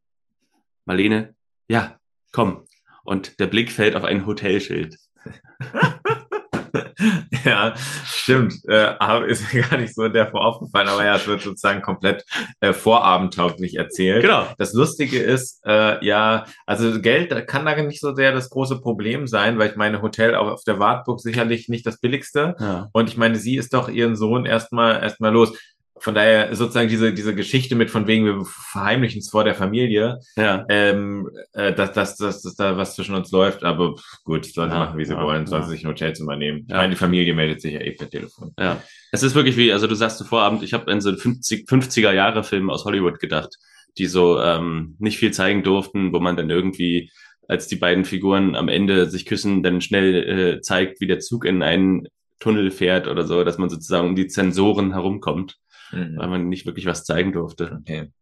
Marlene, 0.84 1.34
ja, 1.66 1.98
komm. 2.30 2.66
Und 3.04 3.40
der 3.40 3.46
Blick 3.46 3.72
fällt 3.72 3.96
auf 3.96 4.04
ein 4.04 4.26
Hotelschild. 4.26 4.98
ja, 7.44 7.74
stimmt. 8.04 8.54
Äh, 8.68 8.94
ist 9.26 9.52
mir 9.52 9.62
gar 9.62 9.78
nicht 9.78 9.94
so 9.94 10.08
davor 10.08 10.44
aufgefallen, 10.44 10.88
aber 10.88 11.04
ja, 11.04 11.16
es 11.16 11.26
wird 11.26 11.42
sozusagen 11.42 11.82
komplett 11.82 12.24
äh, 12.60 12.72
vorabendtauglich 12.72 13.76
erzählt. 13.76 14.22
Genau. 14.22 14.46
Das 14.58 14.72
Lustige 14.72 15.18
ist, 15.18 15.62
äh, 15.66 16.04
ja, 16.04 16.46
also 16.66 17.00
Geld 17.00 17.46
kann 17.46 17.64
da 17.64 17.80
nicht 17.82 18.00
so 18.00 18.14
sehr 18.14 18.32
das 18.32 18.50
große 18.50 18.80
Problem 18.80 19.26
sein, 19.26 19.58
weil 19.58 19.70
ich 19.70 19.76
meine, 19.76 20.02
Hotel 20.02 20.34
auch 20.34 20.48
auf 20.48 20.64
der 20.64 20.78
Wartburg 20.78 21.20
sicherlich 21.20 21.68
nicht 21.68 21.86
das 21.86 22.00
billigste. 22.00 22.56
Ja. 22.58 22.88
Und 22.92 23.08
ich 23.08 23.16
meine, 23.16 23.36
sie 23.36 23.56
ist 23.56 23.74
doch 23.74 23.88
ihren 23.88 24.16
Sohn 24.16 24.46
erstmal 24.46 25.02
erstmal 25.02 25.32
los 25.32 25.56
von 25.98 26.14
daher 26.14 26.54
sozusagen 26.54 26.88
diese, 26.88 27.12
diese 27.12 27.34
Geschichte 27.34 27.76
mit 27.76 27.90
von 27.90 28.06
wegen, 28.06 28.24
wir 28.24 28.44
verheimlichen 28.44 29.20
es 29.20 29.30
vor 29.30 29.44
der 29.44 29.54
Familie, 29.54 30.18
ja. 30.36 30.64
ähm, 30.68 31.30
äh, 31.52 31.72
dass, 31.72 31.92
dass, 31.92 32.16
dass, 32.16 32.42
dass 32.42 32.56
da 32.56 32.76
was 32.76 32.96
zwischen 32.96 33.14
uns 33.14 33.30
läuft, 33.30 33.62
aber 33.62 33.94
gut, 34.24 34.44
sollen 34.44 34.70
sie 34.70 34.76
ja, 34.76 34.84
machen, 34.84 34.98
wie 34.98 35.04
sie 35.04 35.14
ja, 35.14 35.22
wollen, 35.22 35.46
sollen 35.46 35.62
sie 35.62 35.70
sich 35.70 35.84
ein 35.84 35.90
Hotelzimmer 35.90 36.36
nehmen. 36.36 36.66
Ich 36.68 36.74
meine, 36.74 36.90
die 36.90 36.98
Familie 36.98 37.34
meldet 37.34 37.60
sich 37.60 37.74
ja 37.74 37.80
eh 37.80 37.92
per 37.92 38.10
Telefon. 38.10 38.52
Ja. 38.58 38.82
Es 39.12 39.22
ist 39.22 39.34
wirklich 39.34 39.56
wie, 39.56 39.72
also 39.72 39.86
du 39.86 39.94
sagst 39.94 40.20
du 40.20 40.24
Vorabend, 40.24 40.62
ich 40.64 40.74
habe 40.74 40.90
an 40.90 41.00
so 41.00 41.14
50, 41.14 41.68
50er 41.68 42.12
Jahre 42.12 42.42
Film 42.42 42.70
aus 42.70 42.84
Hollywood 42.84 43.20
gedacht, 43.20 43.56
die 43.96 44.06
so 44.06 44.40
ähm, 44.40 44.96
nicht 44.98 45.18
viel 45.18 45.30
zeigen 45.30 45.62
durften, 45.62 46.12
wo 46.12 46.18
man 46.18 46.36
dann 46.36 46.50
irgendwie 46.50 47.10
als 47.46 47.68
die 47.68 47.76
beiden 47.76 48.04
Figuren 48.04 48.56
am 48.56 48.68
Ende 48.68 49.08
sich 49.08 49.26
küssen, 49.26 49.62
dann 49.62 49.80
schnell 49.80 50.56
äh, 50.56 50.60
zeigt, 50.60 51.00
wie 51.00 51.06
der 51.06 51.20
Zug 51.20 51.44
in 51.44 51.62
einen 51.62 52.08
Tunnel 52.40 52.70
fährt 52.70 53.06
oder 53.06 53.24
so, 53.24 53.44
dass 53.44 53.58
man 53.58 53.68
sozusagen 53.68 54.08
um 54.08 54.16
die 54.16 54.26
Zensoren 54.26 54.92
herumkommt 54.92 55.58
mhm. 55.94 56.18
weil 56.18 56.28
man 56.28 56.48
nicht 56.48 56.66
wirklich 56.66 56.86
was 56.86 57.04
zeigen 57.04 57.32
durfte. 57.32 57.78
Okay. 57.80 58.12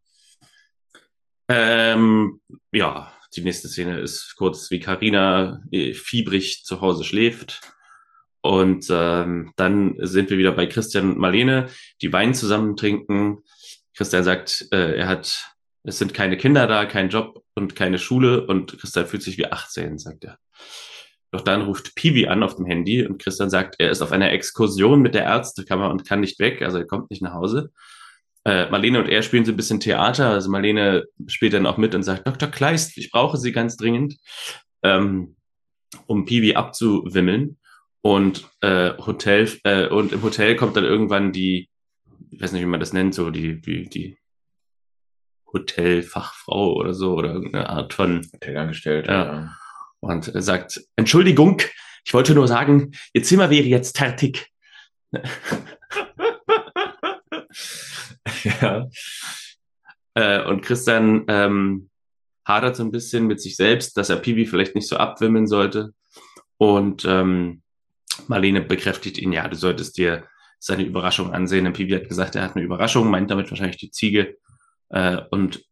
Ähm, 1.49 2.41
ja, 2.73 3.13
die 3.37 3.43
nächste 3.43 3.69
Szene 3.69 4.01
ist 4.01 4.35
kurz, 4.37 4.71
wie 4.71 4.81
Karina 4.81 5.63
äh, 5.71 5.95
fiebrig 5.95 6.65
zu 6.65 6.81
Hause 6.81 7.05
schläft. 7.05 7.61
Und 8.43 8.87
ähm, 8.91 9.53
dann 9.57 9.95
sind 9.99 10.31
wir 10.31 10.39
wieder 10.39 10.53
bei 10.53 10.67
Christian 10.67 11.13
und 11.13 11.19
Marlene, 11.19 11.69
die 12.01 12.13
Wein 12.13 12.35
zusammen 12.35 12.77
trinken. 12.77 13.39
Christian 13.97 14.25
sagt, 14.25 14.67
äh, 14.73 14.97
er 14.97 15.07
hat, 15.07 15.55
es 15.85 15.99
sind 15.99 16.13
keine 16.13 16.37
Kinder 16.37 16.67
da, 16.67 16.85
kein 16.85 17.09
Job 17.09 17.45
und 17.55 17.77
keine 17.77 17.99
Schule. 17.99 18.47
Und 18.47 18.79
Christian 18.79 19.07
fühlt 19.07 19.23
sich 19.23 19.39
wie 19.39 19.47
18, 19.47 19.99
sagt 19.99 20.25
er. 20.25 20.39
Doch 21.33 21.41
dann 21.41 21.63
ruft 21.63 21.95
Piwi 21.95 22.27
an 22.27 22.43
auf 22.43 22.57
dem 22.57 22.67
Handy 22.67 23.05
und 23.07 23.21
Christian 23.21 23.49
sagt, 23.49 23.77
er 23.79 23.91
ist 23.91 24.03
auf 24.03 24.13
einer 24.13 24.31
Exkursion 24.31 25.01
mit 25.01 25.15
der 25.15 25.25
Ärztekammer 25.25 25.91
und 25.91 26.07
kann 26.07 26.21
nicht 26.21 26.39
weg, 26.39 26.61
also 26.61 26.77
er 26.77 26.87
kommt 26.87 27.11
nicht 27.11 27.23
nach 27.23 27.33
Hause. 27.33 27.73
Äh, 28.45 28.69
Marlene 28.71 28.99
und 28.99 29.09
er 29.09 29.23
spielen 29.23 29.47
so 29.47 29.53
ein 29.53 29.57
bisschen 29.57 29.81
Theater, 29.81 30.29
also 30.29 30.51
Marlene 30.51 31.07
spielt 31.29 31.55
dann 31.55 31.65
auch 31.65 31.79
mit 31.79 31.95
und 31.95 32.03
sagt, 32.03 32.27
Dr. 32.27 32.51
Kleist, 32.51 32.99
ich 32.99 33.11
brauche 33.11 33.39
Sie 33.39 33.53
ganz 33.53 33.79
dringend, 33.79 34.19
ähm, 34.83 35.37
um 36.07 36.27
Piwi 36.27 36.55
abzuwimmeln. 36.55 37.59
Und 38.05 38.51
äh, 38.63 38.95
Hotel 38.99 39.49
äh, 39.63 39.87
und 39.87 40.13
im 40.13 40.23
Hotel 40.25 40.57
kommt 40.57 40.77
dann 40.77 40.83
irgendwann 40.83 41.33
die, 41.33 41.71
ich 42.31 42.43
weiß 42.43 42.51
nicht, 42.51 42.63
wie 42.63 42.67
man 42.67 42.81
das 42.81 42.93
nennt, 42.93 43.15
so 43.15 43.31
die 43.31 43.61
die, 43.61 43.89
die 43.89 44.19
Hotelfachfrau 45.53 46.73
oder 46.73 46.95
so 46.95 47.15
oder 47.15 47.33
irgendeine 47.33 47.71
Art 47.71 47.95
von 47.95 48.27
Hotelangestellte. 48.35 49.09
Ja. 49.09 49.25
ja 49.25 49.57
und 50.03 50.31
sagt, 50.35 50.83
Entschuldigung, 50.97 51.63
ich 52.05 52.13
wollte 52.13 52.35
nur 52.35 52.49
sagen, 52.49 52.91
Ihr 53.13 53.23
Zimmer 53.23 53.49
wäre 53.51 53.67
jetzt 53.67 53.97
fertig. 53.97 54.49
ja. 58.43 58.89
Äh, 60.15 60.45
und 60.45 60.63
Christian 60.63 61.25
ähm, 61.29 61.89
hadert 62.45 62.77
so 62.77 62.83
ein 62.83 62.91
bisschen 62.91 63.27
mit 63.27 63.41
sich 63.41 63.57
selbst, 63.57 63.97
dass 63.97 64.11
er 64.11 64.17
Pibi 64.17 64.45
vielleicht 64.47 64.75
nicht 64.75 64.89
so 64.89 64.97
abwimmeln 64.97 65.47
sollte. 65.47 65.95
Und 66.59 67.05
ähm, 67.05 67.63
Marlene 68.27 68.61
bekräftigt 68.61 69.19
ihn, 69.19 69.33
ja, 69.33 69.49
du 69.49 69.57
solltest 69.57 69.97
dir 69.97 70.27
seine 70.59 70.83
Überraschung 70.85 71.33
ansehen. 71.33 71.67
Und 71.67 71.75
Pibi 71.75 71.93
hat 71.95 72.09
gesagt, 72.09 72.35
er 72.35 72.43
hat 72.43 72.57
eine 72.57 72.65
Überraschung, 72.65 73.09
meint 73.09 73.31
damit 73.31 73.51
wahrscheinlich 73.51 73.79
die 73.79 73.91
Ziege. 73.91 74.37
Äh, 74.89 75.23
und 75.31 75.65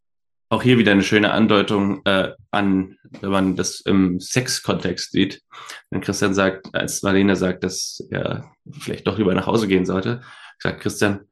auch 0.50 0.62
hier 0.64 0.78
wieder 0.78 0.92
eine 0.92 1.04
schöne 1.04 1.30
Andeutung 1.30 2.04
äh, 2.04 2.32
an, 2.50 2.98
wenn 3.20 3.30
man 3.30 3.56
das 3.56 3.80
im 3.80 4.18
Sex-Kontext 4.18 5.12
sieht. 5.12 5.42
Wenn 5.90 6.00
Christian 6.00 6.34
sagt, 6.34 6.74
als 6.74 7.02
Marlene 7.02 7.36
sagt, 7.36 7.62
dass 7.62 8.04
er 8.10 8.52
vielleicht 8.72 9.06
doch 9.06 9.16
lieber 9.16 9.32
nach 9.32 9.46
Hause 9.46 9.68
gehen 9.68 9.86
sollte, 9.86 10.22
sagt 10.58 10.80
Christian, 10.80 11.28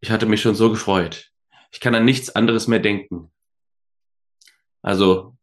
ich 0.00 0.10
hatte 0.10 0.26
mich 0.26 0.42
schon 0.42 0.54
so 0.54 0.68
gefreut. 0.68 1.30
Ich 1.72 1.80
kann 1.80 1.94
an 1.94 2.04
nichts 2.04 2.28
anderes 2.28 2.68
mehr 2.68 2.78
denken. 2.78 3.32
Also 4.82 5.34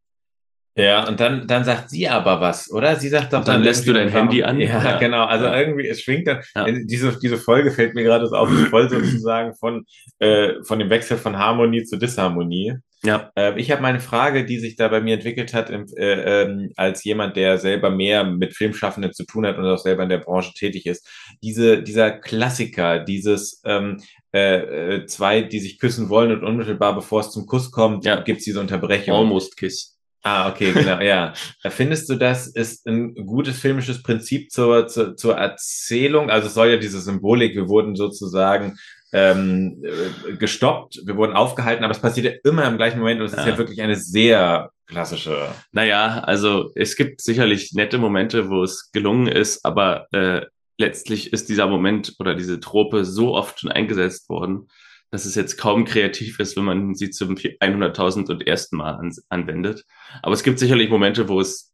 ja, 0.80 1.08
und 1.08 1.20
dann, 1.20 1.46
dann 1.46 1.64
sagt 1.66 1.90
sie 1.90 2.08
aber 2.08 2.40
was, 2.40 2.72
oder? 2.72 2.96
Sie 2.96 3.10
sagt 3.10 3.34
doch 3.34 3.44
dann. 3.44 3.56
Dann 3.56 3.64
lässt 3.64 3.86
du 3.86 3.92
dein 3.92 4.10
Handy 4.10 4.44
an. 4.44 4.60
Ja, 4.60 4.82
ja, 4.84 4.98
genau. 4.98 5.26
Also 5.26 5.46
ja. 5.46 5.60
irgendwie, 5.60 5.88
es 5.88 6.02
schwingt 6.02 6.28
dann. 6.28 6.42
Ja. 6.56 6.66
Diese, 6.72 7.20
diese 7.20 7.38
Folge 7.38 7.72
fällt 7.72 7.96
mir 7.96 8.04
gerade 8.04 8.28
so 8.28 8.36
auf, 8.36 8.50
voll 8.70 8.90
sozusagen 8.90 9.56
von, 9.56 9.86
äh, 10.20 10.54
von 10.64 10.80
dem 10.80 10.90
Wechsel 10.90 11.18
von 11.18 11.38
Harmonie 11.38 11.84
zu 11.84 11.98
Disharmonie. 11.98 12.76
Ja. 13.04 13.32
Äh, 13.36 13.60
ich 13.60 13.72
habe 13.72 13.82
meine 13.82 14.00
Frage, 14.00 14.46
die 14.46 14.60
sich 14.60 14.76
da 14.76 14.88
bei 14.88 15.02
mir 15.02 15.16
entwickelt 15.16 15.54
hat, 15.54 15.70
im, 15.70 15.86
äh, 15.98 16.44
ähm, 16.44 16.72
als 16.76 17.04
jemand, 17.04 17.36
der 17.36 17.58
selber 17.58 17.90
mehr 17.90 18.24
mit 18.24 18.56
Filmschaffenden 18.56 19.14
zu 19.14 19.26
tun 19.26 19.46
hat 19.46 19.58
und 19.58 19.66
auch 19.66 19.78
selber 19.78 20.04
in 20.04 20.10
der 20.10 20.18
Branche 20.20 20.54
tätig 20.54 20.86
ist. 20.86 21.08
Diese, 21.44 21.82
dieser 21.82 22.12
Klassiker, 22.12 23.00
dieses 23.00 23.62
ähm, 23.66 24.02
äh, 24.34 24.96
äh, 24.96 25.06
zwei, 25.08 25.42
die 25.42 25.60
sich 25.60 25.80
küssen 25.80 26.10
wollen 26.10 26.32
und 26.32 26.44
unmittelbar 26.44 26.96
bevor 26.96 27.22
es 27.22 27.32
zum 27.32 27.46
Kuss 27.46 27.72
kommt, 27.72 28.06
ja. 28.06 28.22
gibt 28.22 28.40
es 28.40 28.46
diese 28.46 28.60
Unterbrechung. 28.60 29.16
Almost 29.16 29.58
Kiss. 29.58 29.99
Ah, 30.24 30.50
okay, 30.50 30.74
genau, 30.74 31.00
ja. 31.00 31.34
Findest 31.70 32.10
du, 32.10 32.16
das 32.16 32.48
ist 32.48 32.86
ein 32.88 33.16
gutes 33.16 33.58
filmisches 33.60 34.04
Prinzip 34.04 34.52
zur, 34.52 34.88
zur, 34.88 35.16
zur 35.16 35.38
Erzählung? 35.38 36.30
Also 36.30 36.48
es 36.48 36.54
soll 36.54 36.70
ja 36.70 36.78
diese 36.78 37.00
Symbolik, 37.00 37.56
wir 37.56 37.70
wurden 37.70 37.96
sozusagen 37.96 38.78
ähm, 39.14 39.82
äh, 39.84 40.36
gestoppt, 40.36 41.02
wir 41.06 41.16
wurden 41.16 41.34
aufgehalten, 41.34 41.84
aber 41.84 41.94
es 41.94 42.02
passiert 42.02 42.26
ja 42.26 42.50
immer 42.50 42.68
im 42.68 42.78
gleichen 42.78 43.00
Moment 43.00 43.22
und 43.22 43.28
es 43.28 43.34
ja. 43.34 43.40
ist 43.40 43.48
ja 43.48 43.58
wirklich 43.58 43.82
eine 43.82 43.96
sehr 43.96 44.72
klassische. 44.88 45.48
Naja, 45.72 46.20
also 46.20 46.72
es 46.76 46.96
gibt 46.96 47.22
sicherlich 47.22 47.74
nette 47.74 47.98
Momente, 47.98 48.50
wo 48.50 48.64
es 48.64 48.92
gelungen 48.92 49.28
ist, 49.28 49.66
aber 49.66 50.08
äh, 50.12 50.46
letztlich 50.78 51.34
ist 51.34 51.50
dieser 51.50 51.68
Moment 51.68 52.16
oder 52.20 52.36
diese 52.36 52.60
Trope 52.60 53.06
so 53.06 53.36
oft 53.36 53.60
schon 53.60 53.72
eingesetzt 53.72 54.30
worden, 54.30 54.68
dass 55.12 55.26
es 55.26 55.36
jetzt 55.36 55.58
kaum 55.58 55.86
kreativ 55.86 56.40
ist, 56.40 56.56
wenn 56.56 56.66
man 56.66 56.96
sie 56.96 57.10
zum 57.10 57.36
100.000 57.36 58.30
und 58.30 58.46
ersten 58.46 58.78
Mal 58.78 58.96
an, 58.96 59.16
anwendet. 59.30 59.86
Aber 60.22 60.34
es 60.34 60.44
gibt 60.44 60.60
sicherlich 60.60 60.90
Momente, 60.90 61.28
wo 61.28 61.40
es 61.40 61.74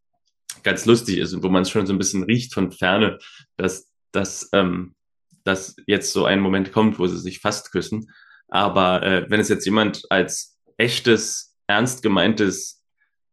ganz 0.63 0.85
lustig 0.85 1.17
ist 1.17 1.33
und 1.33 1.43
wo 1.43 1.49
man 1.49 1.63
es 1.63 1.69
schon 1.69 1.85
so 1.85 1.93
ein 1.93 1.99
bisschen 1.99 2.23
riecht 2.23 2.53
von 2.53 2.71
Ferne, 2.71 3.19
dass, 3.57 3.91
dass, 4.11 4.49
ähm, 4.53 4.95
dass 5.43 5.75
jetzt 5.85 6.13
so 6.13 6.25
ein 6.25 6.39
Moment 6.39 6.71
kommt, 6.71 6.97
wo 6.97 7.07
sie 7.07 7.19
sich 7.19 7.39
fast 7.39 7.71
küssen. 7.71 8.09
Aber 8.47 9.03
äh, 9.03 9.25
wenn 9.29 9.39
es 9.39 9.49
jetzt 9.49 9.65
jemand 9.65 10.03
als 10.09 10.57
echtes, 10.77 11.55
ernst 11.67 12.03
gemeintes 12.03 12.83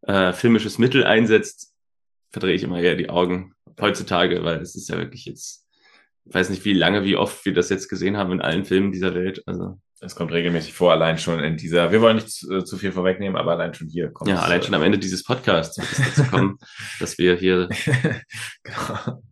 äh, 0.03 0.33
filmisches 0.33 0.79
Mittel 0.79 1.05
einsetzt, 1.05 1.73
verdrehe 2.31 2.55
ich 2.55 2.65
immer 2.65 2.81
eher 2.81 2.97
die 2.97 3.11
Augen 3.11 3.55
heutzutage, 3.81 4.43
weil 4.45 4.61
es 4.61 4.75
ist 4.75 4.89
ja 4.89 4.99
wirklich 4.99 5.27
jetzt, 5.27 5.67
ich 6.25 6.35
weiß 6.35 6.51
nicht, 6.51 6.65
wie 6.65 6.73
lange, 6.73 7.05
wie 7.05 7.17
oft 7.17 7.45
wir 7.45 7.55
das 7.55 7.69
jetzt 7.69 7.89
gesehen 7.89 8.17
haben 8.17 8.33
in 8.33 8.41
allen 8.41 8.65
Filmen 8.65 8.93
dieser 8.93 9.15
Welt. 9.15 9.43
Also 9.47 9.79
es 10.03 10.17
kommt 10.17 10.33
regelmäßig 10.33 10.75
vor, 10.75 10.93
allein 10.93 11.17
schon 11.17 11.41
in 11.41 11.57
dieser, 11.57 11.93
wir 11.93 12.01
wollen 12.01 12.17
nicht 12.17 12.31
zu, 12.31 12.63
zu 12.63 12.77
viel 12.77 12.93
vorwegnehmen, 12.93 13.37
aber 13.37 13.53
allein 13.53 13.73
schon 13.73 13.89
hier 13.89 14.11
kommt 14.11 14.29
Ja, 14.29 14.41
allein 14.41 14.63
schon 14.63 14.75
am 14.75 14.83
Ende 14.83 14.99
dieses 14.99 15.23
Podcasts 15.23 15.77
dazu 15.77 16.29
kommen, 16.29 16.59
dass 17.01 17.19
wir 17.19 17.37
hier. 17.37 17.69
genau. 18.65 19.23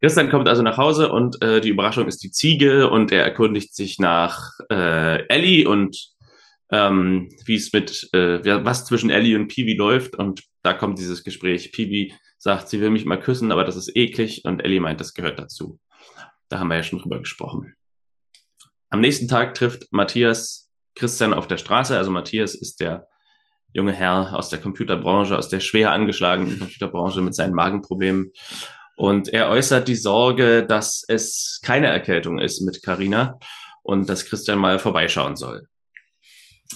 Christian 0.00 0.30
kommt 0.30 0.48
also 0.48 0.62
nach 0.62 0.78
Hause 0.78 1.10
und 1.10 1.42
äh, 1.42 1.60
die 1.60 1.70
Überraschung 1.70 2.06
ist 2.06 2.22
die 2.22 2.30
Ziege 2.30 2.88
und 2.88 3.10
er 3.10 3.24
erkundigt 3.24 3.74
sich 3.74 3.98
nach 3.98 4.52
äh, 4.70 5.26
Ellie 5.26 5.68
und 5.68 5.96
ähm, 6.70 7.28
wie 7.44 7.56
es 7.56 7.72
mit, 7.72 8.08
äh, 8.12 8.64
was 8.64 8.84
zwischen 8.84 9.10
Ellie 9.10 9.36
und 9.36 9.48
Peewee 9.48 9.74
läuft 9.74 10.14
und 10.14 10.44
da 10.62 10.74
kommt 10.74 11.00
dieses 11.00 11.24
Gespräch. 11.24 11.72
Peewee 11.72 12.12
sagt, 12.36 12.68
sie 12.68 12.80
will 12.80 12.90
mich 12.90 13.04
mal 13.04 13.18
küssen, 13.18 13.50
aber 13.50 13.64
das 13.64 13.74
ist 13.74 13.96
eklig 13.96 14.44
und 14.44 14.60
Ellie 14.60 14.80
meint, 14.80 15.00
das 15.00 15.14
gehört 15.14 15.40
dazu. 15.40 15.80
Da 16.48 16.60
haben 16.60 16.68
wir 16.68 16.76
ja 16.76 16.84
schon 16.84 17.00
drüber 17.00 17.18
gesprochen. 17.18 17.74
Am 18.90 19.00
nächsten 19.00 19.28
Tag 19.28 19.54
trifft 19.54 19.92
Matthias 19.92 20.70
Christian 20.94 21.34
auf 21.34 21.46
der 21.46 21.58
Straße. 21.58 21.96
Also 21.96 22.10
Matthias 22.10 22.54
ist 22.54 22.80
der 22.80 23.06
junge 23.72 23.92
Herr 23.92 24.34
aus 24.34 24.48
der 24.48 24.60
Computerbranche, 24.60 25.36
aus 25.36 25.48
der 25.48 25.60
schwer 25.60 25.92
angeschlagenen 25.92 26.58
Computerbranche 26.58 27.20
mit 27.20 27.34
seinen 27.34 27.54
Magenproblemen. 27.54 28.32
Und 28.96 29.28
er 29.28 29.50
äußert 29.50 29.88
die 29.88 29.94
Sorge, 29.94 30.64
dass 30.66 31.04
es 31.06 31.60
keine 31.62 31.88
Erkältung 31.88 32.38
ist 32.38 32.62
mit 32.62 32.82
Carina 32.82 33.38
und 33.82 34.08
dass 34.08 34.24
Christian 34.24 34.58
mal 34.58 34.78
vorbeischauen 34.78 35.36
soll. 35.36 35.68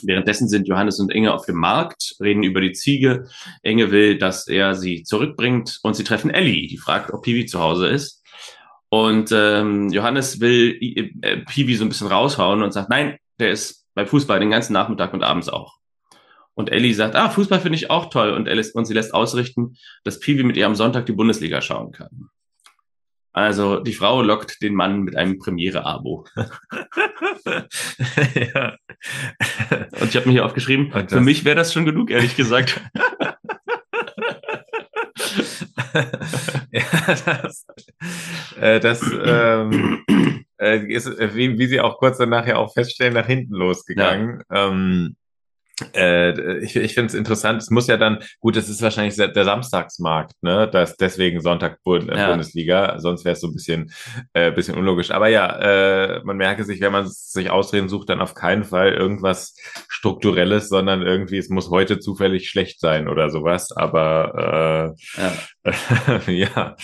Währenddessen 0.03 0.48
sind 0.48 0.68
Johannes 0.68 1.01
und 1.01 1.12
Inge 1.12 1.35
auf 1.35 1.46
dem 1.46 1.57
Markt, 1.57 2.16
reden 2.20 2.42
über 2.42 2.61
die 2.61 2.72
Ziege. 2.72 3.29
Inge 3.62 3.90
will, 3.90 4.18
dass 4.18 4.48
er 4.48 4.75
sie 4.75 5.03
zurückbringt 5.03 5.81
und 5.83 5.94
sie 5.94 6.05
treffen 6.05 6.31
Ellie, 6.31 6.68
die 6.68 6.79
fragt, 6.79 7.12
ob 7.12 7.22
Piwi 7.22 7.46
zu 7.46 7.61
Hause 7.61 7.88
ist. 7.88 8.21
Und 8.92 9.33
ähm, 9.33 9.88
Johannes 9.88 10.38
will 10.38 10.76
äh, 11.22 11.38
Piwi 11.38 11.76
so 11.76 11.85
ein 11.87 11.88
bisschen 11.88 12.09
raushauen 12.09 12.62
und 12.62 12.72
sagt, 12.72 12.90
nein, 12.90 13.16
der 13.38 13.50
ist 13.50 13.87
beim 13.94 14.07
Fußball 14.07 14.38
den 14.38 14.50
ganzen 14.50 14.74
Nachmittag 14.74 15.14
und 15.14 15.22
abends 15.22 15.48
auch. 15.48 15.78
Und 16.52 16.70
Ellie 16.70 16.92
sagt, 16.92 17.16
ah, 17.16 17.31
Fußball 17.31 17.59
finde 17.59 17.76
ich 17.76 17.88
auch 17.88 18.11
toll. 18.11 18.33
Und, 18.33 18.50
Alice, 18.50 18.72
und 18.72 18.85
sie 18.85 18.92
lässt 18.92 19.14
ausrichten, 19.14 19.78
dass 20.05 20.20
Piwi 20.20 20.42
mit 20.42 20.59
ihr 20.59 20.66
am 20.66 20.74
Sonntag 20.74 21.07
die 21.07 21.14
Bundesliga 21.14 21.62
schauen 21.62 21.92
kann. 21.92 22.28
Also 23.33 23.81
die 23.81 23.94
Frau 23.94 24.20
lockt 24.20 24.61
den 24.61 24.74
Mann 24.74 25.00
mit 25.00 25.16
einem 25.16 25.38
Premiere-Abo. 25.38 26.26
ja. 27.46 28.76
Und 30.02 30.09
ich 30.11 30.16
habe 30.16 30.26
mir 30.26 30.33
hier 30.33 30.44
aufgeschrieben, 30.44 30.92
für 31.09 31.20
mich 31.22 31.46
wäre 31.46 31.57
das 31.57 31.72
schon 31.72 31.87
genug, 31.87 32.11
ehrlich 32.11 32.37
gesagt. 32.37 32.78
ja, 36.70 36.83
das, 37.26 37.66
äh, 38.61 38.81
das 38.81 39.02
ähm, 39.24 40.05
äh, 40.59 40.78
ist, 40.87 41.07
äh, 41.07 41.35
wie, 41.35 41.59
wie 41.59 41.66
Sie 41.66 41.81
auch 41.81 41.98
kurz 41.98 42.18
danach 42.18 42.46
ja 42.46 42.57
auch 42.57 42.72
feststellen, 42.72 43.14
nach 43.14 43.26
hinten 43.26 43.55
losgegangen. 43.55 44.42
Ja. 44.50 44.68
Ähm, 44.68 45.16
äh, 45.94 46.58
ich 46.58 46.76
ich 46.76 46.94
finde 46.94 47.08
es 47.08 47.14
interessant. 47.14 47.62
Es 47.62 47.70
muss 47.70 47.87
ja 47.87 47.96
dann, 47.96 48.18
gut, 48.40 48.56
es 48.56 48.68
ist 48.68 48.82
wahrscheinlich 48.82 49.16
der 49.16 49.44
Samstagsmarkt, 49.44 50.35
ne? 50.42 50.68
Das 50.70 50.96
deswegen 50.96 51.40
Sonntag 51.40 51.78
äh, 51.87 52.16
ja. 52.16 52.28
Bundesliga, 52.28 52.98
sonst 52.98 53.24
wäre 53.24 53.35
es 53.35 53.40
so 53.40 53.48
ein 53.48 53.54
bisschen, 53.54 53.92
äh, 54.32 54.50
bisschen 54.52 54.76
unlogisch. 54.76 55.11
Aber 55.11 55.28
ja, 55.28 55.58
äh, 55.58 56.20
man 56.24 56.37
merke 56.37 56.64
sich, 56.64 56.80
wenn 56.80 56.92
man 56.92 57.06
sich 57.08 57.50
Ausreden 57.50 57.88
sucht, 57.88 58.08
dann 58.08 58.20
auf 58.20 58.35
keinen 58.35 58.64
Fall 58.64 58.92
irgendwas 58.92 59.56
Strukturelles, 59.88 60.68
sondern 60.68 61.02
irgendwie, 61.02 61.38
es 61.38 61.48
muss 61.48 61.70
heute 61.70 61.98
zufällig 61.98 62.48
schlecht 62.48 62.80
sein 62.80 63.08
oder 63.08 63.30
sowas. 63.30 63.72
Aber 63.72 64.94
äh, 65.16 65.20
ja. 65.20 66.22
ja. 66.26 66.76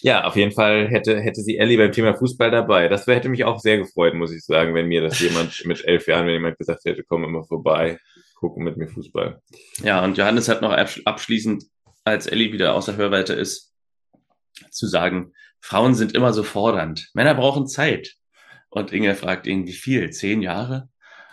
Ja, 0.00 0.24
auf 0.24 0.36
jeden 0.36 0.52
Fall 0.52 0.88
hätte, 0.88 1.20
hätte 1.20 1.42
sie 1.42 1.58
Ellie 1.58 1.78
beim 1.78 1.92
Thema 1.92 2.14
Fußball 2.14 2.50
dabei. 2.50 2.88
Das 2.88 3.06
hätte 3.06 3.28
mich 3.28 3.44
auch 3.44 3.58
sehr 3.58 3.78
gefreut, 3.78 4.14
muss 4.14 4.32
ich 4.32 4.44
sagen, 4.44 4.74
wenn 4.74 4.86
mir 4.86 5.02
das 5.02 5.20
jemand 5.20 5.60
mit 5.64 5.84
elf 5.84 6.06
Jahren, 6.06 6.26
wenn 6.26 6.34
jemand 6.34 6.58
gesagt 6.58 6.84
hätte, 6.84 7.04
komm 7.04 7.24
immer 7.24 7.44
vorbei, 7.44 7.98
gucken 8.34 8.64
mit 8.64 8.76
mir 8.76 8.88
Fußball. 8.88 9.40
Ja, 9.82 10.04
und 10.04 10.18
Johannes 10.18 10.48
hat 10.48 10.62
noch 10.62 10.72
abschließend, 10.72 11.64
als 12.04 12.26
Ellie 12.26 12.52
wieder 12.52 12.74
außer 12.74 12.96
Hörweite 12.96 13.32
ist, 13.32 13.72
zu 14.70 14.86
sagen, 14.86 15.32
Frauen 15.60 15.94
sind 15.94 16.14
immer 16.14 16.32
so 16.32 16.42
fordernd. 16.42 17.10
Männer 17.14 17.34
brauchen 17.34 17.66
Zeit. 17.66 18.14
Und 18.68 18.92
Inge 18.92 19.14
fragt 19.14 19.46
ihn, 19.46 19.66
wie 19.66 19.72
viel? 19.72 20.10
Zehn 20.10 20.42
Jahre? 20.42 20.88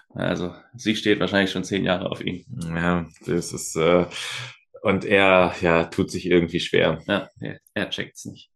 Also, 0.10 0.54
sie 0.76 0.96
steht 0.96 1.20
wahrscheinlich 1.20 1.52
schon 1.52 1.64
zehn 1.64 1.86
Jahre 1.86 2.10
auf 2.10 2.24
ihn. 2.24 2.46
Ja, 2.76 3.08
das 3.26 3.52
ist, 3.52 3.76
äh, 3.76 4.06
und 4.82 5.06
er, 5.06 5.56
ja, 5.62 5.86
tut 5.86 6.12
sich 6.12 6.26
irgendwie 6.26 6.60
schwer. 6.60 7.02
Ja, 7.08 7.30
er, 7.40 7.60
er 7.74 7.90
checkt's 7.90 8.26
nicht. 8.26 8.53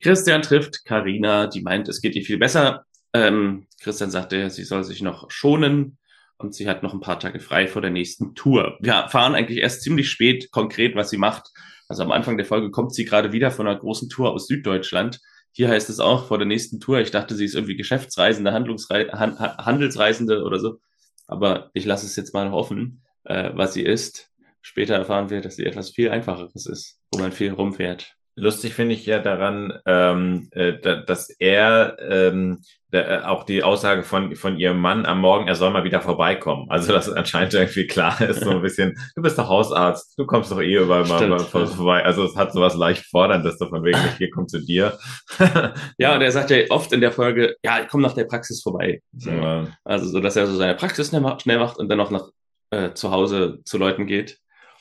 Christian 0.00 0.42
trifft 0.42 0.84
Karina, 0.84 1.46
die 1.46 1.62
meint, 1.62 1.88
es 1.88 2.00
geht 2.00 2.16
ihr 2.16 2.24
viel 2.24 2.38
besser. 2.38 2.84
Ähm, 3.12 3.66
Christian 3.80 4.10
sagte, 4.10 4.50
sie 4.50 4.64
soll 4.64 4.84
sich 4.84 5.02
noch 5.02 5.30
schonen 5.30 5.98
und 6.38 6.54
sie 6.54 6.68
hat 6.68 6.82
noch 6.82 6.92
ein 6.92 7.00
paar 7.00 7.20
Tage 7.20 7.40
frei 7.40 7.68
vor 7.68 7.82
der 7.82 7.90
nächsten 7.90 8.34
Tour. 8.34 8.78
Wir 8.80 8.94
erfahren 8.94 9.34
eigentlich 9.34 9.58
erst 9.58 9.82
ziemlich 9.82 10.10
spät 10.10 10.50
konkret, 10.50 10.96
was 10.96 11.10
sie 11.10 11.18
macht. 11.18 11.50
Also 11.88 12.02
am 12.02 12.10
Anfang 12.10 12.36
der 12.36 12.46
Folge 12.46 12.70
kommt 12.70 12.94
sie 12.94 13.04
gerade 13.04 13.32
wieder 13.32 13.50
von 13.50 13.66
einer 13.66 13.78
großen 13.78 14.08
Tour 14.08 14.32
aus 14.32 14.46
Süddeutschland. 14.46 15.20
Hier 15.52 15.68
heißt 15.68 15.90
es 15.90 16.00
auch 16.00 16.26
vor 16.26 16.38
der 16.38 16.46
nächsten 16.46 16.80
Tour. 16.80 17.00
Ich 17.00 17.10
dachte, 17.10 17.34
sie 17.34 17.44
ist 17.44 17.54
irgendwie 17.54 17.76
Geschäftsreisende, 17.76 18.52
Handlungsrei 18.52 19.06
Han 19.08 19.38
Handelsreisende 19.38 20.42
oder 20.42 20.58
so. 20.58 20.80
Aber 21.26 21.70
ich 21.74 21.84
lasse 21.84 22.06
es 22.06 22.16
jetzt 22.16 22.34
mal 22.34 22.52
offen, 22.52 23.02
äh, 23.24 23.50
was 23.54 23.74
sie 23.74 23.82
ist. 23.82 24.30
Später 24.62 24.94
erfahren 24.94 25.30
wir, 25.30 25.40
dass 25.40 25.56
sie 25.56 25.66
etwas 25.66 25.90
viel 25.90 26.10
Einfacheres 26.10 26.66
ist, 26.66 26.98
wo 27.12 27.20
man 27.20 27.32
viel 27.32 27.52
rumfährt. 27.52 28.16
Lustig 28.34 28.72
finde 28.72 28.94
ich 28.94 29.04
ja 29.04 29.18
daran, 29.18 29.78
ähm, 29.84 30.48
äh, 30.52 30.74
dass 31.06 31.28
er 31.28 31.96
ähm, 32.00 32.62
da, 32.92 33.00
äh, 33.00 33.22
auch 33.24 33.44
die 33.44 33.62
Aussage 33.62 34.02
von, 34.02 34.36
von 34.36 34.58
ihrem 34.58 34.78
Mann 34.78 35.06
am 35.06 35.20
Morgen, 35.20 35.48
er 35.48 35.54
soll 35.54 35.70
mal 35.70 35.84
wieder 35.84 36.00
vorbeikommen. 36.00 36.70
Also, 36.70 36.92
dass 36.92 37.10
anscheinend 37.10 37.54
irgendwie 37.54 37.86
klar 37.86 38.20
ist, 38.20 38.42
so 38.42 38.50
ein 38.50 38.62
bisschen, 38.62 38.98
du 39.16 39.22
bist 39.22 39.38
doch 39.38 39.48
Hausarzt, 39.48 40.18
du 40.18 40.26
kommst 40.26 40.52
doch 40.52 40.60
eh 40.60 40.76
überall 40.76 41.04
mal, 41.04 41.26
mal 41.26 41.38
vorbei. 41.40 42.04
Also, 42.04 42.24
es 42.24 42.36
hat 42.36 42.52
so 42.52 42.60
was 42.60 42.74
leicht 42.74 43.04
forderndes, 43.06 43.58
so 43.58 43.68
von 43.68 43.82
wegen, 43.82 43.98
ich 43.98 44.18
hier 44.18 44.30
komm 44.30 44.46
zu 44.46 44.60
dir. 44.60 44.98
ja, 45.98 46.14
und 46.14 46.22
er 46.22 46.32
sagt 46.32 46.50
ja 46.50 46.58
oft 46.70 46.92
in 46.92 47.00
der 47.00 47.12
Folge, 47.12 47.56
ja, 47.62 47.80
ich 47.80 47.88
komme 47.88 48.02
nach 48.02 48.14
der 48.14 48.24
Praxis 48.24 48.62
vorbei. 48.62 49.02
So. 49.16 49.30
Ja. 49.30 49.66
Also, 49.84 50.06
so, 50.06 50.20
dass 50.20 50.36
er 50.36 50.46
so 50.46 50.54
seine 50.54 50.74
Praxis 50.74 51.08
schnell 51.08 51.58
macht 51.58 51.78
und 51.78 51.88
dann 51.88 51.98
noch 51.98 52.10
nach 52.10 52.28
äh, 52.70 52.92
zu 52.92 53.10
Hause 53.10 53.60
zu 53.64 53.78
Leuten 53.78 54.06
geht. 54.06 54.38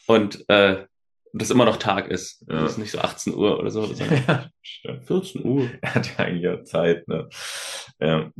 Und 0.07 0.43
äh, 0.49 0.85
das 1.33 1.49
immer 1.49 1.65
noch 1.65 1.77
Tag 1.77 2.09
ist. 2.09 2.43
Ja. 2.47 2.61
Das 2.61 2.73
ist 2.73 2.77
nicht 2.77 2.91
so 2.91 2.99
18 2.99 3.33
Uhr 3.33 3.59
oder 3.59 3.71
so. 3.71 3.85
ja, 4.83 4.99
14 5.01 5.45
Uhr. 5.45 5.69
Er 5.81 5.95
hat 5.95 6.17
ja 6.17 6.25
eigentlich 6.25 6.47
auch 6.49 6.63
Zeit, 6.63 7.07
ne? 7.07 7.29
Ja. 7.99 8.31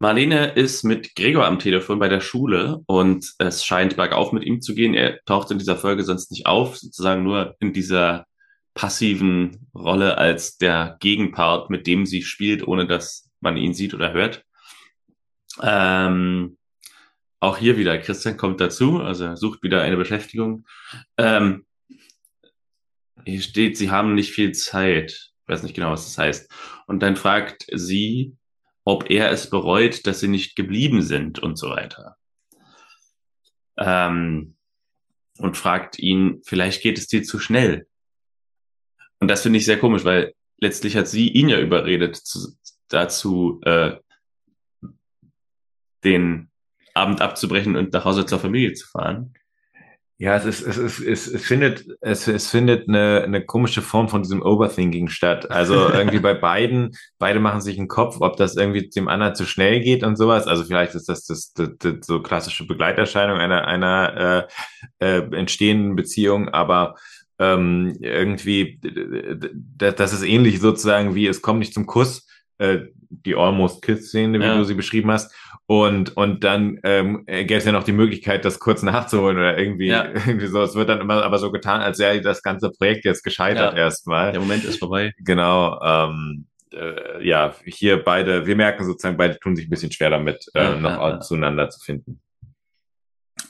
Marlene 0.00 0.52
ist 0.52 0.84
mit 0.84 1.16
Gregor 1.16 1.44
am 1.44 1.58
Telefon 1.58 1.98
bei 1.98 2.08
der 2.08 2.20
Schule 2.20 2.82
und 2.86 3.34
es 3.38 3.64
scheint 3.64 3.96
bergauf 3.96 4.30
mit 4.32 4.44
ihm 4.44 4.60
zu 4.60 4.74
gehen. 4.74 4.94
Er 4.94 5.18
taucht 5.24 5.50
in 5.50 5.58
dieser 5.58 5.76
Folge 5.76 6.04
sonst 6.04 6.30
nicht 6.30 6.46
auf, 6.46 6.76
sozusagen 6.76 7.24
nur 7.24 7.56
in 7.58 7.72
dieser 7.72 8.24
passiven 8.74 9.68
Rolle 9.74 10.16
als 10.16 10.56
der 10.56 10.98
Gegenpart, 11.00 11.68
mit 11.68 11.88
dem 11.88 12.06
sie 12.06 12.22
spielt, 12.22 12.66
ohne 12.66 12.86
dass 12.86 13.28
man 13.40 13.56
ihn 13.56 13.74
sieht 13.74 13.92
oder 13.92 14.12
hört. 14.12 14.44
Ähm, 15.60 16.57
auch 17.40 17.58
hier 17.58 17.76
wieder, 17.76 17.98
Christian 17.98 18.36
kommt 18.36 18.60
dazu, 18.60 19.00
also 19.00 19.36
sucht 19.36 19.62
wieder 19.62 19.82
eine 19.82 19.96
Beschäftigung. 19.96 20.66
Ähm, 21.16 21.66
hier 23.24 23.40
steht, 23.42 23.76
sie 23.76 23.90
haben 23.90 24.14
nicht 24.14 24.32
viel 24.32 24.52
Zeit. 24.52 25.10
Ich 25.42 25.48
weiß 25.48 25.62
nicht 25.62 25.74
genau, 25.74 25.92
was 25.92 26.04
das 26.04 26.18
heißt. 26.18 26.52
Und 26.86 27.00
dann 27.00 27.16
fragt 27.16 27.66
sie, 27.72 28.36
ob 28.84 29.10
er 29.10 29.30
es 29.30 29.50
bereut, 29.50 30.06
dass 30.06 30.20
sie 30.20 30.28
nicht 30.28 30.56
geblieben 30.56 31.02
sind 31.02 31.38
und 31.38 31.56
so 31.56 31.70
weiter. 31.70 32.16
Ähm, 33.76 34.56
und 35.38 35.56
fragt 35.56 35.98
ihn, 35.98 36.40
vielleicht 36.44 36.82
geht 36.82 36.98
es 36.98 37.06
dir 37.06 37.22
zu 37.22 37.38
schnell. 37.38 37.86
Und 39.20 39.28
das 39.28 39.42
finde 39.42 39.58
ich 39.58 39.64
sehr 39.64 39.78
komisch, 39.78 40.04
weil 40.04 40.34
letztlich 40.58 40.96
hat 40.96 41.06
sie 41.06 41.28
ihn 41.28 41.48
ja 41.48 41.60
überredet 41.60 42.16
zu, 42.16 42.56
dazu, 42.88 43.60
äh, 43.64 43.96
den 46.04 46.47
Abend 46.98 47.20
abzubrechen 47.20 47.76
und 47.76 47.92
nach 47.92 48.04
Hause 48.04 48.26
zur 48.26 48.38
Familie 48.38 48.72
zu 48.74 48.86
fahren. 48.86 49.34
Ja, 50.20 50.34
es 50.34 50.44
ist, 50.44 50.66
es 50.66 50.76
ist, 50.78 50.98
es, 50.98 51.28
es 51.28 51.46
findet, 51.46 51.86
es, 52.00 52.26
es 52.26 52.50
findet 52.50 52.88
eine, 52.88 53.22
eine 53.22 53.46
komische 53.46 53.82
Form 53.82 54.08
von 54.08 54.22
diesem 54.22 54.42
Overthinking 54.42 55.06
statt. 55.06 55.48
Also 55.48 55.74
irgendwie 55.92 56.18
bei 56.18 56.34
beiden, 56.34 56.96
beide 57.20 57.38
machen 57.38 57.60
sich 57.60 57.78
einen 57.78 57.86
Kopf, 57.86 58.16
ob 58.18 58.36
das 58.36 58.56
irgendwie 58.56 58.88
dem 58.88 59.06
anderen 59.06 59.36
zu 59.36 59.46
schnell 59.46 59.80
geht 59.80 60.02
und 60.02 60.16
sowas. 60.16 60.48
Also 60.48 60.64
vielleicht 60.64 60.96
ist 60.96 61.08
das 61.08 61.24
das, 61.24 61.52
das, 61.52 61.70
das 61.78 61.94
so 62.04 62.20
klassische 62.20 62.66
Begleiterscheinung 62.66 63.38
einer, 63.38 63.68
einer 63.68 64.48
äh, 65.00 65.18
äh, 65.18 65.36
entstehenden 65.36 65.94
Beziehung, 65.94 66.48
aber 66.48 66.96
ähm, 67.38 67.96
irgendwie, 68.00 68.80
das 69.76 70.12
ist 70.12 70.24
ähnlich 70.24 70.58
sozusagen 70.58 71.14
wie 71.14 71.28
es 71.28 71.42
kommt 71.42 71.60
nicht 71.60 71.74
zum 71.74 71.86
Kuss, 71.86 72.26
äh, 72.58 72.78
die 73.08 73.36
Almost 73.36 73.82
Kiss-Szene, 73.82 74.40
wie 74.40 74.44
ja. 74.44 74.56
du 74.56 74.64
sie 74.64 74.74
beschrieben 74.74 75.12
hast. 75.12 75.32
Und, 75.70 76.16
und 76.16 76.44
dann 76.44 76.80
ähm, 76.82 77.26
gäbe 77.26 77.56
es 77.56 77.66
ja 77.66 77.72
noch 77.72 77.84
die 77.84 77.92
Möglichkeit, 77.92 78.46
das 78.46 78.58
kurz 78.58 78.82
nachzuholen 78.82 79.36
oder 79.36 79.58
irgendwie, 79.58 79.88
ja. 79.88 80.06
irgendwie 80.14 80.46
so. 80.46 80.62
Es 80.62 80.74
wird 80.74 80.88
dann 80.88 81.02
immer 81.02 81.22
aber 81.22 81.38
so 81.38 81.52
getan, 81.52 81.82
als 81.82 81.98
wäre 81.98 82.22
das 82.22 82.42
ganze 82.42 82.70
Projekt 82.70 83.04
jetzt 83.04 83.22
gescheitert 83.22 83.74
ja. 83.74 83.78
erstmal. 83.78 84.32
Der 84.32 84.40
Moment 84.40 84.64
ist 84.64 84.78
vorbei. 84.78 85.12
Genau. 85.18 85.78
Ähm, 85.82 86.46
äh, 86.72 87.22
ja, 87.22 87.54
hier 87.66 88.02
beide, 88.02 88.46
wir 88.46 88.56
merken 88.56 88.86
sozusagen, 88.86 89.18
beide 89.18 89.38
tun 89.38 89.56
sich 89.56 89.66
ein 89.66 89.70
bisschen 89.70 89.92
schwer 89.92 90.08
damit, 90.08 90.46
äh, 90.54 90.62
ja, 90.62 90.78
noch 90.78 91.20
zueinander 91.20 91.68
zu 91.68 91.80
finden. 91.80 92.22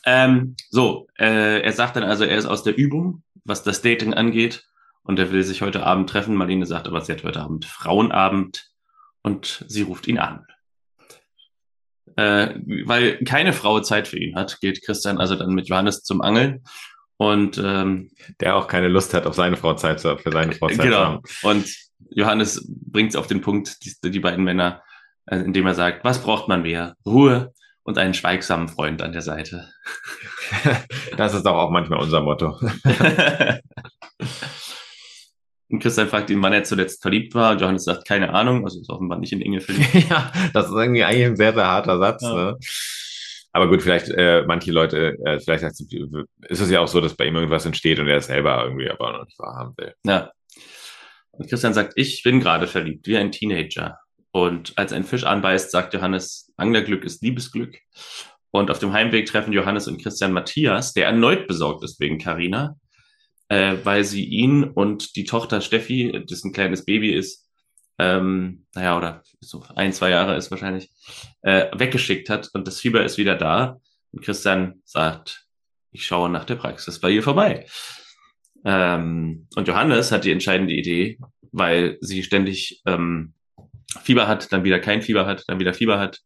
Ähm, 0.04 0.56
so, 0.70 1.06
äh, 1.20 1.60
er 1.60 1.72
sagt 1.72 1.94
dann 1.94 2.02
also, 2.02 2.24
er 2.24 2.36
ist 2.36 2.46
aus 2.46 2.64
der 2.64 2.76
Übung, 2.76 3.22
was 3.44 3.62
das 3.62 3.80
Dating 3.80 4.12
angeht. 4.12 4.64
Und 5.04 5.20
er 5.20 5.30
will 5.30 5.44
sich 5.44 5.62
heute 5.62 5.86
Abend 5.86 6.10
treffen. 6.10 6.34
Marlene 6.34 6.66
sagt 6.66 6.88
aber, 6.88 7.00
sie 7.00 7.12
hat 7.12 7.22
heute 7.22 7.42
Abend 7.42 7.64
Frauenabend 7.64 8.72
und 9.22 9.64
sie 9.68 9.82
ruft 9.82 10.08
ihn 10.08 10.18
an. 10.18 10.44
Äh, 12.18 12.58
weil 12.84 13.22
keine 13.24 13.52
Frau 13.52 13.78
Zeit 13.78 14.08
für 14.08 14.18
ihn 14.18 14.34
hat, 14.34 14.60
geht 14.60 14.84
Christian 14.84 15.18
also 15.18 15.36
dann 15.36 15.54
mit 15.54 15.68
Johannes 15.68 16.02
zum 16.02 16.20
Angeln. 16.20 16.64
Und 17.16 17.58
ähm, 17.64 18.10
der 18.40 18.56
auch 18.56 18.66
keine 18.66 18.88
Lust 18.88 19.14
hat, 19.14 19.24
auf 19.24 19.36
seine 19.36 19.56
Frau 19.56 19.74
Zeit 19.74 20.00
zu, 20.00 20.18
für 20.18 20.32
seine 20.32 20.50
Frau 20.52 20.66
Zeit 20.66 20.80
genau. 20.80 20.96
zu 20.96 21.04
haben. 21.04 21.22
Und 21.42 21.76
Johannes 22.10 22.66
bringt 22.68 23.10
es 23.10 23.16
auf 23.16 23.28
den 23.28 23.40
Punkt, 23.40 23.84
die, 23.84 24.10
die 24.10 24.18
beiden 24.18 24.42
Männer, 24.42 24.82
äh, 25.26 25.36
indem 25.36 25.66
er 25.66 25.74
sagt, 25.74 26.04
was 26.04 26.20
braucht 26.20 26.48
man 26.48 26.62
mehr? 26.62 26.96
Ruhe 27.06 27.52
und 27.84 27.98
einen 27.98 28.14
schweigsamen 28.14 28.66
Freund 28.66 29.00
an 29.00 29.12
der 29.12 29.22
Seite. 29.22 29.68
das 31.16 31.34
ist 31.34 31.46
doch 31.46 31.54
auch 31.54 31.70
manchmal 31.70 32.00
unser 32.00 32.20
Motto. 32.20 32.58
Und 35.70 35.80
Christian 35.80 36.08
fragt 36.08 36.30
ihn, 36.30 36.42
wann 36.42 36.54
er 36.54 36.64
zuletzt 36.64 37.02
verliebt 37.02 37.34
war. 37.34 37.56
Johannes 37.56 37.84
sagt, 37.84 38.06
keine 38.08 38.32
Ahnung, 38.32 38.64
also 38.64 38.80
ist 38.80 38.88
offenbar 38.88 39.18
nicht 39.18 39.32
in 39.32 39.42
Inge 39.42 39.60
verliebt. 39.60 39.92
ja, 40.10 40.32
das 40.54 40.66
ist 40.66 40.72
irgendwie 40.72 41.04
eigentlich 41.04 41.26
ein 41.26 41.36
sehr, 41.36 41.52
sehr 41.52 41.66
harter 41.66 41.98
Satz. 41.98 42.22
Ja. 42.22 42.34
Ne? 42.34 42.58
Aber 43.52 43.68
gut, 43.68 43.82
vielleicht 43.82 44.08
äh, 44.08 44.44
manche 44.46 44.72
Leute, 44.72 45.18
äh, 45.24 45.40
vielleicht 45.40 45.64
ist 45.64 46.60
es 46.60 46.70
ja 46.70 46.80
auch 46.80 46.88
so, 46.88 47.00
dass 47.00 47.14
bei 47.14 47.26
ihm 47.26 47.34
irgendwas 47.34 47.66
entsteht 47.66 47.98
und 47.98 48.08
er 48.08 48.18
es 48.18 48.26
selber 48.26 48.62
irgendwie 48.64 48.90
aber 48.90 49.12
noch 49.12 49.24
nicht 49.24 49.38
wahrhaben 49.38 49.74
will. 49.76 49.94
Ja. 50.06 50.30
Und 51.32 51.48
Christian 51.48 51.74
sagt, 51.74 51.92
ich 51.96 52.22
bin 52.22 52.40
gerade 52.40 52.66
verliebt, 52.66 53.06
wie 53.06 53.16
ein 53.16 53.32
Teenager. 53.32 53.98
Und 54.30 54.72
als 54.76 54.92
ein 54.92 55.04
Fisch 55.04 55.24
anbeißt, 55.24 55.70
sagt 55.70 55.94
Johannes, 55.94 56.52
Anglerglück 56.56 57.04
ist 57.04 57.22
Liebesglück. 57.22 57.76
Und 58.50 58.70
auf 58.70 58.78
dem 58.78 58.92
Heimweg 58.92 59.26
treffen 59.26 59.52
Johannes 59.52 59.88
und 59.88 60.02
Christian 60.02 60.32
Matthias, 60.32 60.94
der 60.94 61.06
erneut 61.06 61.46
besorgt 61.46 61.84
ist 61.84 62.00
wegen 62.00 62.18
Carina 62.18 62.76
äh, 63.48 63.76
weil 63.84 64.04
sie 64.04 64.24
ihn 64.24 64.64
und 64.64 65.16
die 65.16 65.24
Tochter 65.24 65.60
Steffi, 65.60 66.24
das 66.28 66.44
ein 66.44 66.52
kleines 66.52 66.84
Baby 66.84 67.12
ist, 67.12 67.48
ähm, 67.98 68.66
naja, 68.74 68.96
oder 68.96 69.22
so 69.40 69.64
ein, 69.74 69.92
zwei 69.92 70.10
Jahre 70.10 70.36
ist 70.36 70.50
wahrscheinlich, 70.50 70.90
äh, 71.42 71.66
weggeschickt 71.76 72.30
hat 72.30 72.48
und 72.52 72.66
das 72.66 72.80
Fieber 72.80 73.04
ist 73.04 73.18
wieder 73.18 73.34
da. 73.34 73.80
Und 74.12 74.22
Christian 74.22 74.80
sagt, 74.84 75.46
ich 75.90 76.06
schaue 76.06 76.30
nach 76.30 76.44
der 76.44 76.56
Praxis 76.56 77.00
bei 77.00 77.10
ihr 77.10 77.22
vorbei. 77.22 77.66
Ähm, 78.64 79.48
und 79.56 79.68
Johannes 79.68 80.12
hat 80.12 80.24
die 80.24 80.32
entscheidende 80.32 80.74
Idee, 80.74 81.18
weil 81.52 81.98
sie 82.00 82.22
ständig 82.22 82.82
ähm, 82.86 83.34
Fieber 84.02 84.28
hat, 84.28 84.52
dann 84.52 84.64
wieder 84.64 84.80
kein 84.80 85.02
Fieber 85.02 85.26
hat, 85.26 85.44
dann 85.48 85.58
wieder 85.58 85.74
Fieber 85.74 85.98
hat. 85.98 86.20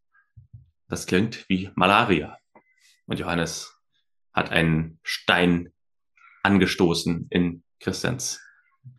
Das 0.89 1.07
klingt 1.07 1.49
wie 1.49 1.71
Malaria. 1.75 2.37
Und 3.07 3.19
Johannes 3.19 3.75
hat 4.33 4.51
einen 4.51 4.99
Stein 5.03 5.72
angestoßen 6.43 7.27
in 7.31 7.63
Christians 7.81 8.41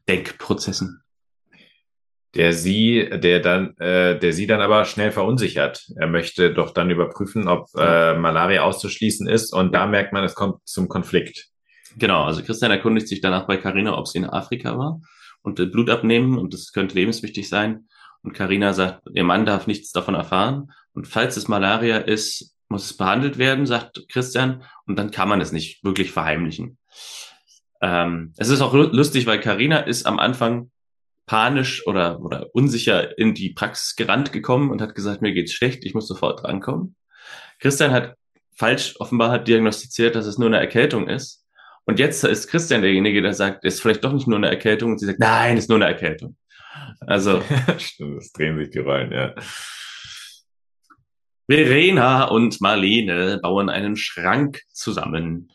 Denkprozessen. 0.07 1.01
Der 2.35 2.53
sie, 2.53 3.09
der 3.11 3.41
dann, 3.41 3.77
äh, 3.77 4.17
der 4.17 4.33
sie 4.33 4.47
dann 4.47 4.59
aber 4.59 4.85
schnell 4.85 5.11
verunsichert. 5.11 5.85
Er 5.97 6.07
möchte 6.07 6.51
doch 6.51 6.71
dann 6.71 6.89
überprüfen, 6.89 7.47
ob 7.47 7.67
äh, 7.77 8.15
Malaria 8.15 8.63
auszuschließen 8.63 9.27
ist 9.27 9.53
und 9.53 9.73
da 9.73 9.85
merkt 9.85 10.13
man, 10.13 10.23
es 10.23 10.33
kommt 10.33 10.67
zum 10.67 10.87
Konflikt. 10.87 11.49
Genau, 11.97 12.23
also 12.23 12.41
Christian 12.41 12.71
erkundigt 12.71 13.07
sich 13.07 13.21
danach 13.21 13.45
bei 13.45 13.57
Carina, 13.57 13.95
ob 13.95 14.07
sie 14.07 14.17
in 14.17 14.25
Afrika 14.25 14.75
war 14.77 14.99
und 15.43 15.55
Blut 15.71 15.91
abnehmen 15.91 16.39
und 16.39 16.53
das 16.53 16.71
könnte 16.71 16.95
lebenswichtig 16.95 17.47
sein. 17.47 17.87
Und 18.23 18.33
Carina 18.33 18.73
sagt, 18.73 19.03
ihr 19.13 19.25
Mann 19.25 19.45
darf 19.45 19.67
nichts 19.67 19.91
davon 19.91 20.15
erfahren. 20.15 20.71
Und 20.93 21.07
falls 21.07 21.37
es 21.37 21.47
Malaria 21.47 21.97
ist, 21.97 22.55
muss 22.69 22.85
es 22.85 22.97
behandelt 22.97 23.37
werden, 23.37 23.65
sagt 23.65 24.07
Christian. 24.09 24.63
Und 24.87 24.97
dann 24.97 25.11
kann 25.11 25.29
man 25.29 25.41
es 25.41 25.51
nicht 25.51 25.83
wirklich 25.83 26.11
verheimlichen. 26.11 26.77
Ähm, 27.83 28.33
es 28.37 28.47
ist 28.47 28.61
auch 28.61 28.73
lustig, 28.73 29.25
weil 29.27 29.41
Karina 29.41 29.79
ist 29.79 30.05
am 30.05 30.17
Anfang 30.17 30.71
panisch 31.25 31.85
oder, 31.85 32.21
oder 32.21 32.47
unsicher 32.53 33.17
in 33.17 33.33
die 33.33 33.49
Praxis 33.49 33.97
gerannt 33.97 34.31
gekommen 34.31 34.71
und 34.71 34.81
hat 34.81 34.95
gesagt, 34.95 35.21
mir 35.21 35.33
geht's 35.33 35.53
schlecht, 35.53 35.83
ich 35.83 35.93
muss 35.93 36.07
sofort 36.07 36.45
rankommen. 36.45 36.95
Christian 37.59 37.91
hat 37.91 38.15
falsch 38.55 38.95
offenbar 38.99 39.31
hat 39.31 39.49
diagnostiziert, 39.49 40.15
dass 40.15 40.25
es 40.25 40.37
nur 40.37 40.47
eine 40.47 40.59
Erkältung 40.59 41.09
ist. 41.09 41.45
Und 41.83 41.99
jetzt 41.99 42.23
ist 42.23 42.47
Christian 42.47 42.81
derjenige, 42.81 43.21
der 43.21 43.33
sagt, 43.33 43.65
es 43.65 43.75
ist 43.75 43.81
vielleicht 43.81 44.05
doch 44.05 44.13
nicht 44.13 44.27
nur 44.27 44.37
eine 44.37 44.49
Erkältung. 44.49 44.91
Und 44.91 44.99
sie 44.99 45.05
sagt, 45.05 45.19
nein, 45.19 45.57
es 45.57 45.65
ist 45.65 45.69
nur 45.69 45.77
eine 45.77 45.87
Erkältung. 45.87 46.37
Also. 47.01 47.43
Stimmt, 47.77 48.21
es 48.21 48.31
drehen 48.31 48.57
sich 48.57 48.69
die 48.69 48.79
Rollen, 48.79 49.11
ja. 49.11 49.35
Verena 51.47 52.25
und 52.25 52.61
Marlene 52.61 53.39
bauen 53.41 53.69
einen 53.69 53.97
Schrank 53.97 54.61
zusammen. 54.71 55.51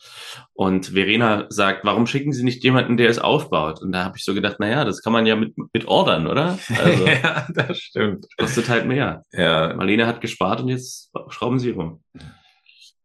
Und 0.52 0.86
Verena 0.88 1.46
sagt, 1.48 1.84
warum 1.84 2.06
schicken 2.06 2.32
Sie 2.32 2.44
nicht 2.44 2.62
jemanden, 2.62 2.96
der 2.96 3.08
es 3.08 3.18
aufbaut? 3.18 3.80
Und 3.80 3.92
da 3.92 4.04
habe 4.04 4.18
ich 4.18 4.24
so 4.24 4.34
gedacht, 4.34 4.60
naja, 4.60 4.84
das 4.84 5.02
kann 5.02 5.12
man 5.12 5.24
ja 5.26 5.36
mit, 5.36 5.54
mit 5.72 5.86
ordern, 5.86 6.26
oder? 6.26 6.58
Also, 6.78 7.06
ja, 7.22 7.46
das 7.54 7.78
stimmt. 7.78 8.26
Kostet 8.36 8.68
halt 8.68 8.86
mehr. 8.86 9.22
Ja. 9.32 9.74
Marlene 9.74 10.06
hat 10.06 10.20
gespart 10.20 10.60
und 10.60 10.68
jetzt 10.68 11.10
schrauben 11.28 11.58
sie 11.58 11.70
rum. 11.70 12.02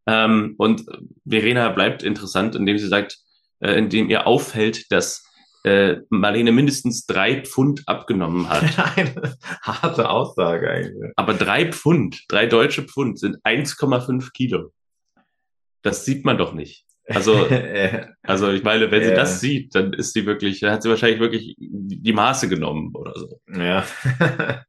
Ähm, 0.06 0.54
und 0.58 0.84
Verena 1.26 1.70
bleibt 1.70 2.02
interessant, 2.02 2.54
indem 2.54 2.76
sie 2.78 2.88
sagt, 2.88 3.18
äh, 3.60 3.72
indem 3.72 4.10
ihr 4.10 4.26
auffällt, 4.26 4.92
dass 4.92 5.24
äh, 5.64 6.02
Marlene 6.10 6.52
mindestens 6.52 7.06
drei 7.06 7.42
Pfund 7.42 7.82
abgenommen 7.86 8.48
hat. 8.48 8.62
Eine 8.96 9.36
harte 9.62 10.10
Aussage 10.10 10.70
eigentlich. 10.70 11.12
Aber 11.16 11.34
drei 11.34 11.72
Pfund, 11.72 12.24
drei 12.28 12.46
deutsche 12.46 12.82
Pfund 12.82 13.18
sind 13.18 13.38
1,5 13.44 14.32
Kilo. 14.32 14.72
Das 15.82 16.04
sieht 16.04 16.24
man 16.24 16.38
doch 16.38 16.52
nicht. 16.52 16.84
Also, 17.06 17.46
also 18.22 18.50
ich 18.50 18.62
meine, 18.62 18.90
wenn 18.90 19.02
ja. 19.02 19.08
sie 19.08 19.14
das 19.14 19.40
sieht, 19.40 19.74
dann 19.74 19.92
ist 19.92 20.12
sie 20.12 20.26
wirklich, 20.26 20.60
dann 20.60 20.72
hat 20.72 20.82
sie 20.82 20.90
wahrscheinlich 20.90 21.20
wirklich 21.20 21.54
die 21.58 22.12
Maße 22.12 22.48
genommen 22.48 22.94
oder 22.94 23.14
so. 23.14 23.40
Ja. 23.46 23.84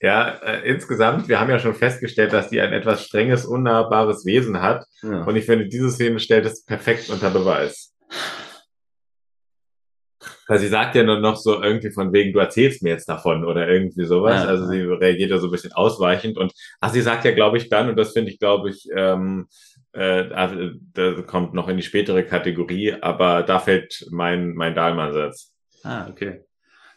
ja, 0.00 0.28
äh, 0.28 0.68
insgesamt, 0.68 1.28
wir 1.28 1.40
haben 1.40 1.50
ja 1.50 1.58
schon 1.58 1.74
festgestellt, 1.74 2.32
dass 2.32 2.50
die 2.50 2.60
ein 2.60 2.72
etwas 2.72 3.06
strenges, 3.06 3.46
unnahbares 3.46 4.24
Wesen 4.24 4.60
hat. 4.60 4.84
Ja. 5.02 5.24
Und 5.24 5.36
ich 5.36 5.46
finde, 5.46 5.68
diese 5.68 5.90
Szene 5.90 6.20
stellt 6.20 6.46
es 6.46 6.64
perfekt 6.64 7.10
unter 7.10 7.30
Beweis. 7.30 7.94
Also 10.50 10.64
sie 10.64 10.68
sagt 10.68 10.96
ja 10.96 11.04
nur 11.04 11.20
noch 11.20 11.36
so 11.36 11.62
irgendwie 11.62 11.92
von 11.92 12.12
wegen, 12.12 12.32
du 12.32 12.40
erzählst 12.40 12.82
mir 12.82 12.88
jetzt 12.88 13.08
davon 13.08 13.44
oder 13.44 13.68
irgendwie 13.68 14.04
sowas. 14.04 14.42
Ja, 14.42 14.48
also 14.48 14.66
sie 14.66 14.80
reagiert 14.80 15.30
ja 15.30 15.38
so 15.38 15.46
ein 15.46 15.52
bisschen 15.52 15.72
ausweichend 15.72 16.36
und 16.36 16.52
ach, 16.80 16.92
sie 16.92 17.02
sagt 17.02 17.24
ja, 17.24 17.30
glaube 17.30 17.56
ich, 17.58 17.68
dann, 17.68 17.88
und 17.88 17.96
das 17.96 18.14
finde 18.14 18.32
ich, 18.32 18.40
glaube 18.40 18.68
ich, 18.68 18.88
ähm, 18.96 19.46
äh, 19.92 20.24
da, 20.92 21.22
kommt 21.22 21.54
noch 21.54 21.68
in 21.68 21.76
die 21.76 21.84
spätere 21.84 22.24
Kategorie, 22.24 22.94
aber 23.00 23.44
da 23.44 23.60
fällt 23.60 24.08
mein, 24.10 24.54
mein 24.54 24.74
Dahlmann-Satz. 24.74 25.54
Ah, 25.84 26.08
okay. 26.10 26.40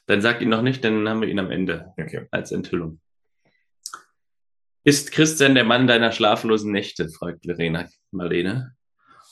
Dann 0.08 0.22
sag 0.22 0.42
ihn 0.42 0.50
noch 0.50 0.64
nicht, 0.64 0.84
dann 0.84 1.08
haben 1.08 1.22
wir 1.22 1.28
ihn 1.28 1.38
am 1.38 1.52
Ende 1.52 1.94
okay. 2.02 2.26
als 2.32 2.52
Enthüllung. 2.52 3.02
Ist 4.84 5.12
Christian 5.12 5.54
der 5.54 5.64
Mann 5.64 5.86
deiner 5.86 6.12
schlaflosen 6.12 6.72
Nächte? 6.72 7.08
fragt 7.08 7.46
Verena 7.46 7.88
Marlene. 8.10 8.76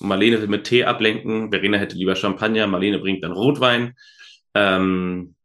Marlene 0.01 0.41
will 0.41 0.47
mit 0.47 0.65
Tee 0.65 0.83
ablenken. 0.83 1.51
Verena 1.51 1.77
hätte 1.77 1.95
lieber 1.95 2.15
Champagner. 2.15 2.67
Marlene 2.67 2.99
bringt 2.99 3.23
dann 3.23 3.31
Rotwein. 3.31 3.95
Ähm, 4.53 5.35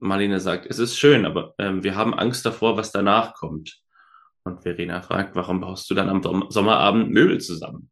Marlene 0.00 0.40
sagt, 0.40 0.66
es 0.66 0.78
ist 0.78 0.98
schön, 0.98 1.24
aber 1.24 1.54
ähm, 1.58 1.82
wir 1.82 1.94
haben 1.94 2.14
Angst 2.14 2.44
davor, 2.44 2.76
was 2.76 2.92
danach 2.92 3.34
kommt. 3.34 3.80
Und 4.44 4.62
Verena 4.62 5.00
fragt, 5.00 5.34
warum 5.36 5.60
baust 5.60 5.88
du 5.88 5.94
dann 5.94 6.10
am 6.10 6.50
Sommerabend 6.50 7.10
Möbel 7.10 7.40
zusammen? 7.40 7.90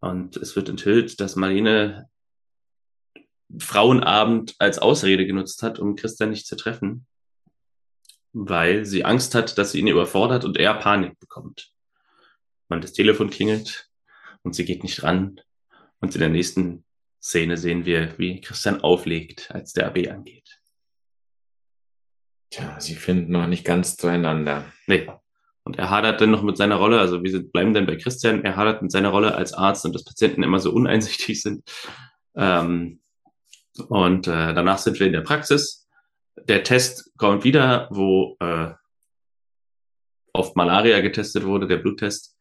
Und 0.00 0.36
es 0.36 0.56
wird 0.56 0.68
enthüllt, 0.68 1.20
dass 1.20 1.36
Marlene 1.36 2.08
Frauenabend 3.58 4.56
als 4.58 4.78
Ausrede 4.78 5.26
genutzt 5.26 5.62
hat, 5.62 5.78
um 5.78 5.94
Christian 5.94 6.30
nicht 6.30 6.46
zu 6.46 6.56
treffen, 6.56 7.06
weil 8.32 8.84
sie 8.84 9.04
Angst 9.04 9.34
hat, 9.34 9.58
dass 9.58 9.72
sie 9.72 9.80
ihn 9.80 9.86
überfordert 9.86 10.44
und 10.44 10.56
er 10.56 10.74
Panik 10.74 11.20
bekommt. 11.20 11.70
Und 12.68 12.82
das 12.82 12.92
Telefon 12.92 13.30
klingelt 13.30 13.91
und 14.42 14.54
sie 14.54 14.64
geht 14.64 14.82
nicht 14.82 15.02
ran. 15.02 15.40
Und 16.00 16.14
in 16.14 16.20
der 16.20 16.28
nächsten 16.28 16.84
Szene 17.20 17.56
sehen 17.56 17.86
wir, 17.86 18.18
wie 18.18 18.40
Christian 18.40 18.80
auflegt, 18.80 19.50
als 19.52 19.72
der 19.72 19.86
AB 19.86 20.08
angeht. 20.08 20.60
Tja, 22.50 22.78
sie 22.80 22.96
finden 22.96 23.32
noch 23.32 23.46
nicht 23.46 23.64
ganz 23.64 23.96
zueinander. 23.96 24.70
Nee. 24.86 25.08
Und 25.64 25.78
er 25.78 25.90
hadert 25.90 26.20
dann 26.20 26.32
noch 26.32 26.42
mit 26.42 26.56
seiner 26.56 26.74
Rolle, 26.76 26.98
also 26.98 27.22
wir 27.22 27.50
bleiben 27.50 27.72
dann 27.72 27.86
bei 27.86 27.94
Christian, 27.96 28.44
er 28.44 28.56
hadert 28.56 28.82
mit 28.82 28.90
seiner 28.90 29.10
Rolle 29.10 29.36
als 29.36 29.52
Arzt 29.52 29.84
und 29.84 29.94
dass 29.94 30.04
Patienten 30.04 30.42
immer 30.42 30.58
so 30.58 30.72
uneinsichtig 30.72 31.40
sind. 31.40 31.62
Ähm, 32.34 33.00
und 33.88 34.26
äh, 34.26 34.54
danach 34.54 34.78
sind 34.78 34.98
wir 34.98 35.06
in 35.06 35.12
der 35.12 35.20
Praxis. 35.20 35.88
Der 36.36 36.64
Test 36.64 37.12
kommt 37.16 37.44
wieder, 37.44 37.88
wo 37.90 38.36
äh, 38.40 38.72
auf 40.32 40.54
Malaria 40.54 41.00
getestet 41.00 41.44
wurde, 41.44 41.66
der 41.66 41.76
Bluttest. 41.78 42.31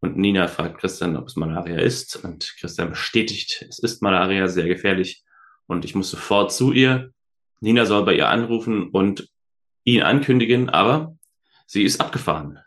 Und 0.00 0.16
Nina 0.18 0.48
fragt 0.48 0.78
Christian, 0.78 1.16
ob 1.16 1.28
es 1.28 1.36
Malaria 1.36 1.78
ist. 1.78 2.16
Und 2.16 2.54
Christian 2.58 2.90
bestätigt, 2.90 3.64
es 3.68 3.78
ist 3.78 4.02
Malaria, 4.02 4.48
sehr 4.48 4.68
gefährlich. 4.68 5.24
Und 5.66 5.84
ich 5.84 5.94
muss 5.94 6.10
sofort 6.10 6.52
zu 6.52 6.72
ihr. 6.72 7.12
Nina 7.60 7.86
soll 7.86 8.04
bei 8.04 8.14
ihr 8.14 8.28
anrufen 8.28 8.90
und 8.90 9.28
ihn 9.84 10.02
ankündigen, 10.02 10.68
aber 10.68 11.16
sie 11.66 11.82
ist 11.82 12.00
abgefahren, 12.00 12.58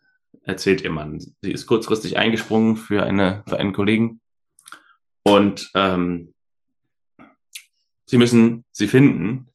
erzählt 0.44 0.82
ihr 0.82 0.90
Mann. 0.90 1.20
Sie 1.20 1.52
ist 1.52 1.68
kurzfristig 1.68 2.18
eingesprungen 2.18 2.78
für, 2.78 3.04
eine, 3.04 3.44
für 3.48 3.58
einen 3.58 3.74
Kollegen. 3.74 4.22
Und 5.24 5.70
ähm, 5.76 6.34
sie 8.06 8.18
müssen 8.18 8.66
sie 8.72 8.88
finden. 8.88 9.50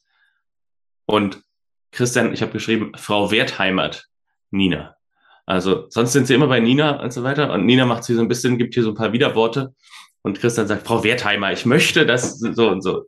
Und 1.07 1.43
Christian, 1.91 2.33
ich 2.33 2.43
habe 2.43 2.53
geschrieben, 2.53 2.93
Frau 2.97 3.31
Wertheimert, 3.31 4.09
Nina. 4.51 4.97
Also 5.47 5.87
sonst 5.89 6.13
sind 6.13 6.27
sie 6.27 6.35
immer 6.35 6.47
bei 6.47 6.61
Nina 6.61 7.03
und 7.03 7.13
so 7.13 7.23
weiter. 7.23 7.53
Und 7.53 7.67
Nina 7.67 7.85
macht 7.85 8.05
sie 8.05 8.15
so 8.15 8.21
ein 8.21 8.29
bisschen, 8.29 8.59
gibt 8.59 8.75
hier 8.75 8.83
so 8.83 8.91
ein 8.91 8.95
paar 8.95 9.13
Widerworte. 9.13 9.75
Und 10.23 10.39
Christian 10.39 10.69
sagt, 10.69 10.87
Frau 10.87 11.03
Wertheimer, 11.03 11.53
ich 11.53 11.67
möchte 11.67 12.07
das 12.07 12.39
so 12.39 12.69
und 12.69 12.83
so. 12.83 13.07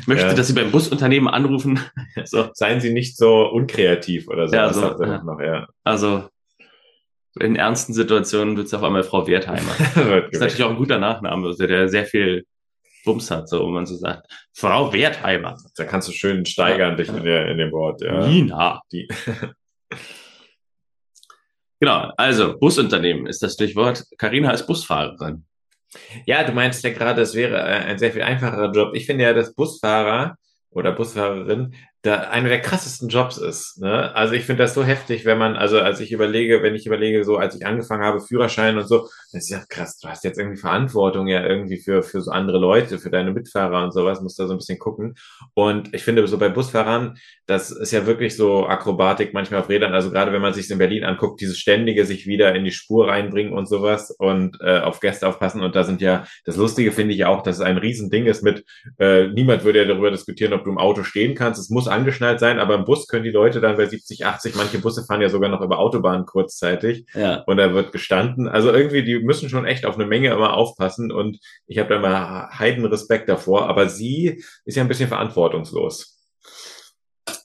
Ich 0.00 0.06
möchte, 0.08 0.26
ja. 0.26 0.34
dass 0.34 0.48
Sie 0.48 0.54
beim 0.54 0.72
Busunternehmen 0.72 1.28
anrufen. 1.28 1.78
so. 2.24 2.48
Seien 2.54 2.80
Sie 2.80 2.92
nicht 2.92 3.16
so 3.16 3.48
unkreativ 3.48 4.26
oder 4.28 4.48
so. 4.48 4.56
Ja, 4.56 4.72
so 4.72 4.80
ja. 4.80 5.22
Noch, 5.22 5.40
ja. 5.40 5.68
Also 5.84 6.28
in 7.38 7.56
ernsten 7.56 7.94
Situationen 7.94 8.56
wird 8.56 8.66
es 8.66 8.74
auf 8.74 8.82
einmal 8.82 9.04
Frau 9.04 9.26
Wertheimer. 9.26 9.72
das 9.94 10.32
ist 10.32 10.40
natürlich 10.40 10.64
auch 10.64 10.70
ein 10.70 10.76
guter 10.76 10.98
Nachname, 10.98 11.46
also 11.46 11.66
der 11.66 11.88
sehr 11.88 12.04
viel 12.04 12.44
Bums 13.04 13.30
hat, 13.30 13.48
so 13.48 13.64
wo 13.64 13.70
man 13.70 13.86
so 13.86 13.96
sagt. 13.96 14.26
Frau 14.52 14.92
Wertheimer. 14.92 15.56
Da 15.76 15.84
kannst 15.84 16.08
du 16.08 16.12
schön 16.12 16.44
steigern 16.44 16.96
dich 16.96 17.08
in, 17.08 17.22
der, 17.22 17.48
in 17.48 17.58
dem 17.58 17.72
Wort. 17.72 18.00
Nina. 18.00 18.82
Die. 18.90 19.08
genau, 21.82 22.12
also 22.16 22.56
Busunternehmen 22.60 23.26
ist 23.26 23.42
das 23.42 23.54
Stichwort. 23.54 24.04
Karina 24.16 24.52
ist 24.52 24.68
Busfahrerin. 24.68 25.44
Ja, 26.26 26.44
du 26.44 26.52
meinst 26.52 26.84
ja 26.84 26.90
gerade, 26.90 27.22
es 27.22 27.34
wäre 27.34 27.56
äh, 27.56 27.90
ein 27.90 27.98
sehr 27.98 28.12
viel 28.12 28.22
einfacherer 28.22 28.70
Job. 28.70 28.94
Ich 28.94 29.04
finde 29.04 29.24
ja, 29.24 29.32
dass 29.32 29.52
Busfahrer 29.52 30.36
oder 30.70 30.92
Busfahrerin 30.92 31.74
da 32.02 32.16
einer 32.16 32.48
der 32.48 32.60
krassesten 32.60 33.08
Jobs 33.08 33.38
ist. 33.38 33.80
Ne? 33.80 34.12
Also 34.14 34.34
ich 34.34 34.44
finde 34.44 34.64
das 34.64 34.74
so 34.74 34.82
heftig, 34.82 35.24
wenn 35.24 35.38
man, 35.38 35.54
also 35.54 35.78
als 35.78 36.00
ich 36.00 36.10
überlege, 36.10 36.60
wenn 36.60 36.74
ich 36.74 36.84
überlege, 36.84 37.22
so 37.24 37.36
als 37.36 37.54
ich 37.54 37.64
angefangen 37.64 38.02
habe, 38.02 38.20
Führerschein 38.20 38.76
und 38.76 38.88
so, 38.88 39.08
das 39.32 39.44
ist 39.44 39.50
ja 39.50 39.62
krass, 39.68 39.98
du 40.00 40.08
hast 40.08 40.24
jetzt 40.24 40.36
irgendwie 40.36 40.58
Verantwortung 40.58 41.28
ja 41.28 41.46
irgendwie 41.46 41.78
für, 41.78 42.02
für 42.02 42.20
so 42.20 42.32
andere 42.32 42.58
Leute, 42.58 42.98
für 42.98 43.10
deine 43.10 43.32
Mitfahrer 43.32 43.84
und 43.84 43.92
sowas, 43.92 44.20
musst 44.20 44.36
da 44.40 44.48
so 44.48 44.54
ein 44.54 44.58
bisschen 44.58 44.80
gucken. 44.80 45.14
Und 45.54 45.94
ich 45.94 46.02
finde 46.02 46.26
so 46.26 46.38
bei 46.38 46.48
Busfahrern, 46.48 47.18
das 47.46 47.70
ist 47.70 47.92
ja 47.92 48.04
wirklich 48.04 48.36
so 48.36 48.66
Akrobatik 48.66 49.32
manchmal 49.32 49.60
auf 49.60 49.68
Rädern, 49.68 49.94
also 49.94 50.10
gerade 50.10 50.32
wenn 50.32 50.42
man 50.42 50.54
sich 50.54 50.68
in 50.72 50.78
Berlin 50.78 51.04
anguckt, 51.04 51.40
dieses 51.40 51.58
ständige 51.58 52.04
sich 52.04 52.26
wieder 52.26 52.52
in 52.56 52.64
die 52.64 52.72
Spur 52.72 53.08
reinbringen 53.08 53.52
und 53.52 53.66
sowas 53.66 54.10
und 54.10 54.58
äh, 54.60 54.80
auf 54.80 54.98
Gäste 54.98 55.28
aufpassen. 55.28 55.62
Und 55.62 55.76
da 55.76 55.84
sind 55.84 56.00
ja, 56.00 56.24
das 56.44 56.56
Lustige 56.56 56.90
finde 56.90 57.14
ich 57.14 57.24
auch, 57.26 57.42
dass 57.42 57.56
es 57.56 57.62
ein 57.62 57.78
Riesending 57.78 58.26
ist 58.26 58.42
mit, 58.42 58.64
äh, 58.98 59.28
niemand 59.28 59.62
würde 59.62 59.82
ja 59.82 59.84
darüber 59.84 60.10
diskutieren, 60.10 60.52
ob 60.52 60.64
du 60.64 60.70
im 60.70 60.78
Auto 60.78 61.04
stehen 61.04 61.36
kannst. 61.36 61.60
Es 61.60 61.70
muss 61.70 61.91
angeschnallt 61.92 62.40
sein, 62.40 62.58
aber 62.58 62.74
im 62.74 62.84
Bus 62.84 63.06
können 63.06 63.24
die 63.24 63.30
Leute 63.30 63.60
dann 63.60 63.76
bei 63.76 63.86
70, 63.86 64.26
80, 64.26 64.54
manche 64.54 64.78
Busse 64.78 65.04
fahren 65.04 65.20
ja 65.20 65.28
sogar 65.28 65.50
noch 65.50 65.60
über 65.60 65.78
Autobahnen 65.78 66.26
kurzzeitig 66.26 67.06
ja. 67.14 67.42
und 67.46 67.56
da 67.56 67.74
wird 67.74 67.92
gestanden. 67.92 68.48
Also 68.48 68.72
irgendwie, 68.72 69.02
die 69.02 69.18
müssen 69.18 69.48
schon 69.48 69.66
echt 69.66 69.86
auf 69.86 69.94
eine 69.94 70.06
Menge 70.06 70.30
immer 70.30 70.54
aufpassen 70.54 71.12
und 71.12 71.38
ich 71.66 71.78
habe 71.78 71.90
da 71.90 71.96
immer 71.96 72.58
heiden 72.58 72.84
Respekt 72.84 73.28
davor, 73.28 73.68
aber 73.68 73.88
sie 73.88 74.42
ist 74.64 74.76
ja 74.76 74.82
ein 74.82 74.88
bisschen 74.88 75.08
verantwortungslos. 75.08 76.18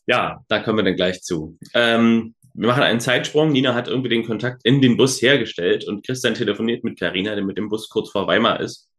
Ja, 0.08 0.40
da 0.48 0.60
kommen 0.60 0.80
wir 0.80 0.84
dann 0.84 0.96
gleich 0.96 1.22
zu. 1.22 1.58
Ähm, 1.74 2.34
wir 2.54 2.68
machen 2.68 2.84
einen 2.84 3.00
Zeitsprung. 3.00 3.52
Nina 3.52 3.76
hat 3.76 3.88
irgendwie 3.88 4.10
den 4.10 4.26
Kontakt 4.26 4.66
in 4.66 4.82
den 4.82 4.98
Bus 4.98 5.22
hergestellt 5.22 5.88
und 5.88 6.06
Christian 6.06 6.34
telefoniert 6.34 6.84
mit 6.84 7.00
Karina, 7.00 7.36
der 7.36 7.44
mit 7.44 7.58
dem 7.58 7.70
Bus 7.70 7.88
kurz 7.88 8.10
vor 8.10 8.26
Weimar 8.26 8.60
ist. 8.62 8.90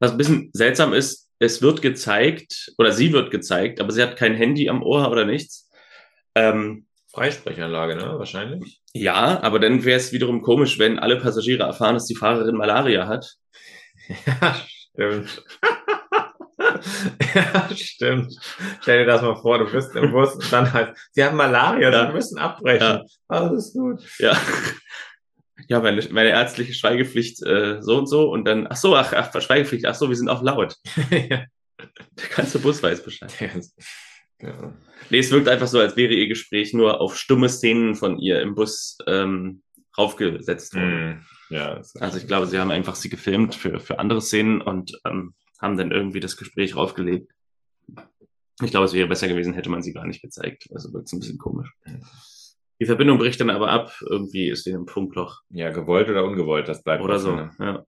Was 0.00 0.10
ein 0.10 0.18
bisschen 0.18 0.50
seltsam 0.52 0.92
ist, 0.92 1.30
es 1.42 1.62
wird 1.62 1.82
gezeigt, 1.82 2.72
oder 2.78 2.92
sie 2.92 3.12
wird 3.12 3.30
gezeigt, 3.30 3.80
aber 3.80 3.92
sie 3.92 4.02
hat 4.02 4.16
kein 4.16 4.34
Handy 4.34 4.68
am 4.68 4.82
Ohr 4.82 5.10
oder 5.10 5.24
nichts. 5.24 5.70
Ähm, 6.34 6.86
Freisprechanlage, 7.12 7.96
ne? 7.96 8.18
Wahrscheinlich. 8.18 8.80
Ja, 8.94 9.42
aber 9.42 9.58
dann 9.58 9.84
wäre 9.84 9.98
es 9.98 10.12
wiederum 10.12 10.42
komisch, 10.42 10.78
wenn 10.78 10.98
alle 10.98 11.18
Passagiere 11.18 11.64
erfahren, 11.64 11.94
dass 11.94 12.06
die 12.06 12.16
Fahrerin 12.16 12.56
Malaria 12.56 13.06
hat. 13.06 13.34
Ja, 14.26 14.56
stimmt. 14.94 15.44
ja, 17.34 17.68
stimmt. 17.74 18.34
Stell 18.82 18.98
dir 18.98 19.06
das 19.06 19.22
mal 19.22 19.36
vor, 19.36 19.58
du 19.58 19.70
bist 19.70 19.94
im 19.94 20.10
Bus 20.10 20.34
und 20.34 20.52
dann 20.52 20.72
halt, 20.72 20.96
sie 21.12 21.24
haben 21.24 21.36
Malaria, 21.36 21.90
ja. 21.90 22.06
sie 22.06 22.12
müssen 22.12 22.38
abbrechen. 22.38 22.80
Ja. 22.80 23.04
Alles 23.28 23.72
gut. 23.72 24.02
Ja 24.18 24.36
ja, 25.68 25.80
meine, 25.80 26.02
meine 26.10 26.30
ärztliche 26.30 26.74
Schweigepflicht 26.74 27.42
äh, 27.44 27.80
so 27.80 27.98
und 27.98 28.06
so 28.06 28.30
und 28.30 28.44
dann, 28.44 28.66
ach 28.68 28.76
so, 28.76 28.96
ach, 28.96 29.12
ach 29.12 29.40
Schweigepflicht, 29.40 29.86
ach 29.86 29.94
so, 29.94 30.08
wir 30.08 30.16
sind 30.16 30.28
auch 30.28 30.42
laut. 30.42 30.76
ja. 31.10 31.44
Der 31.78 32.28
ganze 32.36 32.58
Bus 32.58 32.82
weiß 32.82 33.02
Bescheid. 33.02 33.32
Ja. 34.40 34.72
Nee, 35.10 35.18
es 35.18 35.30
wirkt 35.30 35.48
einfach 35.48 35.66
so, 35.66 35.78
als 35.78 35.96
wäre 35.96 36.12
ihr 36.12 36.28
Gespräch 36.28 36.74
nur 36.74 37.00
auf 37.00 37.16
stumme 37.16 37.48
Szenen 37.48 37.94
von 37.94 38.18
ihr 38.18 38.40
im 38.40 38.54
Bus 38.54 38.98
ähm, 39.06 39.62
raufgesetzt 39.96 40.74
worden. 40.74 41.24
Mm, 41.50 41.54
ja, 41.54 41.80
also 42.00 42.18
ich 42.18 42.26
glaube, 42.26 42.46
sie 42.46 42.58
haben 42.58 42.70
einfach 42.70 42.94
sie 42.94 43.08
gefilmt 43.08 43.54
für, 43.54 43.78
für 43.78 43.98
andere 43.98 44.20
Szenen 44.20 44.60
und 44.60 44.98
ähm, 45.04 45.34
haben 45.60 45.76
dann 45.76 45.92
irgendwie 45.92 46.20
das 46.20 46.36
Gespräch 46.36 46.76
raufgelegt. 46.76 47.30
Ich 48.62 48.70
glaube, 48.70 48.86
es 48.86 48.92
wäre 48.92 49.08
besser 49.08 49.28
gewesen, 49.28 49.54
hätte 49.54 49.70
man 49.70 49.82
sie 49.82 49.92
gar 49.92 50.06
nicht 50.06 50.22
gezeigt. 50.22 50.68
Also 50.72 50.92
wird 50.92 51.06
es 51.06 51.12
ein 51.12 51.20
bisschen 51.20 51.38
komisch. 51.38 51.72
Die 52.80 52.86
Verbindung 52.86 53.18
bricht 53.18 53.40
dann 53.40 53.50
aber 53.50 53.70
ab. 53.70 53.92
Irgendwie 54.00 54.48
ist 54.48 54.64
sie 54.64 54.70
im 54.70 54.86
Funkloch. 54.86 55.40
Ja, 55.50 55.70
gewollt 55.70 56.08
oder 56.08 56.24
ungewollt, 56.24 56.68
das 56.68 56.82
bleibt. 56.82 57.04
Oder 57.04 57.18
so, 57.18 57.34
ne? 57.34 57.50
ja. 57.58 57.84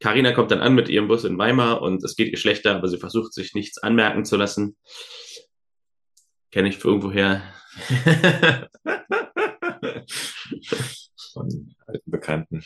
Carina 0.00 0.32
kommt 0.32 0.50
dann 0.50 0.60
an 0.60 0.74
mit 0.74 0.88
ihrem 0.88 1.08
Bus 1.08 1.24
in 1.24 1.38
Weimar 1.38 1.82
und 1.82 2.04
es 2.04 2.14
geht 2.14 2.30
ihr 2.30 2.38
schlechter, 2.38 2.76
aber 2.76 2.88
sie 2.88 2.98
versucht 2.98 3.34
sich 3.34 3.54
nichts 3.54 3.78
anmerken 3.78 4.24
zu 4.24 4.36
lassen. 4.36 4.76
Kenne 6.52 6.68
ich 6.68 6.78
für 6.78 6.88
irgendwoher. 6.88 7.42
Von 11.32 11.74
alten 11.86 12.10
Bekannten. 12.10 12.64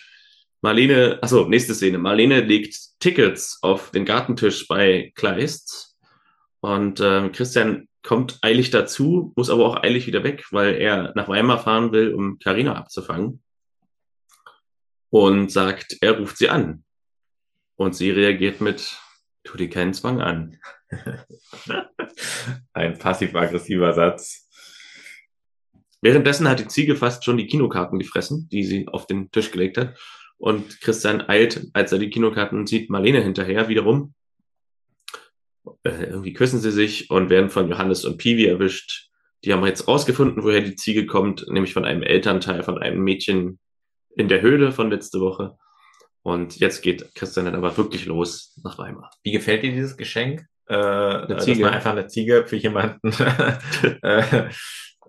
Marlene, 0.61 1.19
achso, 1.23 1.49
nächste 1.49 1.75
Szene. 1.75 1.99
Marlene 1.99 2.41
legt 2.41 3.01
Tickets 3.01 3.59
auf 3.63 3.91
den 3.91 4.05
Gartentisch 4.05 4.69
bei 4.69 5.11
Kleist 5.17 5.97
und 6.61 7.01
äh, 7.01 7.29
Christian 7.31 7.89
kommt 8.03 8.39
eilig 8.43 8.71
dazu, 8.71 9.33
muss 9.37 9.51
aber 9.51 9.67
auch 9.67 9.83
eilig 9.83 10.07
wieder 10.07 10.25
weg, 10.25 10.47
weil 10.51 10.75
er 10.75 11.13
nach 11.15 11.29
Weimar 11.29 11.59
fahren 11.59 11.93
will, 11.93 12.13
um 12.15 12.39
Karina 12.39 12.75
abzufangen. 12.75 13.43
Und 15.11 15.53
sagt, 15.53 15.99
er 16.01 16.19
ruft 16.19 16.39
sie 16.39 16.49
an. 16.49 16.85
Und 17.77 17.95
sie 17.95 18.11
reagiert 18.11 18.61
mit, 18.61 18.99
tu 19.45 19.57
dir 19.57 19.69
keinen 19.69 19.95
Zwang 19.95 20.21
an. 20.21 20.59
Ein 22.73 22.99
passiv-aggressiver 22.99 23.93
Satz. 23.93 24.49
Währenddessen 26.01 26.49
hat 26.49 26.61
die 26.61 26.69
Ziege 26.69 26.97
fast 26.97 27.25
schon 27.25 27.37
die 27.37 27.47
Kinokarten 27.47 27.99
gefressen, 27.99 28.49
die 28.51 28.65
sie 28.65 28.89
auf 28.89 29.07
den 29.07 29.31
Tisch 29.31 29.51
gelegt 29.51 29.77
hat. 29.79 29.99
Und 30.39 30.81
Christian 30.81 31.29
eilt, 31.29 31.69
als 31.73 31.93
er 31.93 31.99
die 31.99 32.11
Kinokarten 32.11 32.67
sieht, 32.67 32.91
Marlene 32.91 33.23
hinterher 33.23 33.69
wiederum 33.69 34.15
äh, 35.85 36.05
irgendwie 36.05 36.33
küssen 36.33 36.61
sie 36.61 36.73
sich 36.73 37.11
und 37.11 37.31
werden 37.31 37.51
von 37.51 37.69
Johannes 37.69 38.05
und 38.05 38.19
Piwi 38.19 38.47
erwischt. 38.47 39.11
Die 39.45 39.53
haben 39.53 39.65
jetzt 39.67 39.89
rausgefunden, 39.89 40.43
woher 40.43 40.61
die 40.61 40.77
Ziege 40.77 41.07
kommt, 41.07 41.47
nämlich 41.49 41.73
von 41.73 41.85
einem 41.85 42.03
Elternteil, 42.03 42.63
von 42.63 42.79
einem 42.79 43.03
Mädchen 43.03 43.59
in 44.17 44.29
der 44.29 44.41
Höhle 44.41 44.73
von 44.73 44.91
letzte 44.91 45.21
Woche. 45.21 45.57
Und 46.23 46.61
jetzt 46.61 46.83
geht 46.83 47.15
Christian 47.15 47.47
dann 47.47 47.57
aber 47.57 47.77
wirklich 47.77 48.07
los 48.07 48.59
nach 48.63 48.79
Weimar. 48.79 49.11
Wie 49.25 49.33
gefällt 49.33 49.65
dir 49.65 49.73
dieses 49.73 49.97
Geschenk? 49.97 50.47
Äh, 50.69 50.75
eine 50.77 51.39
Ziege. 51.39 51.61
Dass 51.61 51.71
man 51.71 51.75
einfach 51.75 51.91
eine 51.91 52.07
Ziege 52.07 52.45
für 52.47 52.57
jemanden 52.57 53.13
äh, 54.03 54.49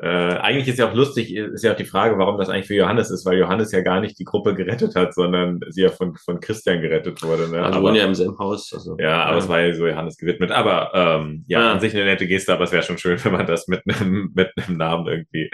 äh, 0.02 0.08
eigentlich 0.08 0.68
ist 0.68 0.80
ja 0.80 0.89
auch 0.89 0.96
lustig, 0.96 1.36
ist 1.36 1.64
ja 1.64 1.74
auch 1.74 1.78
die 1.78 1.86
Frage, 1.86 2.18
warum 2.18 2.38
das 2.38 2.50
eigentlich 2.50 2.66
für 2.66 2.76
Johannes 2.76 3.12
ist, 3.12 3.26
weil 3.26 3.38
Johannes 3.38 3.72
ja 3.72 3.82
gar 3.82 4.02
nicht 4.02 4.18
die 4.18 4.24
Gruppe 4.24 4.56
gerettet 4.56 4.96
hat, 4.96 5.14
sondern 5.14 5.60
sie 5.70 5.84
ja 5.84 5.89
von, 5.89 6.16
von 6.16 6.39
Christian 6.39 6.82
gerettet 6.82 7.22
wurde. 7.22 7.48
Ne? 7.50 7.62
Also 7.62 7.82
wohnen 7.82 7.96
ja 7.96 8.06
im 8.06 8.16
selben 8.16 8.38
Haus. 8.39 8.74
Also, 8.74 8.98
ja, 9.00 9.24
aber 9.24 9.38
ja. 9.38 9.44
es 9.44 9.48
war 9.50 9.62
ja 9.62 9.74
so 9.74 9.86
Johannes 9.86 10.18
gewidmet. 10.18 10.52
Aber 10.52 10.91
ähm, 10.96 11.44
ja, 11.48 11.62
ja, 11.62 11.72
an 11.74 11.80
sich 11.80 11.94
eine 11.94 12.06
nette 12.06 12.26
Geste, 12.26 12.54
aber 12.54 12.64
es 12.64 12.72
wäre 12.72 12.82
schon 12.82 12.98
schön, 12.98 13.18
wenn 13.24 13.34
man 13.34 13.46
das 13.46 13.68
mit 13.68 13.82
einem, 13.88 14.32
mit 14.34 14.50
einem 14.58 14.78
Namen 14.78 15.08
irgendwie 15.08 15.52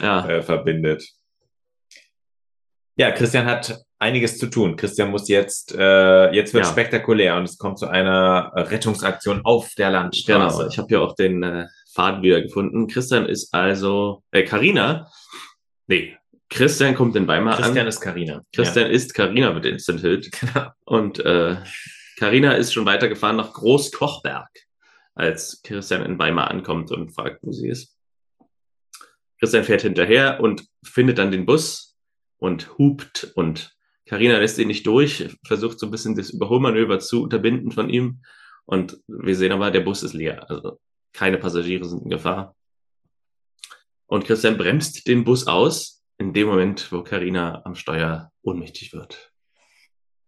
ja. 0.00 0.26
äh, 0.28 0.42
verbindet. 0.42 1.04
Ja, 2.98 3.12
Christian 3.12 3.46
hat 3.46 3.78
einiges 3.98 4.38
zu 4.38 4.46
tun. 4.46 4.74
Christian 4.76 5.10
muss 5.10 5.28
jetzt, 5.28 5.76
äh, 5.76 6.32
jetzt 6.32 6.54
wird 6.54 6.64
ja. 6.64 6.70
spektakulär 6.70 7.36
und 7.36 7.44
es 7.44 7.58
kommt 7.58 7.78
zu 7.78 7.86
einer 7.86 8.50
Rettungsaktion 8.54 9.42
auf 9.44 9.74
der 9.76 9.90
Landstraße. 9.90 10.56
Genau, 10.56 10.68
ich 10.68 10.78
habe 10.78 10.88
hier 10.88 11.02
auch 11.02 11.14
den 11.14 11.42
äh, 11.42 11.66
Faden 11.96 12.22
wieder 12.22 12.42
gefunden. 12.42 12.86
Christian 12.86 13.26
ist 13.26 13.52
also, 13.54 14.22
äh, 14.30 14.44
Carina, 14.44 15.10
nee, 15.86 16.16
Christian 16.50 16.94
kommt 16.94 17.16
in 17.16 17.26
Weimar 17.26 17.56
Christian 17.56 17.78
an. 17.78 17.86
Christian 17.86 17.88
ist 17.88 18.00
Carina. 18.00 18.42
Christian 18.54 18.86
ja. 18.86 18.92
ist 18.92 19.14
Carina 19.14 19.52
mit 19.52 19.64
Instant 19.64 20.00
Hilt. 20.00 20.30
Genau. 20.40 20.70
Und 20.84 21.18
äh, 21.20 21.56
Carina 22.18 22.52
ist 22.52 22.72
schon 22.72 22.86
weitergefahren 22.86 23.36
nach 23.36 23.52
Großkochberg, 23.52 24.48
als 25.14 25.62
Christian 25.62 26.04
in 26.04 26.18
Weimar 26.18 26.50
ankommt 26.50 26.92
und 26.92 27.14
fragt, 27.14 27.40
wo 27.42 27.52
sie 27.52 27.68
ist. 27.68 27.96
Christian 29.40 29.64
fährt 29.64 29.82
hinterher 29.82 30.40
und 30.40 30.66
findet 30.84 31.18
dann 31.18 31.30
den 31.30 31.46
Bus 31.46 31.96
und 32.38 32.78
hupt 32.78 33.32
und 33.34 33.74
Carina 34.06 34.38
lässt 34.38 34.58
ihn 34.58 34.68
nicht 34.68 34.86
durch, 34.86 35.36
versucht 35.44 35.80
so 35.80 35.86
ein 35.86 35.90
bisschen 35.90 36.14
das 36.14 36.30
Überholmanöver 36.30 37.00
zu 37.00 37.22
unterbinden 37.22 37.72
von 37.72 37.90
ihm. 37.90 38.22
Und 38.64 38.98
wir 39.08 39.34
sehen 39.34 39.52
aber, 39.52 39.70
der 39.70 39.80
Bus 39.80 40.02
ist 40.02 40.12
leer. 40.12 40.48
Also 40.48 40.78
keine 41.16 41.38
Passagiere 41.38 41.86
sind 41.86 42.04
in 42.04 42.10
Gefahr. 42.10 42.54
Und 44.06 44.24
Christian 44.24 44.58
bremst 44.58 45.08
den 45.08 45.24
Bus 45.24 45.46
aus 45.46 46.04
in 46.18 46.32
dem 46.32 46.46
Moment, 46.46 46.92
wo 46.92 47.02
Carina 47.02 47.62
am 47.64 47.74
Steuer 47.74 48.30
ohnmächtig 48.42 48.92
wird. 48.92 49.32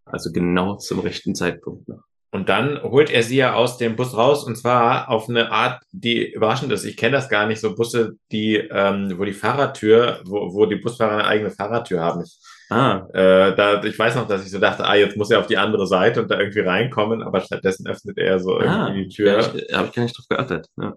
Also 0.05 0.33
genau 0.33 0.77
zum 0.77 1.01
rechten 1.01 1.35
Zeitpunkt 1.35 1.89
noch. 1.89 2.03
Und 2.31 2.49
dann 2.49 2.83
holt 2.83 3.11
er 3.11 3.23
sie 3.23 3.37
ja 3.37 3.55
aus 3.55 3.79
dem 3.79 3.97
Bus 3.97 4.15
raus 4.15 4.45
und 4.45 4.57
zwar 4.57 5.09
auf 5.09 5.29
eine 5.29 5.51
Art, 5.51 5.83
die 5.93 6.31
überraschend 6.33 6.73
ist. 6.73 6.85
Ich 6.85 6.97
kenne 6.97 7.13
das 7.13 7.29
gar 7.29 7.47
nicht, 7.47 7.61
so 7.61 7.75
Busse, 7.75 8.17
die, 8.33 8.57
ähm, 8.57 9.19
wo 9.19 9.25
die 9.25 9.33
Fahrradtür, 9.33 10.21
wo, 10.25 10.53
wo 10.53 10.67
die 10.67 10.77
Busfahrer 10.77 11.13
eine 11.13 11.27
eigene 11.27 11.51
Fahrradtür 11.51 12.01
haben. 12.01 12.23
Ich, 12.23 12.39
ah. 12.71 13.07
äh, 13.13 13.55
da, 13.55 13.83
ich 13.83 13.99
weiß 13.99 14.17
noch, 14.17 14.27
dass 14.27 14.45
ich 14.45 14.51
so 14.51 14.59
dachte, 14.59 14.85
ah, 14.85 14.95
jetzt 14.95 15.17
muss 15.17 15.31
er 15.31 15.41
auf 15.41 15.47
die 15.47 15.59
andere 15.59 15.87
Seite 15.87 16.23
und 16.23 16.31
da 16.31 16.39
irgendwie 16.39 16.61
reinkommen, 16.61 17.23
aber 17.23 17.41
stattdessen 17.41 17.87
öffnet 17.87 18.19
er 18.19 18.39
so 18.41 18.57
ah, 18.59 18.89
irgendwie 18.89 19.09
die 19.09 19.15
Tür. 19.15 19.41
Ja, 19.41 19.79
habe 19.79 19.89
ich 19.89 19.95
gar 19.95 20.03
nicht 20.03 20.17
drauf 20.17 20.29
geachtet. 20.29 20.69
Ja. 20.77 20.95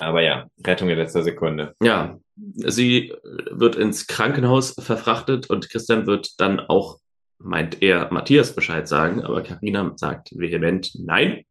Aber 0.00 0.22
ja, 0.22 0.46
Rettung 0.66 0.88
in 0.88 0.98
letzter 0.98 1.22
Sekunde. 1.22 1.74
Ja, 1.82 2.18
sie 2.36 3.14
wird 3.50 3.76
ins 3.76 4.06
Krankenhaus 4.06 4.74
verfrachtet 4.78 5.48
und 5.50 5.70
Christian 5.70 6.06
wird 6.06 6.40
dann 6.40 6.60
auch 6.60 6.98
meint 7.38 7.82
er 7.82 8.12
Matthias 8.12 8.54
Bescheid 8.54 8.88
sagen, 8.88 9.22
aber 9.22 9.42
Karina 9.42 9.92
sagt 9.96 10.30
vehement 10.32 10.92
nein 10.94 11.44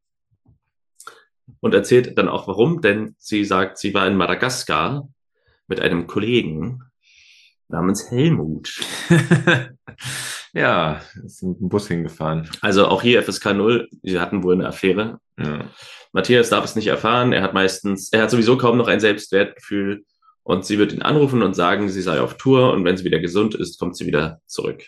und 1.59 1.73
erzählt 1.73 2.17
dann 2.17 2.27
auch 2.27 2.47
warum, 2.47 2.81
denn 2.81 3.15
sie 3.19 3.45
sagt, 3.45 3.77
sie 3.77 3.93
war 3.93 4.07
in 4.07 4.17
Madagaskar 4.17 5.07
mit 5.67 5.79
einem 5.79 6.07
Kollegen 6.07 6.83
namens 7.73 8.09
Helmut. 8.09 8.79
ja, 10.53 11.01
ist 11.25 11.43
mit 11.43 11.59
dem 11.59 11.69
Bus 11.69 11.87
hingefahren. 11.87 12.49
Also 12.61 12.87
auch 12.87 13.01
hier 13.01 13.21
FSK 13.21 13.53
0, 13.53 13.89
sie 14.03 14.19
hatten 14.19 14.43
wohl 14.43 14.53
eine 14.53 14.67
Affäre. 14.67 15.19
Ja. 15.37 15.65
Matthias 16.13 16.49
darf 16.49 16.63
es 16.63 16.75
nicht 16.75 16.87
erfahren, 16.87 17.33
er 17.33 17.41
hat 17.41 17.53
meistens, 17.53 18.13
er 18.13 18.21
hat 18.21 18.31
sowieso 18.31 18.57
kaum 18.57 18.77
noch 18.77 18.87
ein 18.87 18.99
Selbstwertgefühl 18.99 20.05
und 20.43 20.63
sie 20.65 20.77
wird 20.77 20.93
ihn 20.93 21.01
anrufen 21.01 21.41
und 21.41 21.55
sagen, 21.55 21.89
sie 21.89 22.03
sei 22.03 22.21
auf 22.21 22.37
Tour 22.37 22.71
und 22.71 22.85
wenn 22.85 22.95
sie 22.95 23.03
wieder 23.03 23.19
gesund 23.19 23.55
ist, 23.55 23.79
kommt 23.79 23.97
sie 23.97 24.05
wieder 24.05 24.39
zurück. 24.45 24.83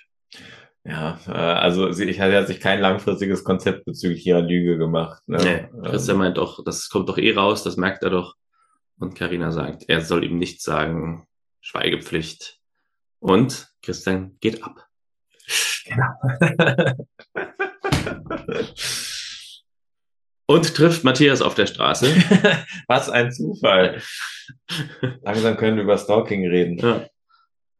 Ja, 0.83 1.19
äh, 1.27 1.31
also 1.31 1.89
ich 1.89 2.21
hatte 2.21 2.45
sich 2.45 2.59
kein 2.59 2.79
langfristiges 2.79 3.43
Konzept 3.43 3.85
bezüglich 3.85 4.27
ihrer 4.27 4.41
Lüge 4.41 4.77
gemacht. 4.77 5.23
Ne? 5.27 5.37
Nee, 5.43 5.89
Christian 5.89 6.17
ähm, 6.17 6.19
meint 6.19 6.37
doch, 6.37 6.63
das 6.63 6.89
kommt 6.89 7.09
doch 7.09 7.17
eh 7.17 7.33
raus, 7.33 7.63
das 7.63 7.75
merkt 7.77 8.03
er 8.03 8.11
doch. 8.11 8.35
Und 8.99 9.15
Karina 9.15 9.51
sagt, 9.51 9.85
er 9.87 10.01
soll 10.01 10.23
ihm 10.23 10.37
nichts 10.37 10.63
sagen, 10.63 11.25
Schweigepflicht. 11.65 12.54
Und 13.25 13.67
Christian 13.81 14.37
geht 14.39 14.63
ab. 14.63 14.85
Genau. 15.85 16.13
Und 20.45 20.75
trifft 20.75 21.03
Matthias 21.03 21.41
auf 21.41 21.55
der 21.55 21.65
Straße. 21.65 22.05
Was 22.87 23.09
ein 23.09 23.31
Zufall. 23.31 23.99
Langsam 25.23 25.57
können 25.57 25.77
wir 25.77 25.85
über 25.85 25.97
Stalking 25.97 26.47
reden. 26.47 26.77
Ja. 26.77 27.07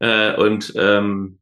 Äh, 0.00 0.34
und 0.36 0.72
ähm, 0.76 1.38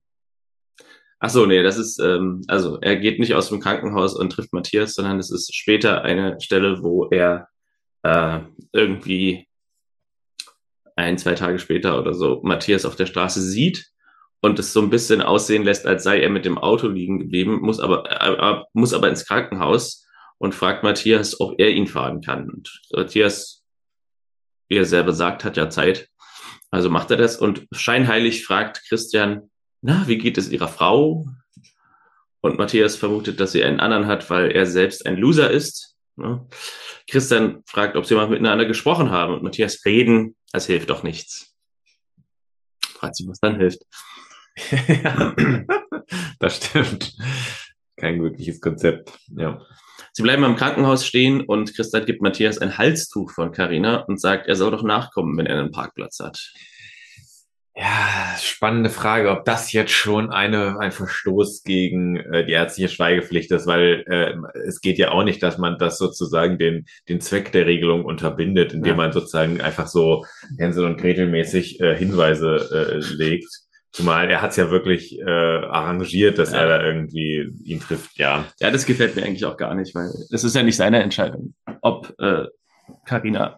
Ach 1.19 1.31
so, 1.31 1.47
nee, 1.47 1.63
das 1.63 1.79
ist, 1.79 1.99
ähm, 1.99 2.43
also 2.47 2.79
er 2.83 2.97
geht 2.97 3.19
nicht 3.19 3.33
aus 3.33 3.49
dem 3.49 3.61
Krankenhaus 3.61 4.15
und 4.15 4.29
trifft 4.29 4.53
Matthias, 4.53 4.93
sondern 4.93 5.19
es 5.19 5.31
ist 5.31 5.55
später 5.55 6.03
eine 6.03 6.39
Stelle, 6.43 6.83
wo 6.83 7.09
er 7.09 7.49
äh, 8.03 8.41
irgendwie 8.73 9.49
ein, 10.95 11.17
zwei 11.17 11.35
Tage 11.35 11.59
später 11.59 11.99
oder 11.99 12.13
so 12.13 12.43
Matthias 12.43 12.85
auf 12.85 12.97
der 12.97 13.07
Straße 13.07 13.41
sieht 13.41 13.94
und 14.45 14.59
es 14.59 14.75
so 14.75 14.83
ein 14.83 14.91
bisschen 14.91 15.23
aussehen 15.23 15.65
lässt, 15.65 15.87
als 15.87 16.05
sei 16.05 16.21
er 16.21 16.29
mit 16.29 16.45
dem 16.45 16.59
Auto 16.59 16.87
liegen 16.87 17.19
geblieben, 17.19 17.61
muss 17.63 17.81
aber, 17.81 18.05
äh, 18.11 18.63
muss 18.75 18.93
aber 18.93 19.09
ins 19.09 19.25
Krankenhaus 19.25 20.07
und 20.37 20.55
fragt 20.55 20.83
Matthias, 20.83 21.41
ob 21.41 21.59
er 21.59 21.71
ihn 21.71 21.87
fahren 21.87 22.21
kann. 22.21 22.51
Und 22.51 22.83
Matthias, 22.93 23.65
wie 24.69 24.77
er 24.77 24.85
selber 24.85 25.15
sagt, 25.15 25.45
hat 25.45 25.57
ja 25.57 25.71
Zeit. 25.71 26.11
Also 26.71 26.91
macht 26.91 27.11
er 27.11 27.17
das 27.17 27.39
und 27.39 27.67
scheinheilig 27.73 28.45
fragt 28.45 28.83
Christian, 28.87 29.51
na, 29.81 30.07
wie 30.09 30.19
geht 30.19 30.37
es 30.37 30.51
ihrer 30.51 30.69
Frau? 30.69 31.27
Und 32.43 32.59
Matthias 32.59 32.97
vermutet, 32.97 33.41
dass 33.41 33.53
sie 33.53 33.65
einen 33.65 33.81
anderen 33.81 34.07
hat, 34.07 34.29
weil 34.29 34.51
er 34.51 34.67
selbst 34.67 35.07
ein 35.07 35.17
Loser 35.17 35.51
ist. 35.51 35.97
Ne? 36.17 36.47
Christian 37.09 37.63
fragt, 37.65 37.97
ob 37.97 38.05
sie 38.05 38.15
mal 38.15 38.29
miteinander 38.29 38.67
gesprochen 38.67 39.11
haben. 39.11 39.33
Und 39.33 39.43
Matthias, 39.43 39.87
reden, 39.87 40.37
das 40.53 40.67
hilft 40.67 40.91
doch 40.91 41.03
nichts. 41.03 41.55
Fragt 42.83 43.17
sie, 43.17 43.27
was 43.27 43.41
dann 43.41 43.57
hilft. 43.57 43.81
Ja, 45.05 45.35
das 46.39 46.57
stimmt. 46.57 47.17
Kein 47.97 48.23
wirkliches 48.23 48.61
Konzept. 48.61 49.13
Ja. 49.37 49.61
Sie 50.13 50.23
bleiben 50.23 50.45
am 50.45 50.57
Krankenhaus 50.57 51.07
stehen 51.07 51.41
und 51.41 51.75
Christian 51.75 52.05
gibt 52.05 52.23
Matthias 52.23 52.59
ein 52.59 52.79
Halstuch 52.79 53.31
von 53.31 53.53
Carina 53.53 54.05
und 54.05 54.21
sagt, 54.21 54.47
er 54.47 54.57
soll 54.57 54.71
doch 54.71 54.83
nachkommen, 54.83 55.37
wenn 55.37 55.47
er 55.47 55.59
einen 55.59 55.73
Parkplatz 55.73 56.21
hat. 56.21 56.53
Ja, 57.77 58.37
spannende 58.41 58.89
Frage, 58.89 59.33
ob 59.33 59.45
das 59.45 59.73
jetzt 59.73 59.91
schon 59.91 60.31
eine, 60.31 60.79
ein 60.79 60.93
Verstoß 60.93 61.65
gegen 61.65 62.17
äh, 62.17 62.47
die 62.47 62.53
ärztliche 62.53 62.89
Schweigepflicht 62.89 63.51
ist, 63.51 63.67
weil 63.67 64.05
äh, 64.07 64.35
es 64.65 64.81
geht 64.81 64.97
ja 64.97 65.11
auch 65.11 65.25
nicht, 65.25 65.43
dass 65.43 65.59
man 65.59 65.77
das 65.79 65.99
sozusagen 65.99 66.57
den, 66.57 66.87
den 67.09 67.21
Zweck 67.21 67.51
der 67.51 67.67
Regelung 67.67 68.05
unterbindet, 68.05 68.73
indem 68.73 68.91
ja. 68.91 68.97
man 68.97 69.13
sozusagen 69.13 69.61
einfach 69.61 69.89
so 69.89 70.25
Hänsel 70.57 70.85
und 70.85 70.99
Gretel 70.99 71.27
mäßig 71.27 71.81
äh, 71.81 71.97
Hinweise 71.97 72.69
äh, 72.73 73.15
legt. 73.15 73.49
Zumal 73.95 74.29
er 74.29 74.43
hat 74.43 74.51
es 74.51 74.57
ja 74.57 74.73
wirklich 74.73 75.21
äh, 75.21 75.25
arrangiert, 75.25 76.37
dass 76.39 76.51
ja. 76.51 76.63
er 76.63 76.69
da 76.69 76.85
irgendwie 76.85 77.49
ihn 77.63 77.79
trifft, 77.79 78.19
ja. 78.19 78.45
Ja, 78.59 78.73
das 78.73 78.87
gefällt 78.87 79.15
mir 79.15 79.23
eigentlich 79.23 79.45
auch 79.45 79.57
gar 79.57 79.73
nicht, 79.77 79.95
weil 79.95 80.11
es 80.33 80.43
ist 80.43 80.57
ja 80.57 80.65
nicht 80.65 80.75
seine 80.75 81.01
Entscheidung, 81.01 81.55
ob 81.81 82.13
äh, 82.19 82.47
Carina 83.07 83.57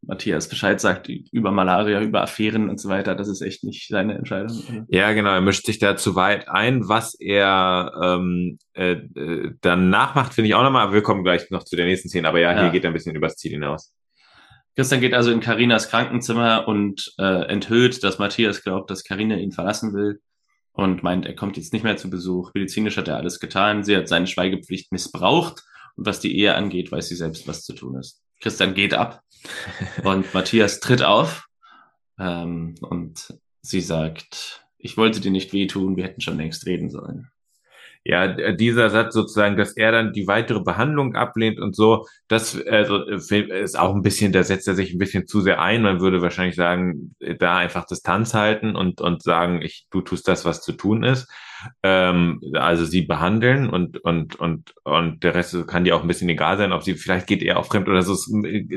Matthias 0.00 0.48
Bescheid 0.48 0.80
sagt 0.80 1.10
über 1.10 1.50
Malaria, 1.50 2.00
über 2.00 2.22
Affären 2.22 2.70
und 2.70 2.80
so 2.80 2.88
weiter. 2.88 3.14
Das 3.14 3.28
ist 3.28 3.42
echt 3.42 3.62
nicht 3.62 3.88
seine 3.88 4.14
Entscheidung. 4.14 4.86
Ja, 4.88 5.12
genau. 5.12 5.34
Er 5.34 5.42
mischt 5.42 5.66
sich 5.66 5.78
da 5.78 5.94
zu 5.94 6.14
weit 6.14 6.48
ein. 6.48 6.88
Was 6.88 7.14
er 7.20 7.92
ähm, 8.02 8.58
äh, 8.72 8.92
äh, 8.92 9.52
dann 9.60 9.90
nachmacht, 9.90 10.32
finde 10.32 10.48
ich 10.48 10.54
auch 10.54 10.62
nochmal. 10.62 10.94
Wir 10.94 11.02
kommen 11.02 11.22
gleich 11.22 11.50
noch 11.50 11.64
zu 11.64 11.76
der 11.76 11.84
nächsten 11.84 12.08
Szene. 12.08 12.28
Aber 12.28 12.40
ja, 12.40 12.52
ja. 12.52 12.62
hier 12.62 12.70
geht 12.70 12.84
er 12.84 12.90
ein 12.90 12.94
bisschen 12.94 13.14
übers 13.14 13.36
Ziel 13.36 13.52
hinaus. 13.52 13.92
Christian 14.76 15.00
geht 15.00 15.14
also 15.14 15.30
in 15.30 15.40
Karinas 15.40 15.88
Krankenzimmer 15.88 16.66
und 16.68 17.12
äh, 17.18 17.46
enthüllt, 17.48 18.02
dass 18.04 18.18
Matthias 18.18 18.62
glaubt, 18.62 18.90
dass 18.90 19.04
Karina 19.04 19.36
ihn 19.36 19.52
verlassen 19.52 19.94
will 19.94 20.20
und 20.72 21.02
meint, 21.02 21.26
er 21.26 21.34
kommt 21.34 21.56
jetzt 21.56 21.72
nicht 21.72 21.82
mehr 21.82 21.96
zu 21.96 22.08
Besuch. 22.08 22.52
Medizinisch 22.54 22.96
hat 22.96 23.08
er 23.08 23.16
alles 23.16 23.40
getan. 23.40 23.84
Sie 23.84 23.96
hat 23.96 24.08
seine 24.08 24.26
Schweigepflicht 24.26 24.92
missbraucht 24.92 25.64
und 25.96 26.06
was 26.06 26.20
die 26.20 26.36
Ehe 26.36 26.54
angeht, 26.54 26.92
weiß 26.92 27.08
sie 27.08 27.16
selbst, 27.16 27.48
was 27.48 27.64
zu 27.64 27.74
tun 27.74 27.98
ist. 27.98 28.22
Christian 28.40 28.74
geht 28.74 28.94
ab 28.94 29.22
und 30.04 30.32
Matthias 30.32 30.80
tritt 30.80 31.02
auf 31.02 31.46
ähm, 32.18 32.76
und 32.80 33.34
sie 33.62 33.80
sagt, 33.80 34.64
ich 34.78 34.96
wollte 34.96 35.20
dir 35.20 35.30
nicht 35.30 35.52
wehtun, 35.52 35.96
wir 35.96 36.04
hätten 36.04 36.20
schon 36.20 36.38
längst 36.38 36.64
reden 36.66 36.90
sollen. 36.90 37.30
Ja, 38.02 38.52
dieser 38.52 38.88
Satz 38.88 39.12
sozusagen, 39.12 39.58
dass 39.58 39.76
er 39.76 39.92
dann 39.92 40.14
die 40.14 40.26
weitere 40.26 40.60
Behandlung 40.60 41.14
ablehnt 41.14 41.60
und 41.60 41.76
so, 41.76 42.06
das 42.28 42.58
also, 42.66 43.04
ist 43.04 43.78
auch 43.78 43.94
ein 43.94 44.00
bisschen, 44.00 44.32
da 44.32 44.42
setzt 44.42 44.66
er 44.68 44.74
sich 44.74 44.94
ein 44.94 44.98
bisschen 44.98 45.26
zu 45.26 45.42
sehr 45.42 45.60
ein. 45.60 45.82
Man 45.82 46.00
würde 46.00 46.22
wahrscheinlich 46.22 46.56
sagen, 46.56 47.14
da 47.38 47.58
einfach 47.58 47.84
Distanz 47.84 48.32
halten 48.32 48.74
und, 48.74 49.02
und 49.02 49.22
sagen, 49.22 49.60
ich, 49.60 49.86
du 49.90 50.00
tust 50.00 50.28
das, 50.28 50.46
was 50.46 50.62
zu 50.62 50.72
tun 50.72 51.02
ist 51.02 51.30
ähm, 51.82 52.40
also 52.54 52.84
sie 52.84 53.02
behandeln 53.02 53.68
und, 53.68 53.98
und, 53.98 54.36
und, 54.36 54.74
und 54.84 55.22
der 55.22 55.34
Rest 55.34 55.66
kann 55.66 55.84
dir 55.84 55.96
auch 55.96 56.02
ein 56.02 56.08
bisschen 56.08 56.28
egal 56.28 56.58
sein, 56.58 56.72
ob 56.72 56.82
sie, 56.82 56.94
vielleicht 56.94 57.26
geht 57.26 57.42
er 57.42 57.58
auch 57.58 57.66
fremd 57.66 57.88
oder 57.88 58.02
so. 58.02 58.16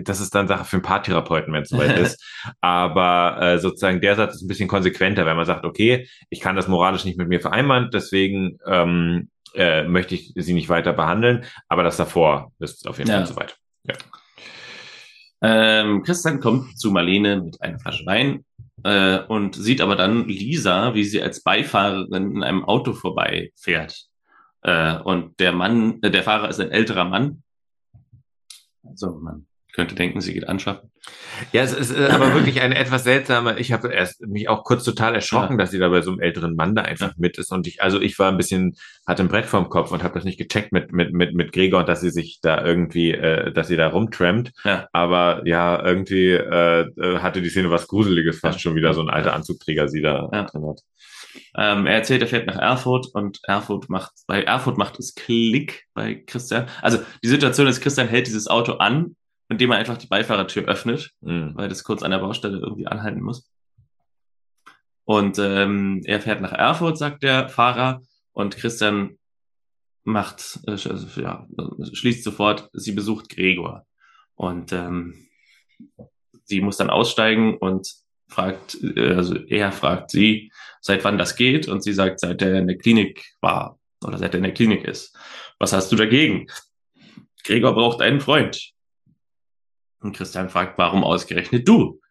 Das 0.04 0.20
ist 0.20 0.36
dann 0.36 0.48
Sache 0.48 0.66
für 0.66 0.78
einen 0.78 0.84
Paartherapeuten, 0.84 1.54
wenn 1.54 1.64
es 1.64 1.70
soweit 1.70 1.98
ist. 2.00 2.24
Aber 2.62 3.38
äh, 3.42 3.60
sozusagen 3.60 4.02
der 4.02 4.16
Satz 4.16 4.36
ist 4.36 4.42
ein 4.44 4.48
bisschen 4.48 4.68
konsequenter, 4.68 5.26
wenn 5.26 5.38
man 5.38 5.46
sagt, 5.46 5.66
okay, 5.66 6.08
ich 6.30 6.40
kann 6.40 6.56
das 6.56 6.68
moralisch 6.68 7.06
nicht 7.06 7.18
mit 7.18 7.28
mir 7.28 7.40
vereinbaren, 7.40 7.90
deswegen 7.92 8.60
ähm, 8.66 9.30
äh, 9.56 9.84
möchte 9.84 10.16
ich 10.16 10.34
sie 10.36 10.54
nicht 10.54 10.70
weiter 10.70 10.94
behandeln, 10.94 11.46
aber 11.68 11.84
das 11.84 11.98
davor 11.98 12.52
ist 12.60 12.88
auf 12.88 12.98
jeden 12.98 13.10
ja. 13.10 13.18
Fall 13.18 13.28
soweit. 13.28 13.58
Ja. 13.84 13.96
Ähm, 15.42 16.04
Christian 16.04 16.40
kommt 16.40 16.80
zu 16.80 16.92
Marlene 16.92 17.42
mit 17.42 17.62
einer 17.62 17.78
Flasche 17.80 18.06
Wein 18.06 18.46
äh, 18.84 19.20
und 19.20 19.56
sieht 19.56 19.82
aber 19.82 19.96
dann 19.96 20.28
Lisa, 20.28 20.94
wie 20.94 21.04
sie 21.04 21.22
als 21.22 21.44
Beifahrerin 21.44 22.36
in 22.36 22.44
einem 22.44 22.66
Auto 22.66 22.94
vorbeifährt. 22.94 24.08
Äh, 24.62 25.00
und 25.00 25.40
der 25.40 25.52
Mann, 25.52 26.02
äh, 26.02 26.12
der 26.12 26.24
Fahrer 26.24 26.50
ist 26.50 26.60
ein 26.60 26.72
älterer 26.72 27.06
Mann. 27.06 27.44
Also 28.84 29.12
man 29.12 29.46
könnte 29.74 29.96
denken, 29.96 30.22
sie 30.22 30.34
geht 30.34 30.48
anschaffen. 30.48 30.92
Ja, 31.52 31.64
es 31.64 31.74
ist 31.74 31.94
aber 31.96 32.34
wirklich 32.34 32.62
eine 32.62 32.78
etwas 32.78 33.04
seltsame. 33.04 33.60
Ich 33.60 33.72
habe 33.72 33.92
erst 33.92 34.22
mich 34.22 34.48
auch 34.48 34.64
kurz 34.64 34.84
total 34.84 35.16
erschrocken, 35.16 35.54
ja. 35.54 35.58
dass 35.58 35.72
sie 35.72 35.80
da 35.80 35.90
bei 35.90 36.02
so 36.02 36.12
einem 36.12 36.20
älteren 36.20 36.56
Mann 36.56 36.76
da 36.76 36.84
einfach 36.84 37.10
ja. 37.10 37.14
mit 37.18 37.38
ist. 37.38 37.52
Und 37.52 37.68
ich, 37.68 37.82
also 37.82 38.00
ich 38.00 38.18
war 38.20 38.32
ein 38.32 38.38
bisschen, 38.38 38.76
hatte 39.06 39.24
ein 39.24 39.30
Brett 39.30 39.46
vorm 39.46 39.70
Kopf 39.70 39.92
und 39.92 40.04
habe 40.04 40.14
das 40.14 40.24
nicht 40.24 40.38
gecheckt 40.38 40.72
mit 40.72 40.94
mit 40.94 41.12
mit 41.12 41.34
mit 41.34 41.52
Gregor 41.52 41.80
und 41.80 41.90
dass 41.90 42.02
sie 42.02 42.12
sich 42.12 42.40
da 42.42 42.64
irgendwie, 42.64 43.12
äh, 43.12 43.52
dass 43.52 43.68
sie 43.68 43.76
da 43.76 43.88
rumtrampt. 43.88 44.52
Ja. 44.64 44.88
Aber 44.94 45.42
ja, 45.46 45.84
irgendwie 45.84 46.30
äh, 46.32 46.82
äh 46.82 47.20
hatte 47.20 47.42
die 47.42 47.50
Szene 47.50 47.72
was 47.72 47.88
Gruseliges, 47.88 48.40
fast 48.40 48.62
schon 48.62 48.76
wieder 48.76 48.94
so 48.94 49.02
ein 49.02 49.10
alter 49.10 49.34
Anzugträger 49.34 49.90
sie 49.90 50.02
da 50.02 50.28
drin 50.28 50.68
hat. 50.68 50.82
Ähm, 51.56 51.88
er 51.88 51.96
erzählt, 51.96 52.22
er 52.22 52.28
fährt 52.28 52.48
nach 52.48 52.58
Erfurt 52.58 53.08
und 53.14 53.40
Erfurt 53.44 53.90
macht, 53.90 54.12
bei 54.28 54.44
Erfurt 54.44 54.78
macht 54.78 55.00
es 55.00 55.16
Klick 55.16 55.86
bei 55.96 56.16
Christian. 56.16 56.68
Also 56.82 57.00
die 57.24 57.28
Situation 57.28 57.68
ist, 57.68 57.82
Christian 57.82 58.08
hält 58.08 58.28
dieses 58.28 58.48
Auto 58.48 58.74
an 58.74 59.16
indem 59.50 59.72
er 59.72 59.78
einfach 59.78 59.98
die 59.98 60.08
Beifahrertür 60.08 60.66
öffnet, 60.66 61.12
mhm. 61.22 61.52
weil 61.56 61.70
das 61.70 61.84
kurz 61.84 62.04
an 62.04 62.12
der 62.12 62.20
Baustelle 62.20 62.60
irgendwie 62.60 62.88
anhalten 62.88 63.22
muss. 63.22 63.50
Und 65.06 65.38
ähm, 65.38 66.02
er 66.06 66.22
fährt 66.22 66.42
nach 66.42 66.54
Erfurt, 66.54 66.98
sagt 66.98 67.24
der 67.24 67.50
Fahrer, 67.50 68.02
und 68.32 68.58
Christian 68.58 69.18
macht, 70.04 70.60
äh, 70.66 70.72
also, 70.72 71.22
ja, 71.22 71.48
schließt 71.92 72.24
sofort, 72.24 72.70
sie 72.74 72.94
besucht 72.94 73.30
Gregor. 73.30 73.86
Und 74.36 74.72
ähm, 74.74 75.28
sie 76.46 76.62
muss 76.62 76.78
dann 76.78 76.90
aussteigen 76.90 77.58
und 77.58 77.94
fragt, 78.28 78.78
äh, 78.82 79.14
also 79.14 79.36
er 79.36 79.72
fragt 79.72 80.12
sie, 80.12 80.52
seit 80.82 81.04
wann 81.04 81.18
das 81.18 81.36
geht, 81.36 81.68
und 81.68 81.84
sie 81.84 81.94
sagt, 81.94 82.20
seit 82.20 82.42
er 82.42 82.56
in 82.56 82.68
der 82.68 82.78
Klinik 82.78 83.24
war 83.42 83.80
oder 84.04 84.18
seit 84.18 84.34
er 84.34 84.40
in 84.40 84.44
der 84.44 84.54
Klinik 84.54 84.84
ist. 84.86 85.18
Was 85.60 85.74
hast 85.74 85.92
du 85.92 85.96
dagegen? 85.96 86.48
Gregor 87.44 87.74
braucht 87.74 88.02
einen 88.02 88.22
Freund. 88.22 88.72
Und 90.04 90.16
Christian 90.16 90.50
fragt, 90.50 90.78
warum 90.78 91.04
ausgerechnet 91.04 91.68
du? 91.68 92.02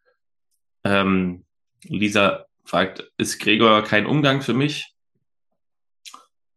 Ähm, 0.85 1.45
Lisa 1.85 2.47
fragt, 2.65 3.11
ist 3.19 3.39
Gregor 3.39 3.83
kein 3.83 4.07
Umgang 4.07 4.41
für 4.41 4.55
mich? 4.55 4.93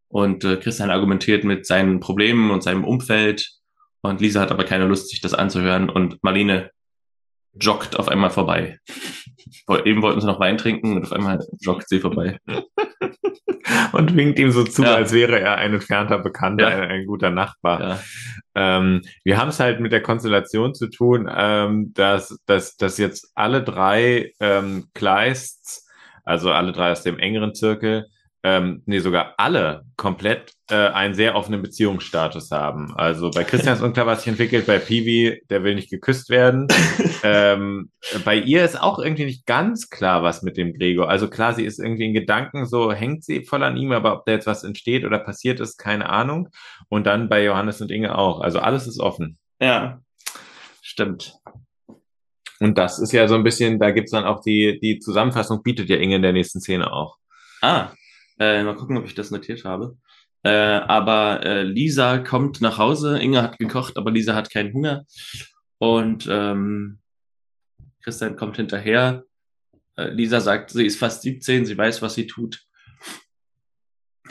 Und 0.08 0.46
äh, 0.46 0.58
Christian 0.58 0.92
argumentiert 0.92 1.44
mit 1.44 1.66
seinen 1.66 2.00
Problemen 2.00 2.52
und 2.52 2.64
seinem 2.64 2.86
Umfeld. 2.86 3.52
Und 4.02 4.22
Lisa 4.22 4.40
hat 4.40 4.52
aber 4.52 4.64
keine 4.64 4.86
Lust, 4.86 5.10
sich 5.10 5.20
das 5.20 5.34
anzuhören. 5.34 5.90
Und 5.90 6.24
Marlene 6.24 6.72
joggt 7.54 7.98
auf 7.98 8.08
einmal 8.08 8.30
vorbei. 8.30 8.80
Eben 9.84 10.02
wollten 10.02 10.22
sie 10.22 10.28
noch 10.28 10.40
Wein 10.40 10.58
trinken 10.58 10.96
und 10.96 11.04
auf 11.04 11.12
einmal 11.12 11.46
joggt 11.60 11.90
sie 11.90 12.00
vorbei. 12.00 12.40
und 13.92 14.16
winkt 14.16 14.40
ihm 14.40 14.52
so 14.52 14.64
zu, 14.64 14.84
ja. 14.84 14.96
als 14.96 15.12
wäre 15.14 15.40
er 15.40 15.56
ein 15.58 15.74
entfernter 15.74 16.20
Bekannter, 16.20 16.70
ja. 16.70 16.78
ein, 16.78 16.92
ein, 16.92 17.06
guter 17.06 17.30
Nachbar. 17.30 17.82
Ja. 17.82 18.00
Ähm, 18.56 19.02
wir 19.24 19.38
haben 19.38 19.50
es 19.50 19.60
halt 19.60 19.80
mit 19.80 19.92
der 19.92 20.02
Konstellation 20.02 20.74
zu 20.74 20.88
tun, 20.90 21.30
ähm, 21.34 21.94
dass, 21.94 22.38
dass, 22.46 22.78
dass 22.78 22.98
jetzt 22.98 23.32
alle 23.36 23.64
drei 23.64 24.32
ähm, 24.40 24.88
Kleists, 24.94 25.88
also 26.24 26.52
alle 26.52 26.72
drei 26.72 26.92
aus 26.92 27.04
dem 27.04 27.20
engeren 27.20 27.54
Zirkel, 27.54 28.08
ähm, 28.46 28.84
nee, 28.86 29.00
sogar 29.00 29.34
alle 29.38 29.86
komplett 29.98 30.54
äh, 30.70 30.76
einen 30.76 31.16
sehr 31.16 31.34
offenen 31.36 31.64
Beziehungsstatus 31.64 32.52
haben. 32.52 32.94
Also 32.96 33.32
bei 33.32 33.44
Christians 33.44 33.82
unklar, 33.82 34.06
was 34.06 34.20
sich 34.20 34.28
entwickelt, 34.28 34.68
bei 34.68 34.78
Peewee, 34.78 35.42
der 35.50 35.64
will 35.64 35.74
nicht 35.74 35.90
geküsst 35.90 36.30
werden. 36.30 36.68
ähm, 37.24 37.90
bei 38.24 38.36
ihr 38.36 38.64
ist 38.64 38.80
auch 38.80 39.00
irgendwie 39.00 39.26
nicht 39.26 39.48
ganz 39.48 39.90
klar, 39.90 40.22
was 40.22 40.44
mit 40.44 40.58
dem 40.58 40.74
Gregor. 40.74 41.10
Also 41.10 41.28
klar, 41.28 41.56
sie 41.56 41.66
ist 41.66 41.80
irgendwie 41.80 42.06
in 42.06 42.14
Gedanken, 42.14 42.68
so 42.68 42.94
hängt 42.94 43.24
sie 43.24 43.44
voll 43.44 43.64
an 43.64 43.78
ihm, 43.78 43.92
aber 43.92 44.14
ob 44.14 44.26
da 44.26 44.34
jetzt 44.34 44.46
was 44.46 44.64
entsteht 44.64 45.06
oder 45.06 45.18
passiert 45.18 45.60
ist, 45.60 45.80
keine 45.80 46.08
Ahnung. 46.08 46.50
Und 46.88 47.08
dann 47.08 47.30
bei 47.30 47.44
Johannes 47.44 47.82
und 47.82 47.90
Inge 47.90 48.16
auch. 48.16 48.42
Also 48.42 48.60
alles 48.60 48.86
ist 48.86 49.00
offen. 49.00 49.40
Ja, 49.60 50.02
stimmt. 50.84 51.34
Und 52.60 52.78
das 52.78 53.00
ist 53.00 53.12
ja 53.12 53.28
so 53.28 53.34
ein 53.34 53.44
bisschen, 53.44 53.80
da 53.80 53.90
gibt's 53.90 54.12
dann 54.12 54.24
auch 54.24 54.42
die, 54.42 54.80
die 54.80 55.00
Zusammenfassung, 55.00 55.64
bietet 55.64 55.90
ja 55.90 55.98
Inge 55.98 56.18
in 56.18 56.22
der 56.22 56.34
nächsten 56.34 56.62
Szene 56.62 56.94
auch. 56.94 57.18
Ah, 57.64 57.90
äh, 58.40 58.64
mal 58.64 58.76
gucken, 58.76 58.98
ob 58.98 59.06
ich 59.06 59.16
das 59.16 59.32
notiert 59.32 59.66
habe. 59.66 59.98
Äh, 60.44 60.50
aber 60.50 61.44
äh, 61.44 61.64
Lisa 61.64 62.20
kommt 62.20 62.62
nach 62.62 62.78
Hause. 62.78 63.18
Inge 63.20 63.42
hat 63.42 63.58
gekocht, 63.58 63.98
aber 63.98 64.12
Lisa 64.12 64.36
hat 64.36 64.52
keinen 64.52 64.74
Hunger. 64.74 65.06
Und 65.80 66.28
ähm, 66.30 67.00
Christian 68.04 68.36
kommt 68.36 68.58
hinterher. 68.58 69.24
Äh, 69.96 70.10
Lisa 70.10 70.40
sagt, 70.42 70.72
sie 70.72 70.86
ist 70.86 71.00
fast 71.00 71.24
17, 71.24 71.66
sie 71.66 71.78
weiß, 71.78 72.02
was 72.02 72.14
sie 72.14 72.28
tut. 72.28 72.66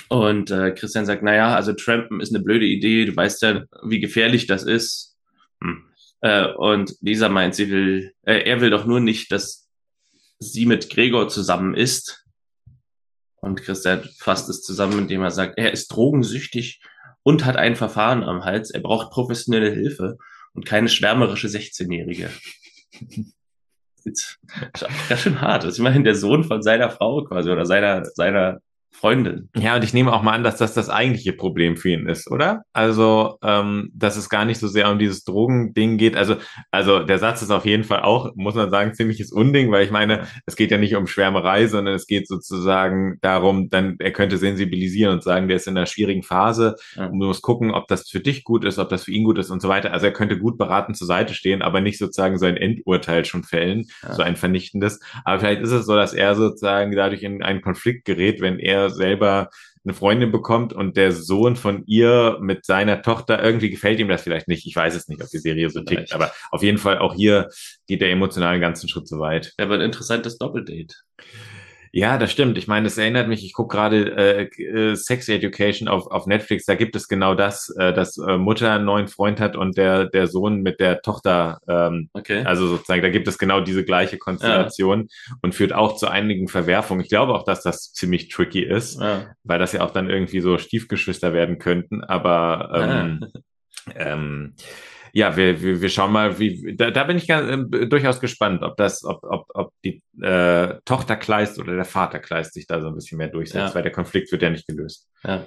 Und 0.08 0.50
äh, 0.50 0.72
Christian 0.72 1.06
sagt, 1.06 1.22
naja, 1.22 1.54
also 1.54 1.72
Trampen 1.72 2.20
ist 2.20 2.34
eine 2.34 2.44
blöde 2.44 2.66
Idee, 2.66 3.06
du 3.06 3.16
weißt 3.16 3.42
ja, 3.42 3.64
wie 3.82 4.00
gefährlich 4.00 4.46
das 4.46 4.64
ist. 4.64 5.16
Hm. 5.62 5.84
Äh, 6.20 6.52
und 6.52 6.94
Lisa 7.00 7.28
meint, 7.28 7.54
sie 7.54 7.70
will, 7.70 8.12
äh, 8.22 8.48
er 8.48 8.60
will 8.60 8.70
doch 8.70 8.86
nur 8.86 9.00
nicht, 9.00 9.32
dass 9.32 9.68
sie 10.38 10.66
mit 10.66 10.90
Gregor 10.90 11.28
zusammen 11.28 11.74
ist. 11.74 12.23
Und 13.44 13.62
Christian 13.62 14.02
fasst 14.18 14.48
es 14.48 14.62
zusammen, 14.62 14.98
indem 14.98 15.22
er 15.22 15.30
sagt, 15.30 15.58
er 15.58 15.72
ist 15.72 15.88
drogensüchtig 15.88 16.80
und 17.22 17.44
hat 17.44 17.56
ein 17.56 17.76
Verfahren 17.76 18.22
am 18.22 18.44
Hals. 18.44 18.70
Er 18.70 18.80
braucht 18.80 19.10
professionelle 19.10 19.70
Hilfe 19.70 20.18
und 20.54 20.66
keine 20.66 20.88
schwärmerische 20.88 21.48
16-Jährige. 21.48 22.30
Das 24.04 24.06
ist 24.06 24.38
ganz 25.08 25.20
schön 25.22 25.40
hart. 25.40 25.64
Das 25.64 25.72
ist 25.74 25.78
immerhin 25.78 26.04
der 26.04 26.14
Sohn 26.14 26.44
von 26.44 26.62
seiner 26.62 26.90
Frau 26.90 27.24
quasi 27.24 27.50
oder 27.50 27.66
seiner, 27.66 28.04
seiner 28.04 28.60
Freundin. 28.94 29.50
Ja, 29.56 29.74
und 29.74 29.82
ich 29.82 29.92
nehme 29.92 30.12
auch 30.12 30.22
mal 30.22 30.32
an, 30.32 30.44
dass 30.44 30.56
das 30.56 30.72
das 30.72 30.88
eigentliche 30.88 31.32
Problem 31.32 31.76
für 31.76 31.90
ihn 31.90 32.06
ist, 32.06 32.30
oder? 32.30 32.62
Also, 32.72 33.38
ähm, 33.42 33.90
dass 33.92 34.16
es 34.16 34.30
gar 34.30 34.44
nicht 34.44 34.60
so 34.60 34.68
sehr 34.68 34.88
um 34.88 35.00
dieses 35.00 35.24
Drogending 35.24 35.98
geht. 35.98 36.16
Also, 36.16 36.36
also 36.70 37.00
der 37.00 37.18
Satz 37.18 37.42
ist 37.42 37.50
auf 37.50 37.66
jeden 37.66 37.82
Fall 37.82 38.02
auch, 38.02 38.30
muss 38.36 38.54
man 38.54 38.70
sagen, 38.70 38.94
ziemliches 38.94 39.32
Unding, 39.32 39.72
weil 39.72 39.84
ich 39.84 39.90
meine, 39.90 40.28
es 40.46 40.54
geht 40.54 40.70
ja 40.70 40.78
nicht 40.78 40.94
um 40.94 41.08
Schwärmerei, 41.08 41.66
sondern 41.66 41.94
es 41.94 42.06
geht 42.06 42.28
sozusagen 42.28 43.18
darum, 43.20 43.68
dann 43.68 43.96
er 43.98 44.12
könnte 44.12 44.38
sensibilisieren 44.38 45.12
und 45.12 45.24
sagen, 45.24 45.48
der 45.48 45.56
ist 45.56 45.66
in 45.66 45.76
einer 45.76 45.86
schwierigen 45.86 46.22
Phase 46.22 46.76
ja. 46.94 47.06
und 47.06 47.18
du 47.18 47.26
musst 47.26 47.42
gucken, 47.42 47.72
ob 47.72 47.88
das 47.88 48.08
für 48.08 48.20
dich 48.20 48.44
gut 48.44 48.64
ist, 48.64 48.78
ob 48.78 48.90
das 48.90 49.04
für 49.04 49.12
ihn 49.12 49.24
gut 49.24 49.38
ist 49.38 49.50
und 49.50 49.60
so 49.60 49.68
weiter. 49.68 49.92
Also 49.92 50.06
er 50.06 50.12
könnte 50.12 50.38
gut 50.38 50.56
beraten 50.56 50.94
zur 50.94 51.08
Seite 51.08 51.34
stehen, 51.34 51.62
aber 51.62 51.80
nicht 51.80 51.98
sozusagen 51.98 52.38
so 52.38 52.46
ein 52.46 52.56
Endurteil 52.56 53.24
schon 53.24 53.42
fällen, 53.42 53.86
ja. 54.04 54.14
so 54.14 54.22
ein 54.22 54.36
vernichtendes. 54.36 55.00
Aber 55.24 55.40
vielleicht 55.40 55.62
ist 55.62 55.72
es 55.72 55.84
so, 55.84 55.96
dass 55.96 56.14
er 56.14 56.36
sozusagen 56.36 56.92
dadurch 56.92 57.24
in 57.24 57.42
einen 57.42 57.60
Konflikt 57.60 58.04
gerät, 58.04 58.40
wenn 58.40 58.60
er 58.60 58.83
selber 58.90 59.50
eine 59.84 59.94
Freundin 59.94 60.32
bekommt 60.32 60.72
und 60.72 60.96
der 60.96 61.12
Sohn 61.12 61.56
von 61.56 61.84
ihr 61.86 62.38
mit 62.40 62.64
seiner 62.64 63.02
Tochter, 63.02 63.42
irgendwie 63.42 63.70
gefällt 63.70 64.00
ihm 64.00 64.08
das 64.08 64.22
vielleicht 64.22 64.48
nicht. 64.48 64.66
Ich 64.66 64.74
weiß 64.74 64.94
es 64.94 65.08
nicht, 65.08 65.22
ob 65.22 65.28
die 65.28 65.38
Serie 65.38 65.68
so 65.68 65.80
vielleicht. 65.80 66.08
tickt, 66.08 66.12
aber 66.14 66.32
auf 66.50 66.62
jeden 66.62 66.78
Fall 66.78 66.98
auch 66.98 67.14
hier 67.14 67.50
geht 67.86 68.00
der 68.00 68.10
emotional 68.10 68.54
einen 68.54 68.62
ganzen 68.62 68.88
Schritt 68.88 69.06
zu 69.06 69.18
weit. 69.18 69.52
Er 69.58 69.68
wird 69.68 69.80
ein 69.80 69.86
interessantes 69.86 70.38
Doppeldate. 70.38 70.94
Ja, 71.96 72.18
das 72.18 72.32
stimmt. 72.32 72.58
Ich 72.58 72.66
meine, 72.66 72.88
es 72.88 72.98
erinnert 72.98 73.28
mich, 73.28 73.44
ich 73.44 73.52
gucke 73.52 73.76
gerade 73.76 74.16
äh, 74.16 74.62
äh, 74.62 74.96
Sex 74.96 75.28
Education 75.28 75.86
auf, 75.86 76.08
auf 76.08 76.26
Netflix, 76.26 76.64
da 76.64 76.74
gibt 76.74 76.96
es 76.96 77.06
genau 77.06 77.36
das, 77.36 77.68
äh, 77.78 77.92
dass 77.92 78.18
äh, 78.18 78.36
Mutter 78.36 78.72
einen 78.72 78.84
neuen 78.84 79.06
Freund 79.06 79.38
hat 79.38 79.54
und 79.54 79.76
der, 79.76 80.06
der 80.06 80.26
Sohn 80.26 80.62
mit 80.62 80.80
der 80.80 81.02
Tochter, 81.02 81.60
ähm, 81.68 82.10
okay. 82.12 82.42
also 82.44 82.66
sozusagen, 82.66 83.00
da 83.00 83.10
gibt 83.10 83.28
es 83.28 83.38
genau 83.38 83.60
diese 83.60 83.84
gleiche 83.84 84.18
Konstellation 84.18 85.02
ja. 85.02 85.36
und 85.42 85.54
führt 85.54 85.72
auch 85.72 85.94
zu 85.94 86.08
einigen 86.08 86.48
Verwerfungen. 86.48 87.00
Ich 87.00 87.10
glaube 87.10 87.32
auch, 87.32 87.44
dass 87.44 87.62
das 87.62 87.92
ziemlich 87.92 88.28
tricky 88.28 88.64
ist, 88.64 89.00
ja. 89.00 89.26
weil 89.44 89.60
das 89.60 89.72
ja 89.72 89.82
auch 89.82 89.92
dann 89.92 90.10
irgendwie 90.10 90.40
so 90.40 90.58
Stiefgeschwister 90.58 91.32
werden 91.32 91.60
könnten, 91.60 92.02
aber 92.02 92.72
ähm, 92.74 93.24
ja. 93.94 94.14
ähm, 94.14 94.54
ja, 95.16 95.36
wir, 95.36 95.62
wir, 95.62 95.80
wir 95.80 95.88
schauen 95.90 96.10
mal, 96.10 96.40
wie 96.40 96.74
da, 96.76 96.90
da 96.90 97.04
bin 97.04 97.16
ich 97.16 97.28
ganz, 97.28 97.48
äh, 97.48 97.86
durchaus 97.86 98.20
gespannt, 98.20 98.64
ob 98.64 98.76
das, 98.76 99.04
ob, 99.04 99.22
ob, 99.22 99.46
ob 99.54 99.72
die 99.84 100.02
äh, 100.20 100.74
Tochter 100.84 101.14
Kleist 101.14 101.60
oder 101.60 101.76
der 101.76 101.84
Vater 101.84 102.18
Kleist 102.18 102.54
sich 102.54 102.66
da 102.66 102.80
so 102.80 102.88
ein 102.88 102.96
bisschen 102.96 103.18
mehr 103.18 103.28
durchsetzt, 103.28 103.68
ja. 103.68 103.74
weil 103.76 103.84
der 103.84 103.92
Konflikt 103.92 104.32
wird 104.32 104.42
ja 104.42 104.50
nicht 104.50 104.66
gelöst. 104.66 105.08
Ja. 105.22 105.46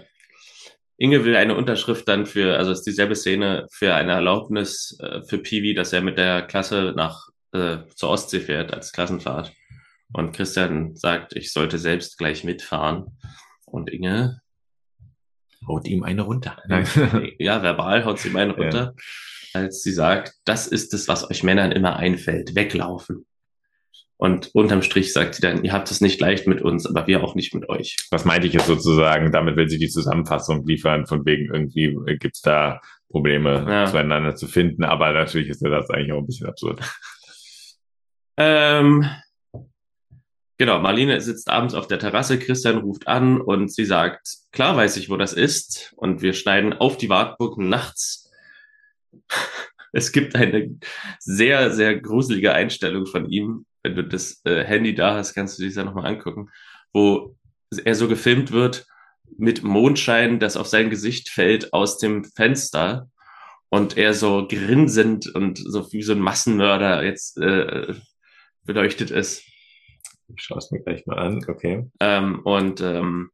Inge 0.96 1.26
will 1.26 1.36
eine 1.36 1.54
Unterschrift 1.54 2.08
dann 2.08 2.26
für, 2.26 2.58
also 2.58 2.72
ist 2.72 2.84
dieselbe 2.84 3.14
Szene 3.14 3.68
für 3.70 3.94
eine 3.94 4.14
Erlaubnis 4.14 4.98
äh, 5.02 5.22
für 5.24 5.38
Piwi, 5.38 5.74
dass 5.74 5.92
er 5.92 6.02
mit 6.02 6.18
der 6.18 6.44
Klasse 6.44 6.94
nach 6.96 7.28
äh, 7.52 7.80
zur 7.94 8.10
Ostsee 8.12 8.40
fährt 8.40 8.74
als 8.74 8.94
Klassenfahrt. 8.94 9.52
Und 10.14 10.32
Christian 10.32 10.96
sagt, 10.96 11.36
ich 11.36 11.52
sollte 11.52 11.78
selbst 11.78 12.18
gleich 12.18 12.46
mitfahren. 12.46 13.18
Und 13.66 13.90
Inge 13.90 14.40
haut 15.68 15.90
ihm 15.90 16.04
eine 16.04 16.22
runter. 16.22 16.56
ja, 17.38 17.62
verbal 17.62 18.06
haut 18.06 18.20
sie 18.20 18.30
ihm 18.30 18.38
eine 18.38 18.56
runter. 18.56 18.94
Ja 18.96 19.04
als 19.54 19.82
sie 19.82 19.92
sagt, 19.92 20.34
das 20.46 20.68
ist 20.68 20.94
es, 20.94 21.08
was 21.08 21.30
euch 21.30 21.44
Männern 21.44 21.72
immer 21.72 21.98
einfällt, 21.98 22.56
weglaufen. 22.56 23.26
Und 24.20 24.54
unterm 24.56 24.82
Strich 24.82 25.14
sagt 25.14 25.36
sie 25.36 25.42
dann, 25.42 25.64
ihr 25.64 25.74
habt 25.74 25.92
es 25.92 26.02
nicht 26.02 26.20
leicht 26.20 26.48
mit 26.48 26.62
uns, 26.62 26.88
aber 26.88 27.06
wir 27.06 27.24
auch 27.24 27.36
nicht 27.36 27.54
mit 27.54 27.70
euch. 27.70 27.98
Was 28.10 28.26
meinte 28.26 28.48
ich 28.48 28.54
jetzt 28.54 28.66
sozusagen? 28.66 29.32
Damit 29.32 29.56
will 29.56 29.70
sie 29.70 29.78
die 29.78 29.90
Zusammenfassung 29.90 30.66
liefern, 30.66 31.06
von 31.06 31.24
wegen 31.26 31.54
irgendwie 31.54 31.96
äh, 32.08 32.18
gibt's 32.18 32.42
da 32.42 32.82
Probleme 33.10 33.66
ja. 33.70 33.86
zueinander 33.86 34.36
zu 34.36 34.48
finden, 34.48 34.84
aber 34.84 35.14
natürlich 35.14 35.50
ist 35.50 35.62
der 35.62 35.70
Satz 35.70 35.92
eigentlich 35.92 36.12
auch 36.12 36.20
ein 36.20 36.28
bisschen 36.28 36.48
absurd. 36.48 36.82
Ähm, 38.40 39.04
Genau, 40.60 40.80
Marlene 40.80 41.22
sitzt 41.22 41.52
abends 41.52 41.76
auf 41.76 41.86
der 41.86 42.00
Terrasse, 42.00 42.40
Christian 42.40 42.78
ruft 42.78 43.08
an 43.08 43.40
und 43.40 43.72
sie 43.72 43.86
sagt, 43.86 44.28
klar 44.52 44.76
weiß 44.76 44.98
ich, 44.98 45.08
wo 45.08 45.16
das 45.16 45.34
ist. 45.34 45.94
Und 45.98 46.24
wir 46.24 46.34
schneiden 46.34 46.74
auf 46.74 46.98
die 46.98 47.10
Wartburg 47.10 47.60
nachts. 47.60 48.27
Es 49.94 50.12
gibt 50.12 50.36
eine 50.36 50.78
sehr, 51.20 51.72
sehr 51.72 52.00
gruselige 52.00 52.54
Einstellung 52.54 53.06
von 53.06 53.30
ihm. 53.30 53.66
Wenn 53.84 53.96
du 53.96 54.04
das 54.04 54.42
äh, 54.46 54.64
Handy 54.64 54.94
da 54.94 55.16
hast, 55.16 55.34
kannst 55.34 55.58
du 55.58 55.64
dich 55.64 55.76
da 55.76 55.84
nochmal 55.84 56.06
angucken, 56.06 56.50
wo 56.94 57.36
er 57.84 57.96
so 57.96 58.08
gefilmt 58.08 58.52
wird 58.52 58.86
mit 59.38 59.64
Mondschein, 59.64 60.40
das 60.40 60.58
auf 60.58 60.68
sein 60.68 60.90
Gesicht 60.90 61.30
fällt 61.30 61.74
aus 61.74 61.98
dem 61.98 62.24
Fenster 62.24 63.10
und 63.70 63.98
er 63.98 64.14
so 64.14 64.48
grinsend 64.48 65.34
und 65.34 65.58
so 65.58 65.92
wie 65.92 66.02
so 66.02 66.14
ein 66.14 66.20
Massenmörder 66.20 67.04
jetzt 67.04 67.38
äh, 67.38 67.94
beleuchtet 68.64 69.12
ist. 69.12 69.44
Ich 70.36 70.44
schaue 70.44 70.60
es 70.60 70.72
mir 70.72 70.82
gleich 70.82 71.06
mal 71.06 71.20
an, 71.20 71.44
okay. 71.48 71.90
Ähm, 72.00 72.42
und 72.44 72.82
ähm, 72.82 73.32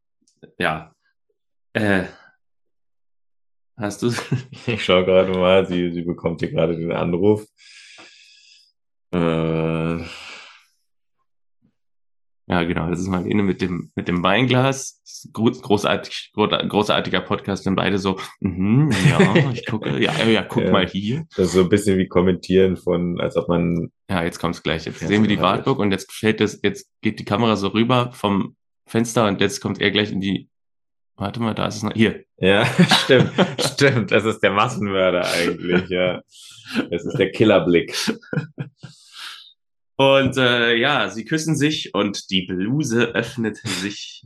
ja, 0.58 0.94
äh, 1.74 2.04
hast 3.78 4.04
du 4.04 4.12
Ich 4.68 4.84
schaue 4.84 5.06
gerade 5.06 5.38
mal, 5.38 5.66
sie, 5.66 5.92
sie 5.92 6.02
bekommt 6.02 6.42
hier 6.42 6.52
gerade 6.52 6.78
den 6.78 6.92
Anruf. 6.92 7.46
Äh, 9.12 10.04
ja, 12.46 12.64
genau, 12.64 12.90
das 12.90 13.00
ist 13.00 13.08
Marlene 13.08 13.42
mit 13.42 13.62
dem, 13.62 13.92
mit 13.96 14.08
dem 14.08 14.22
Weinglas. 14.22 15.02
Großartig, 15.32 16.34
großartiger 16.34 17.22
Podcast, 17.22 17.66
und 17.68 17.76
beide 17.76 17.98
so, 17.98 18.20
mm 18.42 18.92
ja, 19.10 19.52
ich 19.52 19.66
gucke, 19.66 19.98
ja, 19.98 20.14
ja, 20.26 20.44
guck 20.44 20.64
ja, 20.64 20.72
mal 20.72 20.86
hier. 20.86 21.26
Das 21.38 21.48
ist 21.48 21.54
so 21.54 21.62
ein 21.62 21.70
bisschen 21.70 21.98
wie 21.98 22.08
kommentieren 22.08 22.76
von, 22.76 23.20
als 23.22 23.38
ob 23.38 23.48
man. 23.48 23.92
Ja, 24.10 24.24
jetzt 24.24 24.40
kommt's 24.40 24.62
gleich. 24.62 24.86
Jetzt 24.86 25.00
sehen 25.00 25.22
wir 25.22 25.30
die 25.30 25.40
Wartburg 25.40 25.80
und 25.80 25.92
jetzt 25.92 26.12
fällt 26.12 26.42
das, 26.42 26.60
jetzt 26.62 26.92
geht 27.02 27.20
die 27.20 27.26
Kamera 27.26 27.56
so 27.56 27.70
rüber 27.70 28.12
vom 28.12 28.56
Fenster 28.88 29.28
und 29.28 29.40
jetzt 29.40 29.62
kommt 29.62 29.80
er 29.80 29.92
gleich 29.92 30.12
in 30.12 30.20
die, 30.20 30.50
warte 31.16 31.42
mal, 31.42 31.54
da 31.54 31.68
ist 31.68 31.78
es 31.78 31.84
noch, 31.84 31.94
hier. 31.94 32.24
Ja, 32.38 32.66
stimmt, 33.04 33.32
stimmt. 33.60 34.12
Das 34.12 34.26
ist 34.26 34.40
der 34.40 34.52
Massenmörder 34.52 35.26
eigentlich, 35.26 35.90
ja. 35.90 36.22
Das 36.90 37.06
ist 37.06 37.18
der 37.18 37.32
Killerblick. 37.32 37.96
Und 39.96 40.38
äh, 40.38 40.76
ja, 40.76 41.10
sie 41.10 41.24
küssen 41.24 41.56
sich 41.56 41.94
und 41.94 42.32
die 42.32 42.48
Bluse 42.48 43.14
öffnet 43.14 43.58
sich 43.58 44.26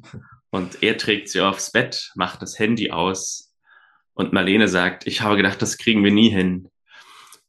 und 0.49 0.81
er 0.81 0.97
trägt 0.97 1.29
sie 1.29 1.41
aufs 1.41 1.71
Bett, 1.71 2.11
macht 2.15 2.41
das 2.41 2.57
Handy 2.57 2.91
aus 2.91 3.53
und 4.13 4.33
Marlene 4.33 4.67
sagt, 4.67 5.05
ich 5.05 5.21
habe 5.21 5.35
gedacht, 5.35 5.61
das 5.61 5.77
kriegen 5.77 6.03
wir 6.03 6.11
nie 6.11 6.29
hin. 6.29 6.69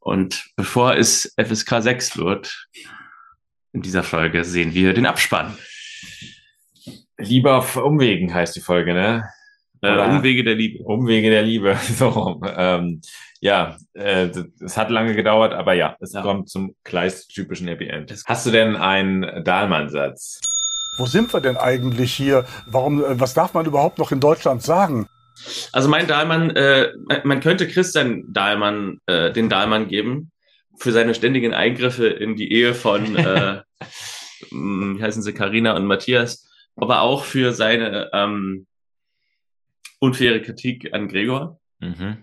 Und 0.01 0.51
bevor 0.57 0.97
es 0.97 1.34
FSK 1.36 1.82
6 1.82 2.18
wird, 2.18 2.68
in 3.72 3.82
dieser 3.82 4.03
Folge 4.03 4.45
sehen 4.45 4.74
wir 4.74 4.93
den 4.95 5.07
Abspann. 5.07 5.57
Liebe 7.18 7.52
auf 7.52 7.76
Umwegen 7.76 8.32
heißt 8.32 8.54
die 8.54 8.60
Folge, 8.60 8.94
ne? 8.94 9.24
Äh, 9.82 9.98
Umwege 9.98 10.44
der 10.44 10.54
Liebe. 10.54 10.84
Umwege 10.84 11.30
der 11.30 11.42
Liebe. 11.42 11.76
So, 11.96 12.40
ähm, 12.56 13.00
ja, 13.40 13.76
äh, 13.94 14.28
es 14.64 14.76
hat 14.76 14.90
lange 14.90 15.14
gedauert, 15.14 15.52
aber 15.52 15.74
ja, 15.74 15.96
es 16.00 16.12
ja. 16.12 16.22
kommt 16.22 16.48
zum 16.48 16.74
Kleist-typischen 16.84 17.68
Happy 17.68 17.86
End. 17.86 18.12
Hast 18.26 18.46
du 18.46 18.50
denn 18.50 18.76
einen 18.76 19.44
Dahlmann-Satz? 19.44 20.40
Wo 20.96 21.06
sind 21.06 21.32
wir 21.32 21.40
denn 21.40 21.56
eigentlich 21.56 22.12
hier? 22.12 22.44
Warum, 22.66 23.02
äh, 23.02 23.20
was 23.20 23.34
darf 23.34 23.54
man 23.54 23.66
überhaupt 23.66 23.98
noch 23.98 24.10
in 24.10 24.20
Deutschland 24.20 24.62
sagen? 24.62 25.06
Also 25.72 25.88
mein 25.88 26.08
Dahlmann, 26.08 26.50
äh, 26.50 26.92
man 27.22 27.40
könnte 27.40 27.68
Christian 27.68 28.24
Dahlmann 28.32 28.98
äh, 29.06 29.32
den 29.32 29.48
Dahlmann 29.48 29.88
geben 29.88 30.32
für 30.76 30.90
seine 30.90 31.14
ständigen 31.14 31.54
Eingriffe 31.54 32.08
in 32.08 32.34
die 32.34 32.52
Ehe 32.52 32.74
von, 32.74 33.16
äh, 33.16 33.62
wie 34.50 35.02
heißen 35.02 35.22
sie, 35.22 35.32
Karina 35.32 35.76
und 35.76 35.86
Matthias, 35.86 36.47
aber 36.79 37.03
auch 37.03 37.24
für 37.24 37.53
seine 37.53 38.11
ähm, 38.12 38.66
unfaire 40.01 40.41
Kritik 40.43 40.95
an 40.95 41.09
Gregor. 41.09 41.61
Mhm. 41.81 42.18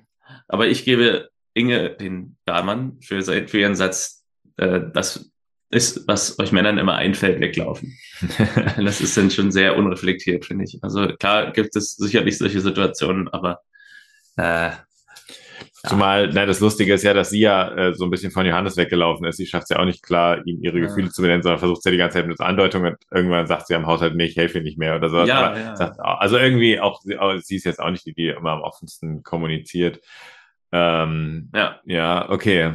Aber 0.47 0.68
ich 0.68 0.86
gebe 0.86 1.30
Inge 1.53 1.91
den 1.91 2.38
Dahlmann 2.45 2.99
für, 3.01 3.22
für 3.22 3.60
ihren 3.60 3.76
Satz, 3.76 4.26
äh, 4.58 4.82
das 4.93 5.32
ist, 5.70 6.08
was 6.08 6.39
euch 6.39 6.51
Männern 6.51 6.78
immer 6.78 6.95
einfällt, 6.95 7.39
weglaufen. 7.39 7.97
das 8.78 9.01
ist 9.01 9.18
dann 9.18 9.32
schon 9.32 9.51
sehr 9.51 9.78
unreflektiert, 9.78 10.45
finde 10.45 10.66
ich. 10.66 10.80
Also 10.82 11.08
klar 11.08 11.51
gibt 11.51 11.76
es 11.76 11.95
sicherlich 11.95 12.38
solche 12.38 12.62
Situationen, 12.62 13.28
aber 13.28 13.62
äh, 14.38 14.72
Zumal, 15.88 16.29
na, 16.33 16.45
das 16.45 16.59
Lustige 16.59 16.93
ist 16.93 17.03
ja, 17.03 17.13
dass 17.13 17.29
sie 17.29 17.39
ja 17.39 17.69
äh, 17.75 17.93
so 17.93 18.05
ein 18.05 18.11
bisschen 18.11 18.31
von 18.31 18.45
Johannes 18.45 18.77
weggelaufen 18.77 19.25
ist. 19.25 19.38
Sie 19.38 19.45
schafft 19.45 19.63
es 19.63 19.69
ja 19.69 19.79
auch 19.79 19.86
nicht 19.86 20.03
klar, 20.03 20.45
ihm 20.45 20.59
ihre 20.61 20.79
ja. 20.79 20.86
Gefühle 20.86 21.09
zu 21.09 21.21
benennen, 21.21 21.43
sondern 21.43 21.59
versucht 21.59 21.79
es 21.79 21.86
ja 21.86 21.91
die 21.91 21.97
ganze 21.97 22.17
Zeit 22.17 22.27
mit 22.27 22.39
Andeutungen 22.39 22.93
und 22.93 22.97
irgendwann 23.11 23.47
sagt 23.47 23.67
sie 23.67 23.75
am 23.75 23.86
Haushalt, 23.86 24.15
nee, 24.15 24.25
ich 24.25 24.38
helfe 24.38 24.61
nicht 24.61 24.77
mehr 24.77 24.95
oder 24.95 25.09
so. 25.09 25.19
Ja, 25.19 25.57
ja. 25.57 25.75
Sagt, 25.75 25.99
also 25.99 26.38
irgendwie 26.38 26.79
auch, 26.79 27.01
sie 27.01 27.55
ist 27.55 27.65
jetzt 27.65 27.79
auch 27.79 27.91
nicht 27.91 28.05
die, 28.05 28.13
die 28.13 28.27
immer 28.27 28.51
am 28.51 28.61
offensten 28.61 29.23
kommuniziert. 29.23 29.99
Ähm, 30.71 31.49
ja. 31.53 31.79
Ja, 31.86 32.29
okay. 32.29 32.73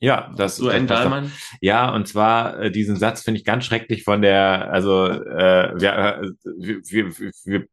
Ja, 0.00 0.32
das 0.36 0.56
so 0.56 0.68
ein 0.68 0.88
Dahlmann. 0.88 1.30
Ja, 1.60 1.94
und 1.94 2.08
zwar 2.08 2.58
äh, 2.58 2.70
diesen 2.72 2.96
Satz 2.96 3.22
finde 3.22 3.38
ich 3.38 3.44
ganz 3.44 3.64
schrecklich 3.64 4.02
von 4.02 4.20
der, 4.20 4.68
also 4.72 5.06
äh, 5.06 5.80
wir, 5.80 5.92
äh, 5.92 6.28
wir, 6.58 6.80
wir, 6.84 7.32
wir 7.44 7.66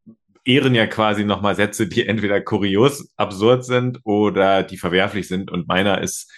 ehren 0.44 0.74
ja 0.74 0.86
quasi 0.86 1.24
nochmal 1.24 1.56
Sätze, 1.56 1.86
die 1.86 2.06
entweder 2.06 2.40
kurios, 2.40 3.08
absurd 3.16 3.64
sind 3.64 4.00
oder 4.04 4.62
die 4.62 4.78
verwerflich 4.78 5.28
sind. 5.28 5.50
Und 5.50 5.68
meiner 5.68 6.00
ist 6.00 6.30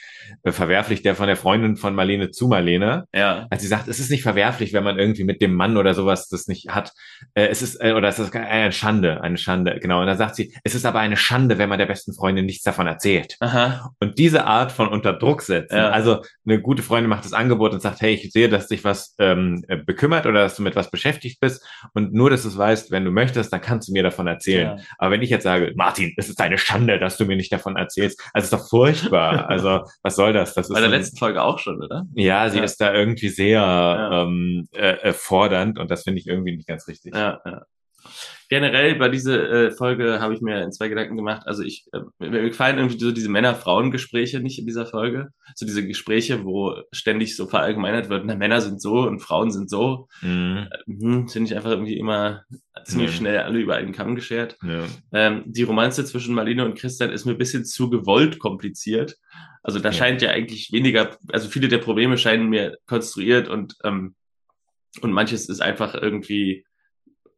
verwerflich, 0.44 1.02
der 1.02 1.14
von 1.14 1.26
der 1.26 1.36
Freundin 1.36 1.76
von 1.76 1.94
Marlene 1.94 2.30
zu 2.30 2.48
Marlene. 2.48 3.04
Ja. 3.14 3.46
Als 3.50 3.62
sie 3.62 3.68
sagt, 3.68 3.88
es 3.88 4.00
ist 4.00 4.10
nicht 4.10 4.22
verwerflich, 4.22 4.72
wenn 4.72 4.84
man 4.84 4.98
irgendwie 4.98 5.24
mit 5.24 5.40
dem 5.40 5.54
Mann 5.54 5.76
oder 5.76 5.94
sowas 5.94 6.28
das 6.28 6.48
nicht 6.48 6.70
hat. 6.70 6.92
Äh, 7.34 7.46
es 7.46 7.62
ist, 7.62 7.76
äh, 7.82 7.92
oder 7.92 8.08
es 8.08 8.18
ist 8.18 8.34
eine 8.34 8.72
Schande, 8.72 9.20
eine 9.22 9.36
Schande, 9.36 9.78
genau. 9.80 10.00
Und 10.00 10.06
dann 10.06 10.18
sagt 10.18 10.36
sie, 10.36 10.54
es 10.64 10.74
ist 10.74 10.86
aber 10.86 11.00
eine 11.00 11.16
Schande, 11.16 11.58
wenn 11.58 11.68
man 11.68 11.78
der 11.78 11.86
besten 11.86 12.14
Freundin 12.14 12.46
nichts 12.46 12.64
davon 12.64 12.86
erzählt. 12.86 13.36
Aha. 13.40 13.90
Und 14.00 14.18
diese 14.18 14.44
Art 14.44 14.72
von 14.72 14.88
Unterdruck 14.88 15.42
setzen, 15.42 15.76
ja. 15.76 15.90
also 15.90 16.22
eine 16.46 16.60
gute 16.60 16.82
Freundin 16.82 17.10
macht 17.10 17.24
das 17.24 17.32
Angebot 17.32 17.72
und 17.72 17.80
sagt, 17.80 18.00
hey, 18.00 18.14
ich 18.14 18.30
sehe, 18.32 18.48
dass 18.48 18.68
dich 18.68 18.84
was 18.84 19.14
ähm, 19.18 19.64
bekümmert 19.86 20.26
oder 20.26 20.40
dass 20.40 20.56
du 20.56 20.62
mit 20.62 20.76
was 20.76 20.90
beschäftigt 20.90 21.40
bist 21.40 21.64
und 21.94 22.12
nur, 22.12 22.30
dass 22.30 22.42
du 22.42 22.48
es 22.48 22.58
weißt, 22.58 22.90
wenn 22.90 23.04
du 23.04 23.10
möchtest, 23.10 23.52
dann 23.52 23.60
kannst 23.60 23.88
du 23.88 23.92
mir 23.92 24.02
davon 24.02 24.26
erzählen. 24.26 24.78
Ja. 24.78 24.84
Aber 24.98 25.12
wenn 25.12 25.22
ich 25.22 25.30
jetzt 25.30 25.44
sage, 25.44 25.72
Martin, 25.76 26.12
es 26.16 26.28
ist 26.28 26.40
eine 26.40 26.58
Schande, 26.58 26.98
dass 26.98 27.16
du 27.16 27.24
mir 27.24 27.36
nicht 27.36 27.52
davon 27.52 27.76
erzählst, 27.76 28.20
also 28.32 28.44
ist 28.44 28.52
doch 28.52 28.68
furchtbar. 28.68 29.48
also 29.48 29.82
was 30.02 30.11
soll 30.16 30.32
das? 30.32 30.54
das 30.54 30.68
Bei 30.68 30.80
der 30.80 30.88
so 30.88 30.94
letzten 30.96 31.16
Folge 31.16 31.42
auch 31.42 31.58
schon, 31.58 31.82
oder? 31.82 32.06
Ja, 32.14 32.48
sie 32.50 32.58
ja. 32.58 32.64
ist 32.64 32.80
da 32.80 32.94
irgendwie 32.94 33.28
sehr 33.28 33.60
ja. 33.60 34.22
ähm, 34.22 34.68
äh, 34.72 34.92
äh, 34.92 35.12
fordernd 35.12 35.78
und 35.78 35.90
das 35.90 36.04
finde 36.04 36.20
ich 36.20 36.26
irgendwie 36.26 36.56
nicht 36.56 36.68
ganz 36.68 36.86
richtig. 36.88 37.14
Ja, 37.14 37.40
ja. 37.44 37.62
Generell 38.48 38.96
bei 38.96 39.08
dieser 39.08 39.50
äh, 39.50 39.70
Folge 39.70 40.20
habe 40.20 40.34
ich 40.34 40.42
mir 40.42 40.68
zwei 40.72 40.88
Gedanken 40.88 41.16
gemacht. 41.16 41.46
Also 41.46 41.62
ich, 41.62 41.86
äh, 41.94 42.00
mir 42.18 42.42
gefallen 42.42 42.76
irgendwie 42.76 42.98
so 42.98 43.10
diese 43.10 43.30
Männer-Frauen-Gespräche 43.30 44.40
nicht 44.40 44.58
in 44.58 44.66
dieser 44.66 44.84
Folge. 44.84 45.30
So 45.54 45.64
diese 45.64 45.86
Gespräche, 45.86 46.44
wo 46.44 46.74
ständig 46.92 47.34
so 47.34 47.46
verallgemeinert 47.46 48.10
wird, 48.10 48.26
na, 48.26 48.34
Männer 48.34 48.60
sind 48.60 48.82
so 48.82 49.06
und 49.08 49.20
Frauen 49.20 49.50
sind 49.52 49.70
so. 49.70 50.08
Mhm. 50.20 50.68
Äh, 50.70 51.28
Finde 51.28 51.44
ich 51.44 51.56
einfach 51.56 51.70
irgendwie 51.70 51.96
immer 51.96 52.42
ziemlich 52.84 53.12
mhm. 53.12 53.16
schnell 53.16 53.38
alle 53.38 53.58
über 53.58 53.76
einen 53.76 53.92
Kamm 53.92 54.16
geschert. 54.16 54.58
Ja. 54.62 54.84
Ähm, 55.12 55.44
die 55.46 55.62
Romanze 55.62 56.04
zwischen 56.04 56.34
Marlene 56.34 56.66
und 56.66 56.78
Christian 56.78 57.10
ist 57.10 57.24
mir 57.24 57.32
ein 57.32 57.38
bisschen 57.38 57.64
zu 57.64 57.88
gewollt 57.88 58.38
kompliziert. 58.38 59.16
Also 59.62 59.78
da 59.78 59.90
ja. 59.90 59.92
scheint 59.92 60.22
ja 60.22 60.30
eigentlich 60.30 60.72
weniger, 60.72 61.16
also 61.32 61.48
viele 61.48 61.68
der 61.68 61.78
Probleme 61.78 62.18
scheinen 62.18 62.48
mir 62.48 62.78
konstruiert 62.86 63.48
und, 63.48 63.76
ähm, 63.84 64.14
und 65.00 65.12
manches 65.12 65.48
ist 65.48 65.62
einfach 65.62 65.94
irgendwie, 65.94 66.64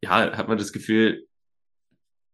ja, 0.01 0.35
hat 0.35 0.47
man 0.47 0.57
das 0.57 0.73
Gefühl, 0.73 1.25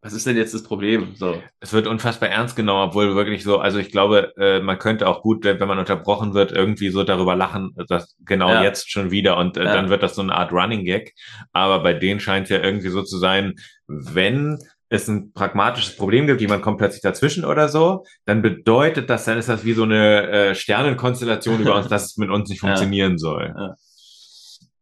was 0.03 0.13
ist 0.13 0.25
denn 0.25 0.35
jetzt 0.35 0.53
das 0.53 0.63
Problem? 0.63 1.13
So. 1.15 1.41
Es 1.59 1.73
wird 1.73 1.85
unfassbar 1.85 2.29
ernst 2.29 2.55
genommen, 2.55 2.89
obwohl 2.89 3.15
wirklich 3.15 3.43
so, 3.43 3.59
also 3.59 3.77
ich 3.77 3.91
glaube, 3.91 4.33
äh, 4.35 4.59
man 4.59 4.79
könnte 4.79 5.07
auch 5.07 5.21
gut, 5.21 5.43
wenn 5.43 5.59
man 5.59 5.77
unterbrochen 5.77 6.33
wird, 6.33 6.51
irgendwie 6.51 6.89
so 6.89 7.03
darüber 7.03 7.35
lachen, 7.35 7.75
dass 7.87 8.15
genau 8.25 8.49
ja. 8.49 8.63
jetzt 8.63 8.89
schon 8.89 9.11
wieder 9.11 9.37
und 9.37 9.57
äh, 9.57 9.63
ja. 9.63 9.73
dann 9.73 9.89
wird 9.89 10.01
das 10.01 10.15
so 10.15 10.23
eine 10.23 10.33
Art 10.33 10.51
Running 10.51 10.85
Gag. 10.85 11.13
Aber 11.53 11.83
bei 11.83 11.93
denen 11.93 12.19
scheint 12.19 12.45
es 12.45 12.49
ja 12.49 12.63
irgendwie 12.63 12.89
so 12.89 13.03
zu 13.03 13.19
sein, 13.19 13.53
wenn 13.87 14.57
es 14.91 15.07
ein 15.07 15.31
pragmatisches 15.31 15.95
Problem 15.95 16.27
gibt, 16.27 16.41
jemand 16.41 16.61
kommt 16.61 16.77
plötzlich 16.77 17.01
dazwischen 17.01 17.45
oder 17.45 17.69
so, 17.69 18.05
dann 18.25 18.41
bedeutet 18.41 19.09
das, 19.09 19.23
dann 19.23 19.37
ist 19.37 19.47
das 19.47 19.63
wie 19.63 19.73
so 19.73 19.83
eine 19.83 20.29
äh, 20.29 20.55
Sternenkonstellation 20.55 21.61
über 21.61 21.75
uns, 21.75 21.87
dass 21.87 22.05
es 22.07 22.17
mit 22.17 22.29
uns 22.29 22.49
nicht 22.49 22.59
funktionieren 22.59 23.13
ja. 23.13 23.17
soll. 23.17 23.53
Ja. 23.57 23.75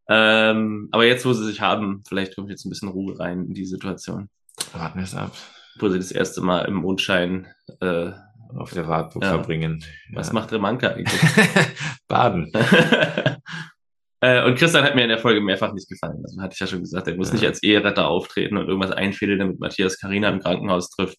Ähm, 0.08 0.88
aber 0.90 1.04
jetzt, 1.04 1.24
wo 1.24 1.32
sie 1.32 1.46
sich 1.46 1.60
haben, 1.60 2.02
vielleicht 2.08 2.34
kommt 2.34 2.50
jetzt 2.50 2.66
ein 2.66 2.70
bisschen 2.70 2.88
Ruhe 2.88 3.18
rein 3.20 3.46
in 3.46 3.54
die 3.54 3.64
Situation. 3.64 4.28
Warten 4.72 4.98
wir 4.98 5.04
es 5.04 5.14
ab. 5.14 5.30
Wo 5.78 5.88
sie 5.88 5.98
das 5.98 6.10
erste 6.10 6.40
Mal 6.40 6.62
im 6.62 6.74
Mondschein 6.74 7.46
äh, 7.80 8.10
auf 8.56 8.72
der 8.72 8.88
Wartburg 8.88 9.22
ja. 9.22 9.30
verbringen. 9.30 9.84
Was 10.12 10.32
macht 10.32 10.50
Remanka 10.50 10.88
eigentlich? 10.88 11.20
Baden. 12.08 12.52
Äh, 14.20 14.44
und 14.44 14.56
Christian 14.56 14.84
hat 14.84 14.94
mir 14.94 15.02
in 15.02 15.08
der 15.08 15.18
Folge 15.18 15.40
mehrfach 15.40 15.72
nicht 15.72 15.88
gefallen. 15.88 16.22
Also 16.22 16.40
hatte 16.40 16.54
ich 16.54 16.60
ja 16.60 16.66
schon 16.66 16.80
gesagt, 16.80 17.08
er 17.08 17.16
muss 17.16 17.28
ja. 17.28 17.34
nicht 17.34 17.46
als 17.46 17.62
Eheretter 17.62 18.08
auftreten 18.08 18.56
und 18.56 18.68
irgendwas 18.68 18.92
einfädeln, 18.92 19.38
damit 19.38 19.60
Matthias 19.60 19.98
Karina 19.98 20.28
im 20.28 20.40
Krankenhaus 20.40 20.90
trifft. 20.90 21.18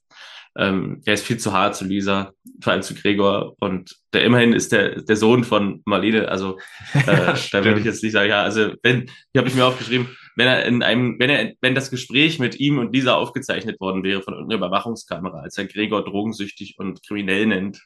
ähm, 0.58 1.02
er 1.06 1.14
ist 1.16 1.26
viel 1.26 1.38
zu 1.38 1.54
hart 1.54 1.76
zu 1.76 1.86
Lisa, 1.86 2.34
vor 2.62 2.74
allem 2.74 2.82
zu 2.84 2.94
Gregor. 2.94 3.56
Und 3.60 3.96
der 4.14 4.24
immerhin 4.24 4.54
ist 4.54 4.72
der, 4.72 5.02
der 5.02 5.16
Sohn 5.16 5.44
von 5.44 5.82
Marlene. 5.86 6.28
Also 6.28 6.60
äh, 6.94 7.34
da 7.52 7.66
würde 7.66 7.80
ich 7.80 7.86
jetzt 7.86 8.04
nicht 8.04 8.14
sagen, 8.14 8.30
ja, 8.30 8.44
also 8.44 8.74
wenn, 8.84 9.10
hier 9.32 9.40
habe 9.40 9.48
ich 9.48 9.56
mir 9.56 9.66
aufgeschrieben, 9.66 10.10
wenn 10.36 10.48
er 10.48 10.66
in 10.66 10.84
einem, 10.84 11.20
wenn 11.20 11.30
er, 11.30 11.54
wenn 11.62 11.76
das 11.76 11.90
Gespräch 11.90 12.40
mit 12.40 12.60
ihm 12.60 12.78
und 12.78 12.94
Lisa 12.94 13.16
aufgezeichnet 13.16 13.80
worden 13.80 14.04
wäre 14.04 14.22
von 14.22 14.36
einer 14.36 14.56
Überwachungskamera, 14.56 15.40
als 15.40 15.58
er 15.58 15.66
Gregor 15.66 16.04
drogensüchtig 16.04 16.76
und 16.78 17.06
kriminell 17.06 17.48
nennt, 17.48 17.82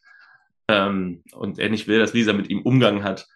ähm, 0.67 1.23
und 1.33 1.59
er 1.59 1.69
nicht 1.69 1.87
will, 1.87 1.99
dass 1.99 2.13
Lisa 2.13 2.33
mit 2.33 2.49
ihm 2.49 2.61
Umgang 2.61 3.03
hat, 3.03 3.27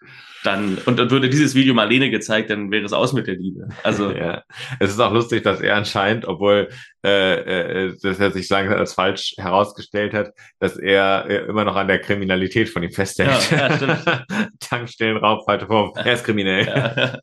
dann, 0.42 0.78
und 0.86 0.98
dann 0.98 1.10
würde 1.10 1.28
dieses 1.28 1.54
Video 1.54 1.74
Marlene 1.74 2.10
gezeigt, 2.10 2.48
dann 2.48 2.70
wäre 2.70 2.84
es 2.84 2.92
aus 2.92 3.12
mit 3.12 3.26
der 3.26 3.36
Liebe. 3.36 3.68
Also. 3.82 4.10
ja. 4.16 4.42
Es 4.78 4.90
ist 4.90 5.00
auch 5.00 5.12
lustig, 5.12 5.42
dass 5.42 5.60
er 5.60 5.76
anscheinend, 5.76 6.24
obwohl 6.24 6.68
äh, 7.04 7.88
äh, 7.88 7.96
dass 8.02 8.18
er 8.18 8.30
sich 8.30 8.48
sagen 8.48 8.72
als 8.72 8.94
falsch 8.94 9.34
herausgestellt 9.36 10.14
hat, 10.14 10.32
dass 10.58 10.76
er 10.78 11.26
äh, 11.28 11.46
immer 11.46 11.64
noch 11.64 11.76
an 11.76 11.88
der 11.88 12.00
Kriminalität 12.00 12.70
von 12.70 12.82
ihm 12.82 12.92
festhält. 12.92 13.50
Ja, 13.50 13.76
ja, 13.76 14.24
Tankstellenraub, 14.60 15.44
falsche 15.44 15.66
Form. 15.66 15.92
Er 15.96 16.14
ist 16.14 16.24
kriminell. 16.24 16.66
Ja. 16.66 17.18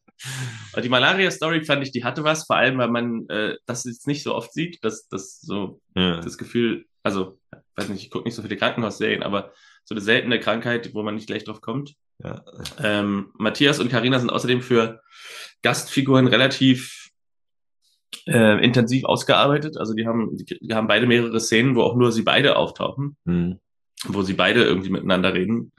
Und 0.76 0.86
die 0.86 0.90
Malaria-Story 0.90 1.64
fand 1.66 1.84
ich, 1.84 1.92
die 1.92 2.04
hatte 2.04 2.24
was, 2.24 2.46
vor 2.46 2.56
allem, 2.56 2.78
weil 2.78 2.90
man 2.90 3.28
äh, 3.30 3.56
das 3.66 3.84
jetzt 3.86 4.06
nicht 4.06 4.22
so 4.22 4.36
oft 4.36 4.54
sieht, 4.54 4.84
dass 4.84 5.08
das 5.08 5.42
so 5.42 5.80
ja. 5.96 6.22
das 6.22 6.38
Gefühl, 6.38 6.86
also, 7.02 7.40
weiß 7.76 7.90
nicht, 7.90 8.04
ich 8.04 8.12
gucke 8.12 8.26
nicht 8.26 8.36
so 8.36 8.44
viele 8.44 8.58
Krankenhausserien, 8.58 9.24
aber 9.24 9.52
so 9.88 9.96
eine 9.96 10.02
seltene 10.02 10.40
Krankheit, 10.40 10.94
wo 10.94 11.02
man 11.02 11.16
nicht 11.16 11.28
gleich 11.28 11.46
drauf 11.46 11.62
kommt. 11.62 11.94
Ja. 12.22 12.44
Ähm, 12.84 13.32
Matthias 13.38 13.80
und 13.80 13.90
Karina 13.90 14.20
sind 14.20 14.32
außerdem 14.32 14.62
für 14.62 15.02
Gastfiguren 15.62 16.28
relativ 16.28 17.10
äh, 18.28 18.64
intensiv 18.64 19.06
ausgearbeitet. 19.06 19.78
Also 19.78 19.94
die 19.94 20.06
haben, 20.06 20.36
die, 20.36 20.74
haben 20.74 20.88
beide 20.88 21.08
mehrere 21.08 21.40
Szenen, 21.40 21.76
wo 21.76 21.84
auch 21.84 21.96
nur 21.96 22.12
sie 22.12 22.24
beide 22.24 22.58
auftauchen, 22.58 23.16
mhm. 23.24 23.60
wo 24.06 24.24
sie 24.24 24.34
beide 24.34 24.64
irgendwie 24.64 24.90
miteinander 24.90 25.34
reden 25.34 25.72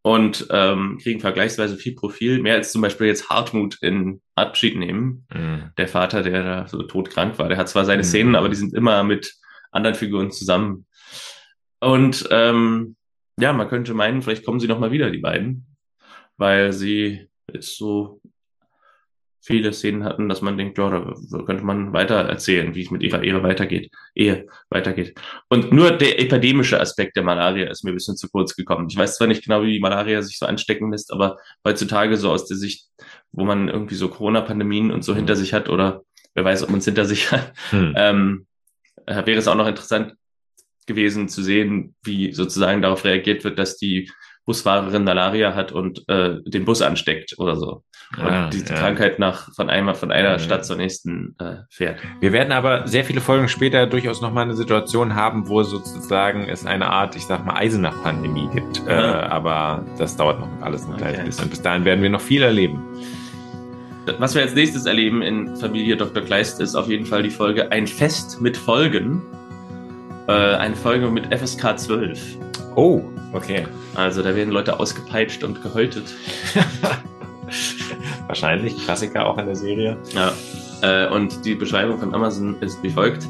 und 0.00 0.46
ähm, 0.50 0.98
kriegen 1.02 1.20
vergleichsweise 1.20 1.76
viel 1.76 1.94
Profil, 1.94 2.40
mehr 2.40 2.54
als 2.54 2.72
zum 2.72 2.80
Beispiel 2.80 3.08
jetzt 3.08 3.28
Hartmut 3.28 3.76
in 3.82 4.22
Abschied 4.36 4.78
nehmen. 4.78 5.26
Mhm. 5.34 5.70
Der 5.76 5.88
Vater, 5.88 6.22
der 6.22 6.42
da 6.42 6.66
so 6.66 6.82
todkrank 6.82 7.38
war, 7.38 7.48
der 7.48 7.58
hat 7.58 7.68
zwar 7.68 7.84
seine 7.84 8.02
mhm. 8.02 8.06
Szenen, 8.06 8.36
aber 8.36 8.48
die 8.48 8.56
sind 8.56 8.72
immer 8.72 9.04
mit 9.04 9.34
anderen 9.70 9.96
Figuren 9.96 10.30
zusammen. 10.30 10.86
Und 11.80 12.26
ähm, 12.30 12.96
ja, 13.38 13.52
man 13.52 13.68
könnte 13.68 13.94
meinen, 13.94 14.22
vielleicht 14.22 14.44
kommen 14.44 14.60
sie 14.60 14.68
noch 14.68 14.78
mal 14.78 14.92
wieder, 14.92 15.10
die 15.10 15.18
beiden, 15.18 15.66
weil 16.36 16.72
sie 16.72 17.28
jetzt 17.52 17.76
so 17.76 18.20
viele 19.44 19.74
Szenen 19.74 20.04
hatten, 20.04 20.28
dass 20.30 20.40
man 20.40 20.56
denkt, 20.56 20.78
ja, 20.78 20.88
da 20.88 21.42
könnte 21.42 21.64
man 21.64 21.92
weiter 21.92 22.14
erzählen, 22.14 22.74
wie 22.74 22.82
es 22.82 22.90
mit 22.90 23.02
ihrer 23.02 23.22
Ehe 23.22 23.42
weitergeht, 23.42 23.90
Ehe 24.14 24.46
weitergeht. 24.70 25.20
Und 25.50 25.70
nur 25.70 25.90
der 25.90 26.18
epidemische 26.18 26.80
Aspekt 26.80 27.16
der 27.16 27.24
Malaria 27.24 27.68
ist 27.68 27.84
mir 27.84 27.90
ein 27.90 27.94
bisschen 27.94 28.16
zu 28.16 28.30
kurz 28.30 28.56
gekommen. 28.56 28.86
Ich 28.88 28.96
weiß 28.96 29.16
zwar 29.16 29.26
nicht 29.26 29.44
genau, 29.44 29.62
wie 29.62 29.74
die 29.74 29.80
Malaria 29.80 30.22
sich 30.22 30.38
so 30.38 30.46
anstecken 30.46 30.90
lässt, 30.90 31.12
aber 31.12 31.36
heutzutage 31.62 32.16
so 32.16 32.30
aus 32.30 32.46
der 32.46 32.56
Sicht, 32.56 32.88
wo 33.32 33.44
man 33.44 33.68
irgendwie 33.68 33.96
so 33.96 34.08
Corona-Pandemien 34.08 34.90
und 34.90 35.04
so 35.04 35.14
hinter 35.14 35.36
sich 35.36 35.52
hat 35.52 35.68
oder 35.68 36.04
wer 36.34 36.44
weiß, 36.44 36.62
ob 36.62 36.70
man 36.70 36.78
es 36.78 36.86
hinter 36.86 37.04
sich 37.04 37.30
hat, 37.30 37.52
hm. 37.68 37.92
ähm, 37.96 38.46
äh, 39.04 39.26
wäre 39.26 39.38
es 39.38 39.48
auch 39.48 39.56
noch 39.56 39.68
interessant, 39.68 40.14
gewesen 40.86 41.28
zu 41.28 41.42
sehen, 41.42 41.94
wie 42.02 42.32
sozusagen 42.32 42.82
darauf 42.82 43.04
reagiert 43.04 43.44
wird, 43.44 43.58
dass 43.58 43.76
die 43.76 44.10
Busfahrerin 44.44 45.04
Malaria 45.04 45.54
hat 45.54 45.72
und 45.72 46.06
äh, 46.08 46.36
den 46.44 46.64
Bus 46.64 46.82
ansteckt 46.82 47.34
oder 47.38 47.56
so. 47.56 47.82
Und 48.18 48.26
ah, 48.26 48.50
die 48.50 48.58
ja. 48.58 48.74
Krankheit 48.74 49.18
nach 49.18 49.52
von 49.54 49.70
einmal 49.70 49.94
von 49.94 50.12
einer 50.12 50.32
ja. 50.32 50.38
Stadt 50.38 50.66
zur 50.66 50.76
nächsten 50.76 51.34
äh, 51.38 51.56
fährt. 51.70 52.00
Wir 52.20 52.32
werden 52.32 52.52
aber 52.52 52.86
sehr 52.86 53.04
viele 53.04 53.20
Folgen 53.20 53.48
später 53.48 53.86
durchaus 53.86 54.20
nochmal 54.20 54.44
eine 54.44 54.54
Situation 54.54 55.14
haben, 55.14 55.48
wo 55.48 55.62
sozusagen 55.62 56.46
es 56.48 56.66
eine 56.66 56.90
Art, 56.90 57.16
ich 57.16 57.24
sag 57.24 57.44
mal, 57.46 57.56
Eisenach-Pandemie 57.56 58.48
gibt. 58.52 58.82
Ja. 58.86 59.22
Äh, 59.22 59.26
aber 59.28 59.84
das 59.98 60.16
dauert 60.16 60.40
noch 60.40 60.48
alles 60.60 60.84
ein 60.84 60.96
kleines 60.96 61.18
okay. 61.20 61.26
bisschen. 61.26 61.50
Bis 61.50 61.62
dahin 61.62 61.84
werden 61.84 62.02
wir 62.02 62.10
noch 62.10 62.20
viel 62.20 62.42
erleben. 62.42 62.82
Was 64.18 64.34
wir 64.34 64.42
als 64.42 64.54
nächstes 64.54 64.84
erleben 64.84 65.22
in 65.22 65.56
Familie 65.56 65.96
Dr. 65.96 66.22
Kleist 66.22 66.60
ist 66.60 66.74
auf 66.74 66.88
jeden 66.88 67.06
Fall 67.06 67.22
die 67.22 67.30
Folge 67.30 67.72
Ein 67.72 67.86
Fest 67.86 68.42
mit 68.42 68.54
Folgen 68.54 69.22
äh, 69.22 69.43
eine 70.32 70.76
Folge 70.76 71.10
mit 71.10 71.34
FSK 71.34 71.78
12. 71.78 72.38
Oh, 72.76 73.02
okay. 73.32 73.66
Also 73.94 74.22
da 74.22 74.34
werden 74.34 74.50
Leute 74.50 74.78
ausgepeitscht 74.80 75.44
und 75.44 75.62
gehäutet. 75.62 76.04
Wahrscheinlich, 78.26 78.76
Klassiker 78.84 79.26
auch 79.26 79.38
in 79.38 79.46
der 79.46 79.54
Serie. 79.54 79.96
Ja. 80.12 80.32
Äh, 80.82 81.08
und 81.08 81.44
die 81.44 81.54
Beschreibung 81.54 81.98
von 81.98 82.14
Amazon 82.14 82.56
ist 82.60 82.82
wie 82.82 82.90
folgt. 82.90 83.26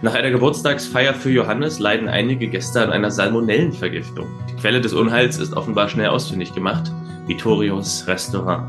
Nach 0.00 0.14
einer 0.14 0.30
Geburtstagsfeier 0.30 1.14
für 1.14 1.30
Johannes 1.30 1.78
leiden 1.78 2.08
einige 2.08 2.48
Gäste 2.48 2.82
an 2.82 2.90
einer 2.90 3.10
Salmonellenvergiftung. 3.10 4.26
Die 4.50 4.56
Quelle 4.56 4.80
des 4.80 4.92
Unheils 4.92 5.38
ist 5.38 5.54
offenbar 5.54 5.88
schnell 5.88 6.08
ausfindig 6.08 6.52
gemacht. 6.54 6.90
Vittorios 7.26 8.04
Restaurant. 8.08 8.66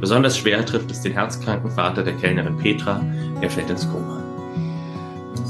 Besonders 0.00 0.36
schwer 0.36 0.66
trifft 0.66 0.90
es 0.90 1.00
den 1.00 1.12
herzkranken 1.12 1.70
Vater 1.70 2.02
der 2.02 2.14
Kellnerin 2.14 2.58
Petra. 2.58 3.00
Er 3.40 3.48
fällt 3.48 3.70
ins 3.70 3.88
Koma 3.88 4.23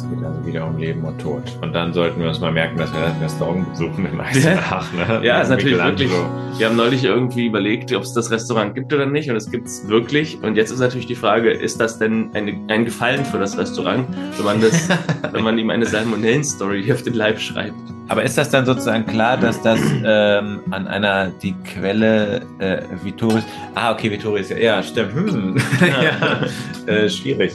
geht 0.03 0.25
also 0.25 0.45
wieder 0.45 0.67
um 0.67 0.79
Leben 0.79 1.05
und 1.05 1.21
Tod. 1.21 1.43
Und 1.63 1.73
dann 1.73 1.93
sollten 1.93 2.21
wir 2.21 2.29
uns 2.29 2.41
mal 2.41 2.53
merken, 2.53 2.79
dass 2.79 2.93
wir 2.93 3.01
das 3.01 3.21
Restaurant 3.21 3.71
besuchen 3.71 4.07
in 4.07 4.21
Eisenach. 4.21 4.93
Ne? 4.93 5.21
ja, 5.23 5.41
ist 5.41 5.49
natürlich 5.49 5.79
wirklich. 5.79 6.11
Wir 6.59 6.69
haben 6.69 6.77
neulich 6.77 7.05
irgendwie 7.05 7.47
überlegt, 7.47 7.93
ob 7.95 8.03
es 8.03 8.13
das 8.13 8.31
Restaurant 8.31 8.75
gibt 8.75 8.93
oder 8.93 9.07
nicht. 9.07 9.31
Und 9.31 9.37
es 9.37 9.51
gibt 9.51 9.67
es 9.67 9.89
wirklich. 9.89 10.43
Und 10.43 10.57
jetzt 10.57 10.71
ist 10.71 10.81
natürlich 10.81 11.07
die 11.07 11.15
Frage, 11.15 11.51
ist 11.51 11.81
das 11.81 11.99
denn 11.99 12.31
eine, 12.35 12.59
ein 12.69 12.85
Gefallen 12.85 13.25
für 13.25 13.39
das 13.39 13.57
Restaurant, 13.57 14.07
wenn 14.37 14.45
man, 14.45 14.61
das, 14.61 14.89
wenn 15.33 15.45
man 15.45 15.59
ihm 15.59 15.71
eine 15.71 15.87
Salmonellen-Story 15.87 16.93
auf 16.93 17.03
den 17.03 17.15
Leib 17.15 17.39
schreibt? 17.39 17.75
Aber 18.09 18.23
ist 18.23 18.37
das 18.37 18.51
dann 18.51 18.67
sozusagen 18.67 19.07
klar, 19.07 19.37
dass 19.37 19.63
das 19.63 19.81
ähm, 20.05 20.61
an 20.71 20.87
einer 20.87 21.29
die 21.29 21.55
Quelle 21.65 22.43
äh, 22.59 22.83
Vittoris. 23.03 23.45
Ah, 23.75 23.93
okay, 23.93 24.11
Vittoris, 24.11 24.51
ja, 24.51 24.59
ja 24.59 24.83
stimmt. 24.83 25.15
Hm. 25.15 25.57
ja, 25.81 26.41
äh, 26.93 27.09
schwierig. 27.09 27.53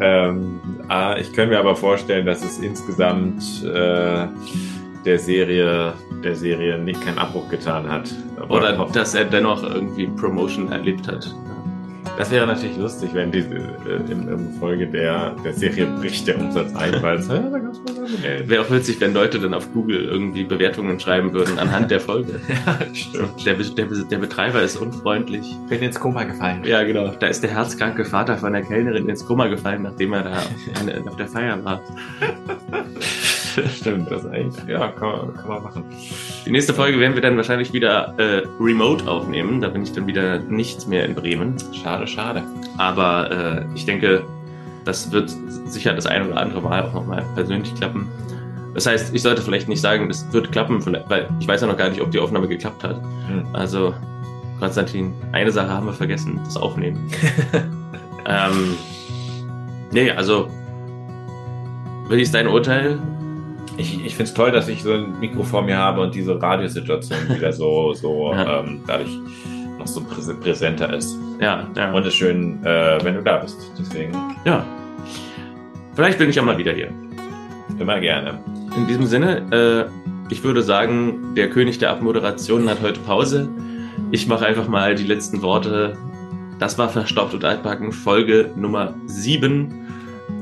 Ähm, 0.00 0.60
ah, 0.88 1.16
ich 1.18 1.32
könnte 1.32 1.54
mir 1.54 1.58
aber 1.58 1.76
vorstellen, 1.76 2.26
dass 2.26 2.42
es 2.42 2.58
insgesamt 2.58 3.64
äh, 3.64 4.26
der 5.04 5.18
Serie 5.18 5.94
der 6.22 6.36
Serie 6.36 6.78
nicht 6.78 7.00
keinen 7.02 7.18
Abbruch 7.18 7.48
getan 7.48 7.90
hat. 7.90 8.10
Oder, 8.48 8.78
Oder 8.78 8.88
dass 8.92 9.14
er 9.14 9.24
dennoch 9.24 9.62
irgendwie 9.62 10.06
Promotion 10.06 10.70
erlebt 10.70 11.08
hat. 11.08 11.34
Das 12.20 12.30
wäre 12.30 12.46
natürlich 12.46 12.76
lustig, 12.76 13.14
wenn 13.14 13.32
die 13.32 13.38
äh, 13.38 14.12
in, 14.12 14.28
in, 14.28 14.52
Folge 14.60 14.86
der, 14.86 15.34
der 15.42 15.54
Serie 15.54 15.86
bricht 15.86 16.26
der 16.26 16.38
Umsatz 16.38 16.76
ein, 16.76 17.00
weil 17.00 17.16
es 17.16 17.28
ja, 17.28 17.38
da 17.38 17.58
gab's 17.58 17.78
mal 17.78 18.46
Wäre 18.46 18.62
auch 18.62 18.70
witzig, 18.70 19.00
wenn 19.00 19.14
Leute 19.14 19.40
dann 19.40 19.54
auf 19.54 19.72
Google 19.72 20.04
irgendwie 20.04 20.44
Bewertungen 20.44 21.00
schreiben 21.00 21.32
würden 21.32 21.58
anhand 21.58 21.90
der 21.90 21.98
Folge. 21.98 22.38
ja, 22.66 22.94
stimmt. 22.94 23.46
Der, 23.46 23.54
der, 23.54 23.86
der 23.86 24.18
Betreiber 24.18 24.60
ist 24.60 24.76
unfreundlich. 24.76 25.46
Bin 25.70 25.80
ins 25.80 25.98
Koma 25.98 26.24
gefallen. 26.24 26.62
Ja, 26.64 26.82
genau. 26.82 27.08
Da 27.08 27.26
ist 27.26 27.42
der 27.42 27.52
herzkranke 27.52 28.04
Vater 28.04 28.36
von 28.36 28.52
der 28.52 28.62
Kellnerin 28.64 29.08
ins 29.08 29.24
Koma 29.24 29.46
gefallen, 29.46 29.84
nachdem 29.84 30.12
er 30.12 30.24
da 30.24 30.42
eine, 30.78 31.02
auf 31.08 31.16
der 31.16 31.26
Feier 31.26 31.64
war. 31.64 31.80
Stimmt, 33.76 34.10
das 34.10 34.26
eigentlich, 34.26 34.64
ja, 34.66 34.88
kann, 34.88 35.34
kann, 35.34 35.48
man 35.48 35.62
machen. 35.62 35.84
Die 36.46 36.50
nächste 36.50 36.74
Folge 36.74 36.98
werden 36.98 37.14
wir 37.14 37.22
dann 37.22 37.36
wahrscheinlich 37.36 37.72
wieder 37.72 38.14
äh, 38.18 38.46
remote 38.60 39.06
aufnehmen. 39.08 39.60
Da 39.60 39.68
bin 39.68 39.82
ich 39.82 39.92
dann 39.92 40.06
wieder 40.06 40.38
nicht 40.38 40.86
mehr 40.88 41.04
in 41.04 41.14
Bremen. 41.14 41.56
Schade, 41.72 42.06
schade. 42.06 42.42
Aber 42.78 43.30
äh, 43.30 43.64
ich 43.74 43.86
denke, 43.86 44.22
das 44.84 45.10
wird 45.12 45.34
sicher 45.66 45.94
das 45.94 46.06
ein 46.06 46.28
oder 46.28 46.40
andere 46.40 46.62
Mal 46.62 46.82
auch 46.84 46.92
nochmal 46.92 47.24
persönlich 47.34 47.74
klappen. 47.74 48.08
Das 48.74 48.86
heißt, 48.86 49.14
ich 49.14 49.22
sollte 49.22 49.42
vielleicht 49.42 49.68
nicht 49.68 49.80
sagen, 49.80 50.08
das 50.08 50.32
wird 50.32 50.52
klappen, 50.52 50.84
weil 51.08 51.28
ich 51.40 51.48
weiß 51.48 51.60
ja 51.60 51.66
noch 51.66 51.76
gar 51.76 51.88
nicht, 51.88 52.00
ob 52.00 52.10
die 52.10 52.20
Aufnahme 52.20 52.46
geklappt 52.46 52.84
hat. 52.84 52.96
Hm. 53.26 53.46
Also, 53.52 53.94
Konstantin, 54.60 55.12
eine 55.32 55.50
Sache 55.50 55.68
haben 55.68 55.86
wir 55.86 55.92
vergessen, 55.92 56.40
das 56.44 56.56
Aufnehmen. 56.56 57.10
ähm, 58.26 58.76
nee, 59.90 60.10
also, 60.12 60.48
wie 62.08 62.22
ist 62.22 62.34
dein 62.34 62.46
Urteil? 62.46 62.98
Ich, 63.80 63.94
ich 64.04 64.14
finde 64.14 64.24
es 64.24 64.34
toll, 64.34 64.52
dass 64.52 64.68
ich 64.68 64.82
so 64.82 64.92
ein 64.92 65.18
Mikro 65.20 65.42
vor 65.42 65.62
mir 65.62 65.78
habe 65.78 66.02
und 66.02 66.14
diese 66.14 66.40
Radiosituation 66.40 67.18
wieder 67.34 67.50
so, 67.50 67.94
so 67.94 68.32
ja. 68.32 68.60
ähm, 68.60 68.82
dadurch 68.86 69.10
noch 69.78 69.86
so 69.86 70.02
präsenter 70.04 70.92
ist. 70.92 71.16
Ja, 71.40 71.66
ja. 71.74 71.90
Und 71.90 72.02
es 72.02 72.08
ist 72.08 72.16
schön, 72.16 72.62
äh, 72.62 73.02
wenn 73.02 73.14
du 73.14 73.22
da 73.22 73.38
bist. 73.38 73.56
Deswegen. 73.78 74.12
Ja. 74.44 74.66
Vielleicht 75.94 76.18
bin 76.18 76.28
ich 76.28 76.38
auch 76.38 76.44
mal 76.44 76.58
wieder 76.58 76.72
hier. 76.72 76.92
Immer 77.78 77.98
gerne. 78.00 78.38
In 78.76 78.86
diesem 78.86 79.06
Sinne, 79.06 79.46
äh, 79.50 80.30
ich 80.30 80.44
würde 80.44 80.62
sagen, 80.62 81.34
der 81.34 81.48
König 81.48 81.78
der 81.78 81.90
Abmoderation 81.90 82.68
hat 82.68 82.82
heute 82.82 83.00
Pause. 83.00 83.48
Ich 84.10 84.26
mache 84.26 84.44
einfach 84.44 84.68
mal 84.68 84.94
die 84.94 85.04
letzten 85.04 85.40
Worte. 85.40 85.96
Das 86.58 86.76
war 86.76 86.90
Verstaubt 86.90 87.32
und 87.32 87.46
Altbacken, 87.46 87.92
Folge 87.92 88.50
Nummer 88.56 88.92
7. 89.06 89.86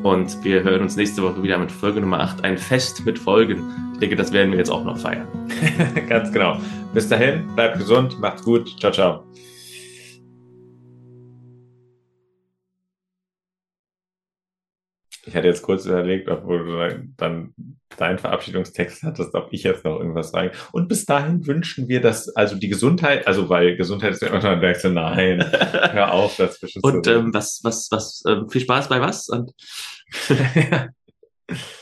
Und 0.03 0.45
wir 0.45 0.63
hören 0.63 0.83
uns 0.83 0.97
nächste 0.97 1.23
Woche 1.23 1.43
wieder 1.43 1.59
mit 1.59 1.73
Folge 1.73 2.01
Nummer 2.01 2.21
8. 2.21 2.45
Ein 2.45 2.57
Fest 2.57 3.05
mit 3.05 3.19
Folgen. 3.19 3.63
Ich 3.95 3.99
denke, 3.99 4.17
das 4.17 4.33
werden 4.33 4.53
wir 4.53 4.59
jetzt 4.59 4.71
auch 4.71 4.85
noch 4.85 4.97
feiern. 4.97 5.27
Ganz 6.09 6.33
genau. 6.33 6.59
Bis 6.95 7.09
dahin, 7.09 7.47
bleibt 7.55 7.79
gesund, 7.79 8.19
macht's 8.21 8.43
gut. 8.43 8.79
Ciao, 8.79 8.93
ciao. 8.93 9.25
Ich 15.29 15.37
hatte 15.37 15.47
jetzt 15.47 15.63
kurz 15.63 15.85
überlegt, 15.85 16.29
obwohl 16.29 16.65
du 16.65 17.13
dann 17.17 17.55
deinen 17.97 18.19
Verabschiedungstext 18.19 19.03
hattest, 19.03 19.35
ob 19.35 19.49
ich 19.51 19.63
jetzt 19.63 19.85
noch 19.85 19.99
irgendwas 19.99 20.31
sage. 20.31 20.53
Und 20.73 20.89
bis 20.89 21.05
dahin 21.05 21.47
wünschen 21.47 21.89
wir, 21.89 22.01
dass, 22.01 22.29
also 22.35 22.57
die 22.57 22.69
Gesundheit, 22.69 23.27
also 23.27 23.49
weil 23.49 23.77
Gesundheit 23.77 24.13
ist 24.13 24.23
ja 24.23 24.29
immer 24.29 24.41
dann 24.41 24.61
merkst 24.61 24.85
du, 24.85 24.89
nein, 24.91 25.45
hör 25.53 26.13
auf, 26.13 26.37
dazwischen 26.37 26.81
Und 26.83 27.07
ähm, 27.07 27.35
was, 27.35 27.61
was, 27.63 27.89
was, 27.91 28.23
ähm, 28.27 28.49
viel 28.49 28.63
Spaß 28.63 28.89
bei 28.89 29.01
was? 29.01 29.29
Und 29.29 29.53